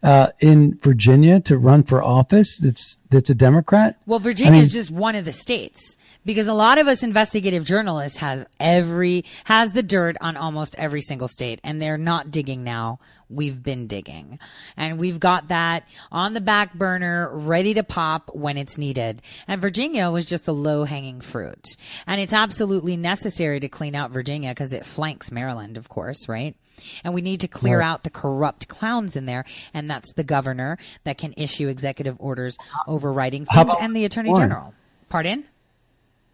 [0.03, 2.57] uh, in Virginia to run for office.
[2.57, 3.97] That's that's a Democrat.
[4.05, 8.17] Well, Virginia is just one of the states because a lot of us investigative journalists
[8.17, 12.99] has every has the dirt on almost every single state, and they're not digging now.
[13.29, 14.39] We've been digging,
[14.77, 19.21] and we've got that on the back burner, ready to pop when it's needed.
[19.47, 24.11] And Virginia was just the low hanging fruit, and it's absolutely necessary to clean out
[24.11, 26.55] Virginia because it flanks Maryland, of course, right?
[27.03, 27.87] And we need to clear Right.
[27.87, 32.57] out the corrupt clowns in there, and that's the governor that can issue executive orders
[32.87, 34.49] overriding things, and the attorney Warren?
[34.49, 34.73] general.
[35.09, 35.45] Pardon?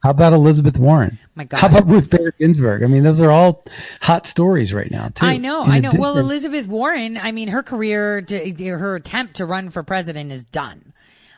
[0.02, 1.20] How about Elizabeth Warren?
[1.36, 1.60] My God.
[1.60, 2.84] How about Ruth Bader Ginsburg?
[2.84, 3.66] I mean, those are all
[4.02, 5.26] hot stories right now, too.
[5.26, 5.90] I know, I know.
[5.94, 10.46] Well, Elizabeth Warren, I mean, her career, to, her attempt to run for president is
[10.46, 10.89] done.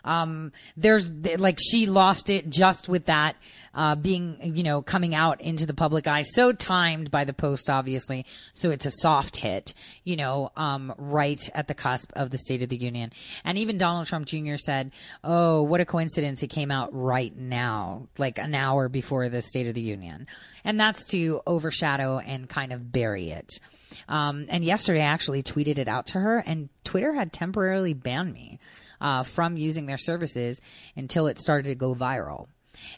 [0.04, 3.36] Um, there's like she lost it just with that,
[3.74, 6.24] uh, being, you know, coming out into the public eye.
[6.24, 8.26] So timed by the post, obviously.
[8.54, 9.74] So it's a soft hit,
[10.04, 13.12] you know, um, right at the cusp of the State of the Union.
[13.44, 14.56] And even Donald Trump Jr.
[14.56, 14.92] said,
[15.24, 16.44] Oh, what a coincidence.
[16.44, 20.28] It came out right now, like an hour before the State of the Union.
[20.64, 23.60] And that's to overshadow and kind of bury it.
[24.08, 28.34] Um, and yesterday I actually tweeted it out to her and Twitter had temporarily banned
[28.34, 28.60] me,
[29.02, 30.62] uh, from using their services
[30.96, 32.48] until it started to go viral.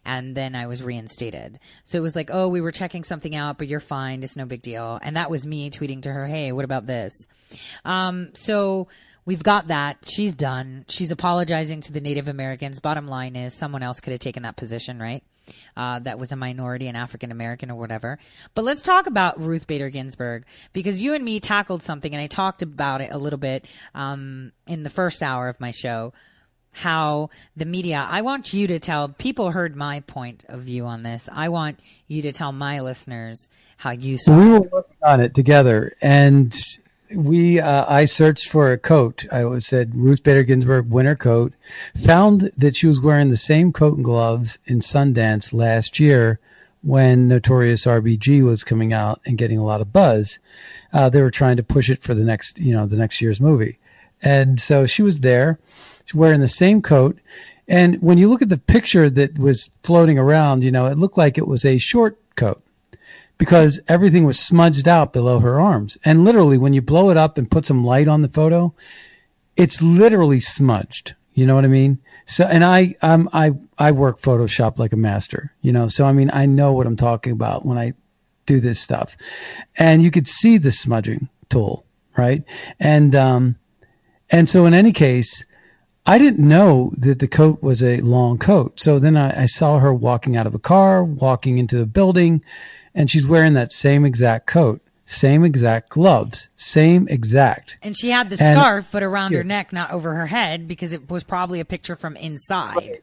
[0.06, 1.60] And then I was reinstated.
[1.84, 4.24] So it was like, oh, we were checking something out, but you're fine.
[4.24, 5.00] It's no big deal.
[5.02, 7.14] And that was me tweeting to her, hey, what about this?
[7.84, 8.88] Um, so
[9.26, 9.98] we've got that.
[10.08, 10.86] She's done.
[10.88, 12.80] She's apologizing to the Native Americans.
[12.80, 15.24] Bottom line is someone else could have taken that position, right?
[15.76, 18.18] Uh, that was a minority, an African American or whatever.
[18.56, 22.28] But let's talk about Ruth Bader Ginsburg because you and me tackled something and I
[22.28, 26.14] talked about it a little bit, um, in the first hour of my show.
[26.76, 31.04] How the media, I want you to tell people heard my point of view on
[31.04, 31.30] this.
[31.32, 33.48] I want you to tell my listeners
[33.78, 36.52] how you saw So we were working on it together, and
[37.16, 39.26] we uh, I searched for a coat.
[39.32, 41.54] I said Ruth Bader Ginsburg winter coat.
[42.06, 46.40] Found that she was wearing the same coat and gloves in Sundance last year
[46.82, 50.40] when Notorious RBG was coming out and getting a lot of buzz.
[50.92, 53.42] Uh, they were trying to push it for the next you know the next year's
[53.42, 53.80] movie,
[54.22, 55.60] and so she was there,
[56.14, 57.18] wearing the same coat.
[57.68, 61.18] And when you look at the picture that was floating around, you know, it looked
[61.18, 62.62] like it was a short coat
[63.38, 65.98] because everything was smudged out below her arms.
[66.06, 68.74] And literally, when you blow it up and put some light on the photo,
[69.56, 71.16] it's literally smudged.
[71.34, 72.00] You know what I mean?
[72.26, 75.52] So, and I, um, I, I work Photoshop like a master.
[75.62, 77.94] You know, so I mean, I know what I'm talking about when I
[78.46, 79.16] do this stuff,
[79.78, 81.86] and you could see the smudging tool,
[82.16, 82.44] right?
[82.80, 83.56] And, um,
[84.30, 85.46] and so in any case,
[86.06, 88.80] I didn't know that the coat was a long coat.
[88.80, 92.44] So then I, I saw her walking out of a car, walking into a building,
[92.96, 97.78] and she's wearing that same exact coat, same exact gloves, same exact.
[97.82, 100.94] And she had the And- scarf, but around her neck, not over her head, because
[100.94, 103.00] it was probably a picture from inside.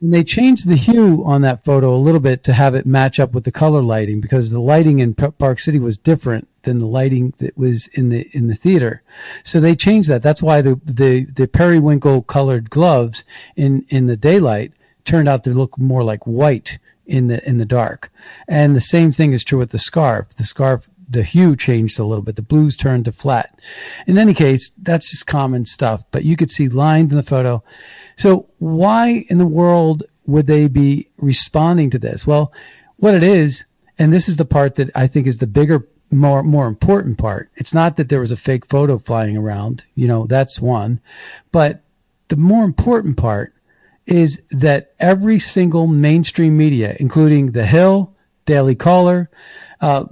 [0.00, 3.18] And they changed the hue on that photo a little bit to have it match
[3.18, 6.86] up with the color lighting because the lighting in Park City was different than the
[6.86, 9.02] lighting that was in the in the theater.
[9.42, 10.22] So they changed that.
[10.22, 13.24] That's why the the the periwinkle colored gloves
[13.56, 14.72] in in the daylight
[15.04, 18.10] turned out to look more like white in the in the dark.
[18.48, 20.28] And the same thing is true with the scarf.
[20.36, 22.36] The scarf the hue changed a little bit.
[22.36, 23.58] The blues turned to flat.
[24.06, 27.62] In any case, that's just common stuff, but you could see lines in the photo.
[28.16, 32.26] So why in the world would they be responding to this?
[32.26, 32.52] Well,
[32.96, 33.64] what it is,
[33.98, 37.50] and this is the part that I think is the bigger, more more important part.
[37.56, 39.84] It's not that there was a fake photo flying around.
[39.94, 41.00] You know, that's one,
[41.52, 41.82] but
[42.28, 43.52] the more important part
[44.06, 48.14] is that every single mainstream media, including The Hill,
[48.46, 49.30] Daily Caller,
[49.80, 50.06] uh,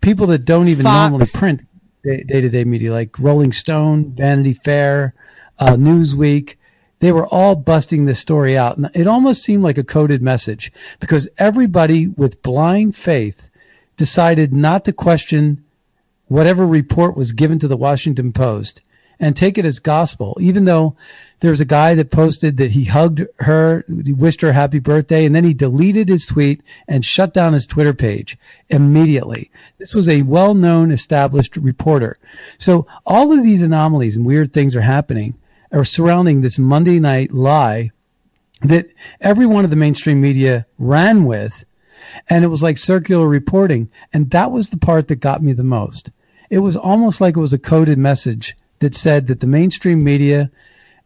[0.00, 1.10] people that don't even Fox.
[1.10, 1.60] normally print
[2.02, 5.14] day to day media, like Rolling Stone, Vanity Fair,
[5.58, 6.56] uh, Newsweek,
[7.00, 8.76] they were all busting this story out.
[8.76, 13.50] And it almost seemed like a coded message because everybody with blind faith
[13.96, 15.64] decided not to question
[16.26, 18.82] whatever report was given to the Washington Post
[19.20, 20.96] and take it as gospel, even though
[21.40, 25.24] there was a guy that posted that he hugged her, he wished her happy birthday,
[25.24, 28.38] and then he deleted his tweet and shut down his Twitter page
[28.68, 29.50] immediately.
[29.78, 32.18] This was a well known, established reporter.
[32.58, 35.34] So all of these anomalies and weird things are happening
[35.70, 37.90] or surrounding this Monday night lie
[38.62, 38.86] that
[39.20, 41.64] every one of the mainstream media ran with
[42.28, 45.62] and it was like circular reporting and that was the part that got me the
[45.62, 46.10] most
[46.50, 50.50] it was almost like it was a coded message that said that the mainstream media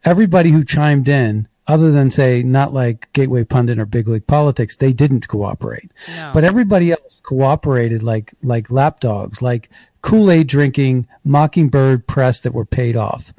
[0.04, 4.76] everybody who chimed in other than say not like Gateway Pundit or Big League Politics,
[4.76, 5.92] they didn't cooperate.
[6.16, 6.32] No.
[6.34, 9.70] But everybody else cooperated like like lapdogs, like
[10.02, 13.32] Kool-Aid drinking Mockingbird press that were paid off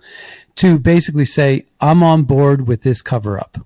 [0.56, 3.58] to basically say, I'm on board with this cover up.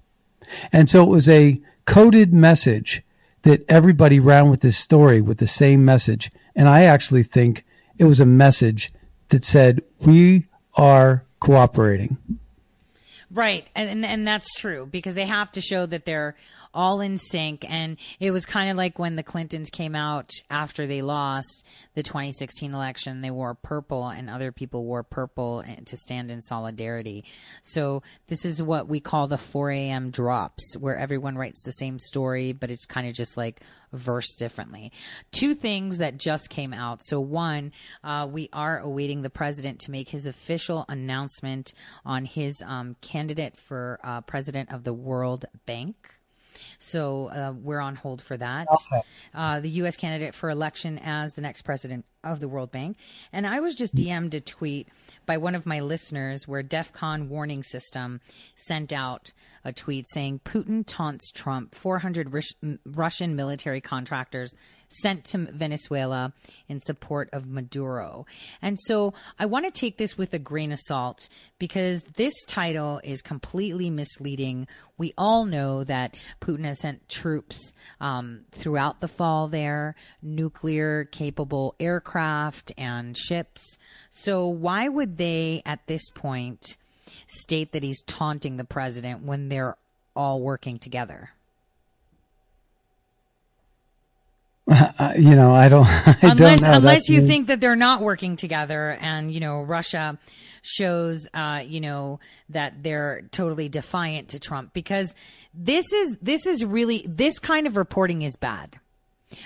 [0.72, 3.04] And so it was a coded message
[3.44, 6.32] that everybody ran with this story with the same message.
[6.56, 7.64] And I actually think
[8.00, 8.92] it was a message
[9.30, 10.47] that said, we
[10.78, 12.18] are cooperating.
[13.30, 16.36] Right, and, and and that's true because they have to show that they're
[16.78, 17.66] all in sync.
[17.68, 22.04] And it was kind of like when the Clintons came out after they lost the
[22.04, 23.22] 2016 election.
[23.22, 27.26] They wore purple, and other people wore purple to stand in solidarity.
[27.64, 30.12] So this is what we call the 4 a.m.
[30.12, 34.92] drops, where everyone writes the same story, but it's kind of just like versed differently.
[35.32, 37.04] Two things that just came out.
[37.04, 37.72] So one,
[38.04, 41.74] uh, we are awaiting the president to make his official announcement
[42.06, 46.17] on his um, candidate for uh, president of the World Bank.
[46.80, 48.68] So uh, we're on hold for that.
[48.72, 49.02] Okay.
[49.34, 49.98] Uh, the U.S.
[49.98, 52.98] candidate for election as the next president of the World Bank.
[53.32, 54.88] And I was just DM'd a tweet
[55.26, 58.22] by one of my listeners where DEF CON warning system
[58.56, 59.32] sent out
[59.64, 62.54] a tweet saying Putin taunts Trump, 400 Rus-
[62.86, 64.56] Russian military contractors
[64.90, 66.34] sent to Venezuela
[66.68, 68.26] in support of Maduro.
[68.62, 71.28] And so I want to take this with a grain of salt
[71.60, 74.68] because this title is completely misleading.
[74.98, 81.76] We all know that Putin has sent troops um, throughout the fall there, nuclear capable
[82.08, 83.78] aircraft and ships.
[84.10, 86.78] So why would they at this point
[87.28, 89.76] state that he's taunting the president when they're
[90.16, 91.32] all working together?
[95.00, 95.86] Uh, you know, I don't.
[95.88, 96.78] I unless don't know.
[96.78, 97.28] unless That's you me.
[97.28, 100.18] think that they're not working together, and you know Russia
[100.64, 102.20] shows, uh, you know,
[102.50, 105.14] that they're totally defiant to Trump because
[105.54, 108.80] this is this is really this kind of reporting is bad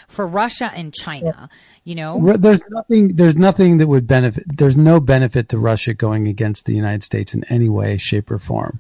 [0.08, 1.50] for Russia and China.
[1.84, 3.16] You know, There's nothing.
[3.16, 4.46] There's nothing that would benefit.
[4.48, 8.40] There's no benefit to Russia going against the United States in any way, shape, or
[8.40, 8.80] form,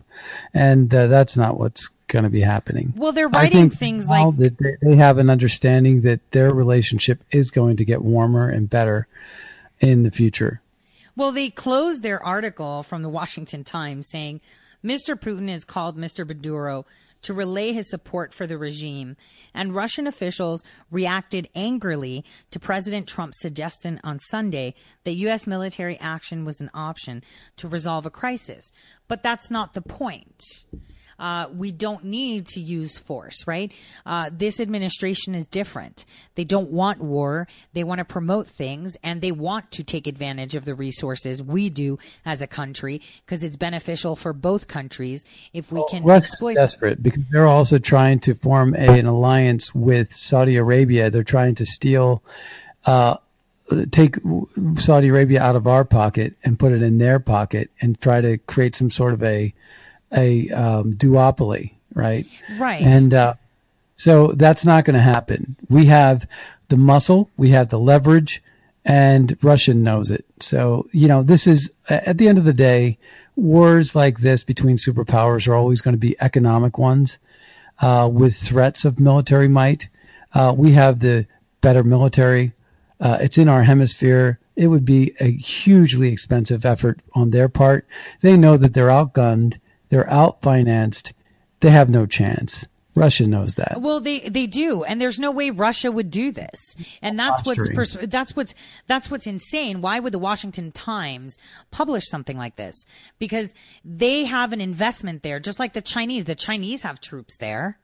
[0.53, 2.93] and uh, that's not what's going to be happening.
[2.95, 6.53] Well, they're I writing think things like that they, they have an understanding that their
[6.53, 9.07] relationship is going to get warmer and better
[9.79, 10.61] in the future.
[11.15, 14.41] Well, they closed their article from the Washington Times saying
[14.83, 15.19] Mr.
[15.19, 16.27] Putin has called Mr.
[16.27, 16.85] Maduro
[17.23, 19.15] to relay his support for the regime,
[19.53, 24.73] and Russian officials reacted angrily to President Trump's suggestion on Sunday
[25.03, 25.47] that U.S.
[25.47, 27.23] military action was an option
[27.57, 28.71] to resolve a crisis.
[29.07, 30.41] But that's not the point.
[31.21, 33.71] Uh, we don't need to use force, right?
[34.07, 36.03] Uh, this administration is different.
[36.33, 37.47] They don't want war.
[37.73, 41.69] They want to promote things and they want to take advantage of the resources we
[41.69, 45.23] do as a country because it's beneficial for both countries
[45.53, 46.55] if we can Russia's exploit.
[46.55, 51.11] desperate because they're also trying to form a, an alliance with Saudi Arabia.
[51.11, 52.23] They're trying to steal,
[52.87, 53.17] uh,
[53.91, 54.17] take
[54.75, 58.39] Saudi Arabia out of our pocket and put it in their pocket and try to
[58.39, 59.53] create some sort of a
[60.13, 62.25] a um, duopoly, right?
[62.57, 62.81] Right.
[62.81, 63.33] And uh,
[63.95, 65.55] so that's not going to happen.
[65.69, 66.27] We have
[66.69, 68.41] the muscle, we have the leverage,
[68.85, 70.25] and Russia knows it.
[70.39, 72.97] So you know, this is at the end of the day,
[73.35, 77.19] wars like this between superpowers are always going to be economic ones,
[77.81, 79.89] uh, with threats of military might.
[80.33, 81.25] Uh, we have the
[81.61, 82.53] better military.
[82.99, 84.39] Uh, it's in our hemisphere.
[84.55, 87.87] It would be a hugely expensive effort on their part.
[88.21, 89.57] They know that they're outgunned,
[89.91, 91.11] they're outfinanced,
[91.59, 92.65] they have no chance.
[92.95, 93.79] Russia knows that.
[93.79, 97.69] Well, they they do, and there's no way Russia would do this, and that's what's
[97.69, 98.53] pers- that's what's
[98.87, 99.81] that's what's insane.
[99.81, 101.37] Why would the Washington Times
[101.71, 102.85] publish something like this?
[103.17, 103.53] Because
[103.85, 106.25] they have an investment there, just like the Chinese.
[106.25, 107.79] The Chinese have troops there.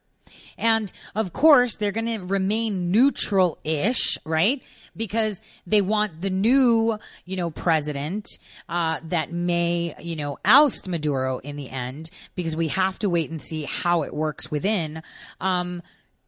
[0.58, 4.62] And of course, they're going to remain neutral ish, right?
[4.96, 8.28] Because they want the new, you know, president,
[8.70, 13.30] uh, that may, you know, oust Maduro in the end because we have to wait
[13.30, 15.02] and see how it works within.
[15.40, 15.82] Um,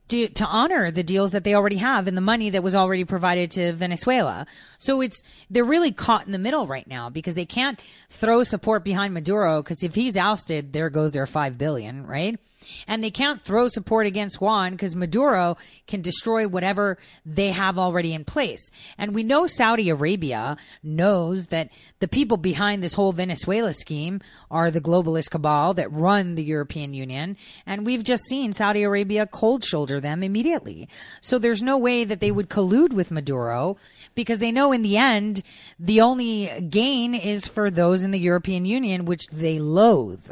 [0.09, 3.05] to, to honor the deals that they already have and the money that was already
[3.05, 4.45] provided to Venezuela.
[4.77, 8.83] So it's, they're really caught in the middle right now because they can't throw support
[8.83, 12.39] behind Maduro because if he's ousted, there goes their five billion, right?
[12.87, 15.57] And they can't throw support against Juan because Maduro
[15.87, 18.69] can destroy whatever they have already in place.
[18.97, 21.69] And we know Saudi Arabia knows that
[21.99, 26.93] the people behind this whole Venezuela scheme are the globalist cabal that run the European
[26.93, 27.37] Union.
[27.65, 30.89] And we've just seen Saudi Arabia cold shoulder them immediately.
[31.21, 33.77] So there's no way that they would collude with Maduro
[34.15, 35.43] because they know in the end,
[35.79, 40.31] the only gain is for those in the European Union, which they loathe.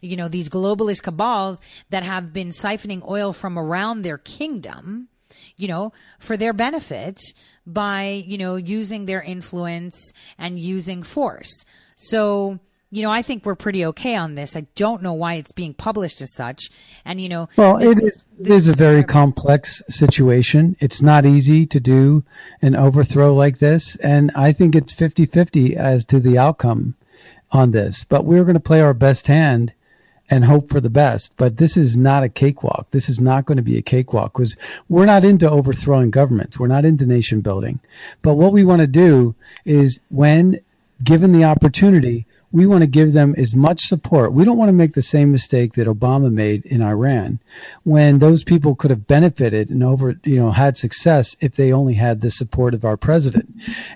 [0.00, 1.60] You know, these globalist cabals
[1.90, 5.08] that have been siphoning oil from around their kingdom,
[5.56, 7.20] you know, for their benefit
[7.66, 11.64] by, you know, using their influence and using force.
[11.96, 12.58] So,
[12.90, 14.54] you know, I think we're pretty okay on this.
[14.54, 16.70] I don't know why it's being published as such.
[17.04, 20.76] And, you know, Well, this- it is, it is a very complex situation.
[20.78, 22.22] It's not easy to do
[22.62, 23.96] an overthrow like this.
[23.96, 26.94] And I think it's 50 50 as to the outcome
[27.50, 28.04] on this.
[28.04, 29.72] But we're going to play our best hand
[30.34, 31.36] and hope for the best.
[31.36, 32.88] But this is not a cakewalk.
[32.90, 34.56] This is not going to be a cakewalk because
[34.88, 36.58] we're not into overthrowing governments.
[36.58, 37.78] We're not into nation building.
[38.20, 40.58] But what we want to do is when
[41.02, 44.32] given the opportunity, we want to give them as much support.
[44.32, 47.38] We don't want to make the same mistake that Obama made in Iran
[47.84, 51.94] when those people could have benefited and over, you know, had success if they only
[51.94, 53.48] had the support of our president.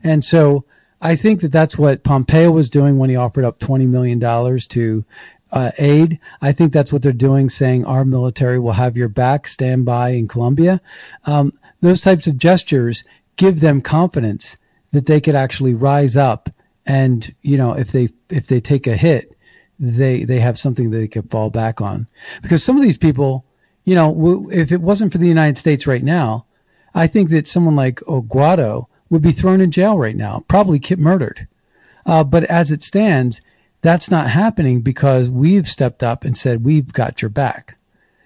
[0.04, 0.64] And so
[1.00, 5.04] I think that that's what Pompeo was doing when he offered up $20 million to
[5.52, 6.20] uh, aid.
[6.40, 10.10] I think that's what they're doing, saying our military will have your back, stand by
[10.10, 10.80] in Colombia.
[11.24, 13.04] Um, those types of gestures
[13.36, 14.56] give them confidence
[14.90, 16.50] that they could actually rise up
[16.86, 19.36] and you know if they if they take a hit
[19.78, 22.06] they they have something that they could fall back on
[22.42, 23.44] because some of these people
[23.84, 26.46] you know w- if it wasn't for the United States right now
[26.94, 31.46] I think that someone like Guaido would be thrown in jail right now probably murdered
[32.06, 33.42] uh, but as it stands
[33.80, 37.76] that's not happening because we've stepped up and said we've got your back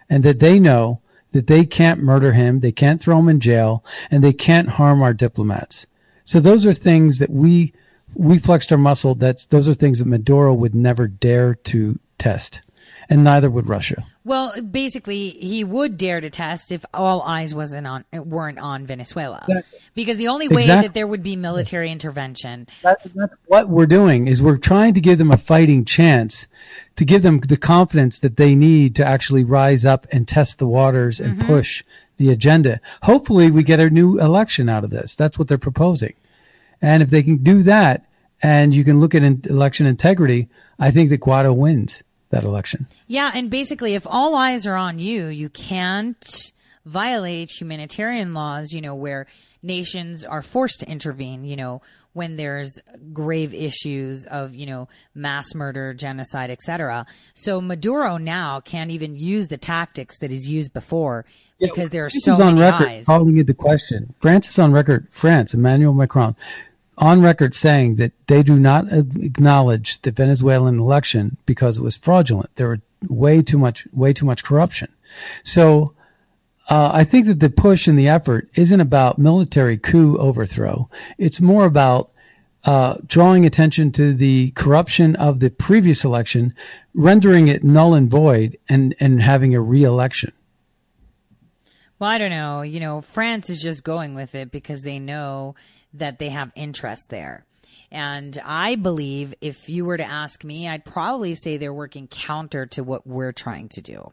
[0.09, 1.01] and that they know
[1.33, 5.03] that they can't murder him, they can't throw him in jail, and they can't harm
[5.03, 5.87] our diplomats.
[6.25, 7.73] So those are things that we
[8.15, 9.15] we flexed our muscle.
[9.15, 12.61] That's those are things that Maduro would never dare to test,
[13.13, 14.05] and neither would Russia.
[14.25, 19.47] Well, basically, he would dare to test if all eyes wasn't on weren't on Venezuela,
[19.95, 20.89] because the only way Exactly.
[20.89, 22.69] that there would be military intervention.
[22.83, 26.49] That's, that's what we're doing is we're trying to give them a fighting chance,
[26.97, 30.67] to give them the confidence that they need to actually rise up and test the
[30.69, 31.47] waters and Mhm.
[31.47, 31.83] push
[32.19, 32.81] the agenda.
[33.03, 35.17] Hopefully, we get a new election out of this.
[35.17, 36.15] That's what they're proposing,
[36.81, 38.05] and if they can do that,
[38.43, 40.49] and you can look at in- election integrity,
[40.79, 42.03] I think that Guaido wins
[42.33, 42.87] that election.
[43.07, 46.53] Yeah, and basically, if all eyes are on you, you can't
[46.85, 48.73] violate humanitarian laws.
[48.73, 49.27] You know where
[49.63, 51.45] nations are forced to intervene.
[51.45, 51.83] You know
[52.13, 52.79] when there's
[53.13, 57.07] grave issues of you know mass murder, genocide, etc.
[57.35, 61.25] So Maduro now can't even use the tactics that he's used before
[61.61, 63.07] because there are France so is on many record eyes.
[63.07, 64.15] calling into question.
[64.21, 65.07] France is on record.
[65.11, 66.35] France, Emmanuel Macron,
[67.03, 72.55] on record saying that they do not acknowledge the Venezuelan election because it was fraudulent.
[72.55, 74.89] There were way too much, way too much corruption.
[75.43, 75.95] So.
[76.69, 80.89] Uh, I think that the push and the effort isn't about military coup overthrow.
[81.19, 82.13] It's more about
[82.65, 86.55] uh, drawing attention to the corruption of the previous election,
[86.95, 90.33] rendering it null and void, and, and having a re-election.
[91.99, 92.63] Well, I don't know.
[92.63, 95.57] You know, France is just going with it because they know
[95.95, 97.45] that they have interest there.
[97.91, 102.67] And I believe if you were to ask me, I'd probably say they're working counter
[102.67, 104.13] to what we're trying to do.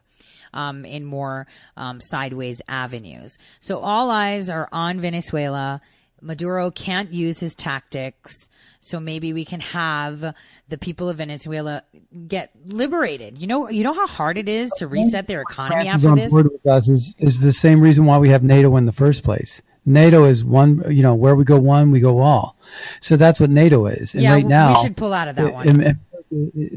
[0.52, 1.46] Um, in more
[1.78, 3.38] um, sideways avenues.
[3.60, 5.80] So all eyes are on Venezuela.
[6.24, 8.50] Maduro can't use his tactics.
[8.82, 10.34] So maybe we can have
[10.68, 11.84] the people of Venezuela
[12.28, 13.40] get liberated.
[13.40, 16.18] You know, you know how hard it is to reset their economy France is on
[16.18, 16.32] this?
[16.32, 19.24] board with us is, is the same reason why we have NATO in the first
[19.24, 19.62] place.
[19.86, 22.58] NATO is one, you know, where we go one, we go all.
[23.00, 24.14] So that's what NATO is.
[24.14, 26.00] And Yeah, right we now, should pull out of that one.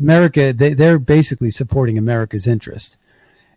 [0.00, 2.96] America, they, they're basically supporting America's interest.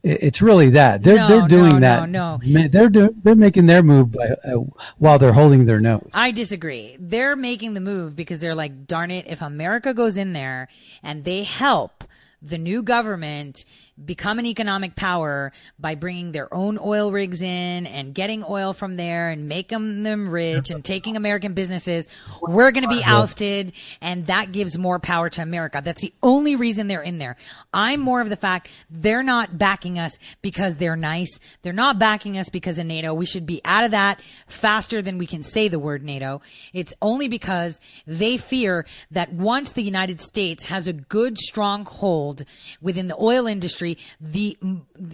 [0.04, 2.10] It's really that they're No, they're doing no, that.
[2.10, 4.58] no, Ma- They're doing they're making their move by, uh,
[5.00, 6.12] while they're holding their nose.
[6.14, 6.96] I disagree.
[7.00, 10.68] They're making the move because they're like, darn it, if America goes in there
[11.02, 12.04] and they help
[12.40, 13.66] the new government
[14.04, 18.96] become an economic power by bringing their own oil rigs in and getting oil from
[18.96, 22.08] there and making them rich and taking American businesses,
[22.42, 25.82] we're going to be ousted and that gives more power to America.
[25.84, 27.38] That's the only reason they're in there.
[27.74, 31.40] I'm more of the fact they're not backing us because they're nice.
[31.62, 33.14] They're not backing us because of NATO.
[33.14, 36.42] We should be out of that faster than we can say the word NATO.
[36.74, 42.44] It's only because they fear that once the United States has a good strong hold
[42.82, 43.85] within the oil industry,
[44.20, 44.58] the,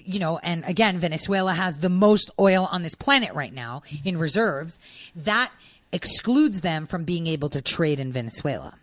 [0.06, 4.18] you know, and again, Venezuela has the most oil on this planet right now in
[4.18, 4.80] reserves.
[5.16, 5.52] That
[5.92, 8.76] excludes them from being able to trade in Venezuela.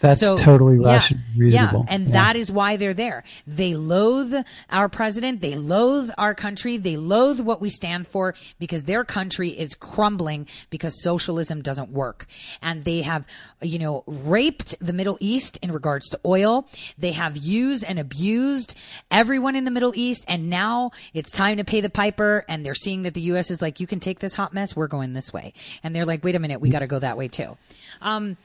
[0.00, 1.84] That's So, totally yeah, rational, reasonable.
[1.86, 2.12] Yeah, and Yeah.
[2.12, 3.22] that is why they're there.
[3.46, 4.34] They loathe
[4.70, 5.40] our president.
[5.40, 6.78] They loathe our country.
[6.78, 12.26] They loathe what we stand for because their country is crumbling because socialism doesn't work.
[12.62, 13.26] And they have,
[13.60, 16.66] you know, raped the Middle East in regards to oil.
[16.98, 18.74] They have used and abused
[19.10, 20.24] everyone in the Middle East.
[20.28, 22.44] And now it's time to pay the piper.
[22.48, 23.50] And they're seeing that the U.S.
[23.50, 24.74] is like, you can take this hot mess.
[24.74, 25.52] We're going this way.
[25.82, 26.60] And they're like, wait a minute.
[26.60, 27.56] We got to go that way too.
[28.00, 28.36] Um,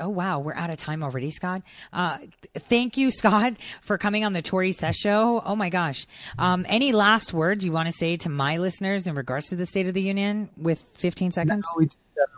[0.00, 1.62] Oh wow, we're out of time already, Scott.
[1.92, 2.18] Uh,
[2.54, 5.42] thank you, Scott, for coming on the Tore Says show.
[5.44, 6.06] Oh my gosh.
[6.38, 9.66] Um, any last words you want to say to my listeners in regards to the
[9.66, 11.66] State of the Union with 15 seconds?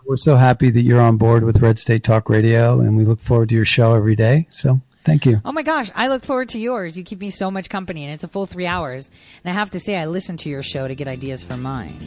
[0.06, 3.20] We're so happy that you're on board with Red State Talk Radio, and we look
[3.20, 4.46] forward to your show every day.
[4.50, 5.40] So thank you.
[5.44, 6.96] Oh my gosh, I look forward to yours.
[6.96, 9.10] You keep me so much company, and it's a full three hours.
[9.44, 11.98] And I have to say, I listen to your show to get ideas for mine.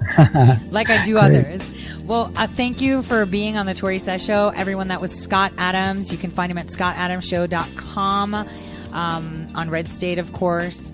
[0.70, 1.62] like I do others.
[2.04, 4.48] Well, uh, thank you for being on the Tore Says Show.
[4.48, 6.10] Everyone, that was Scott Adams.
[6.10, 8.34] You can find him at scottadamsshow.com
[8.92, 10.90] um, on Red State, of course.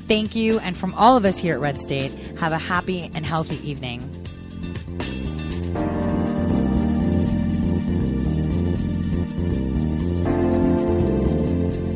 [0.00, 0.58] Thank you.
[0.58, 4.00] And from all of us here at Red State, have a happy and healthy evening.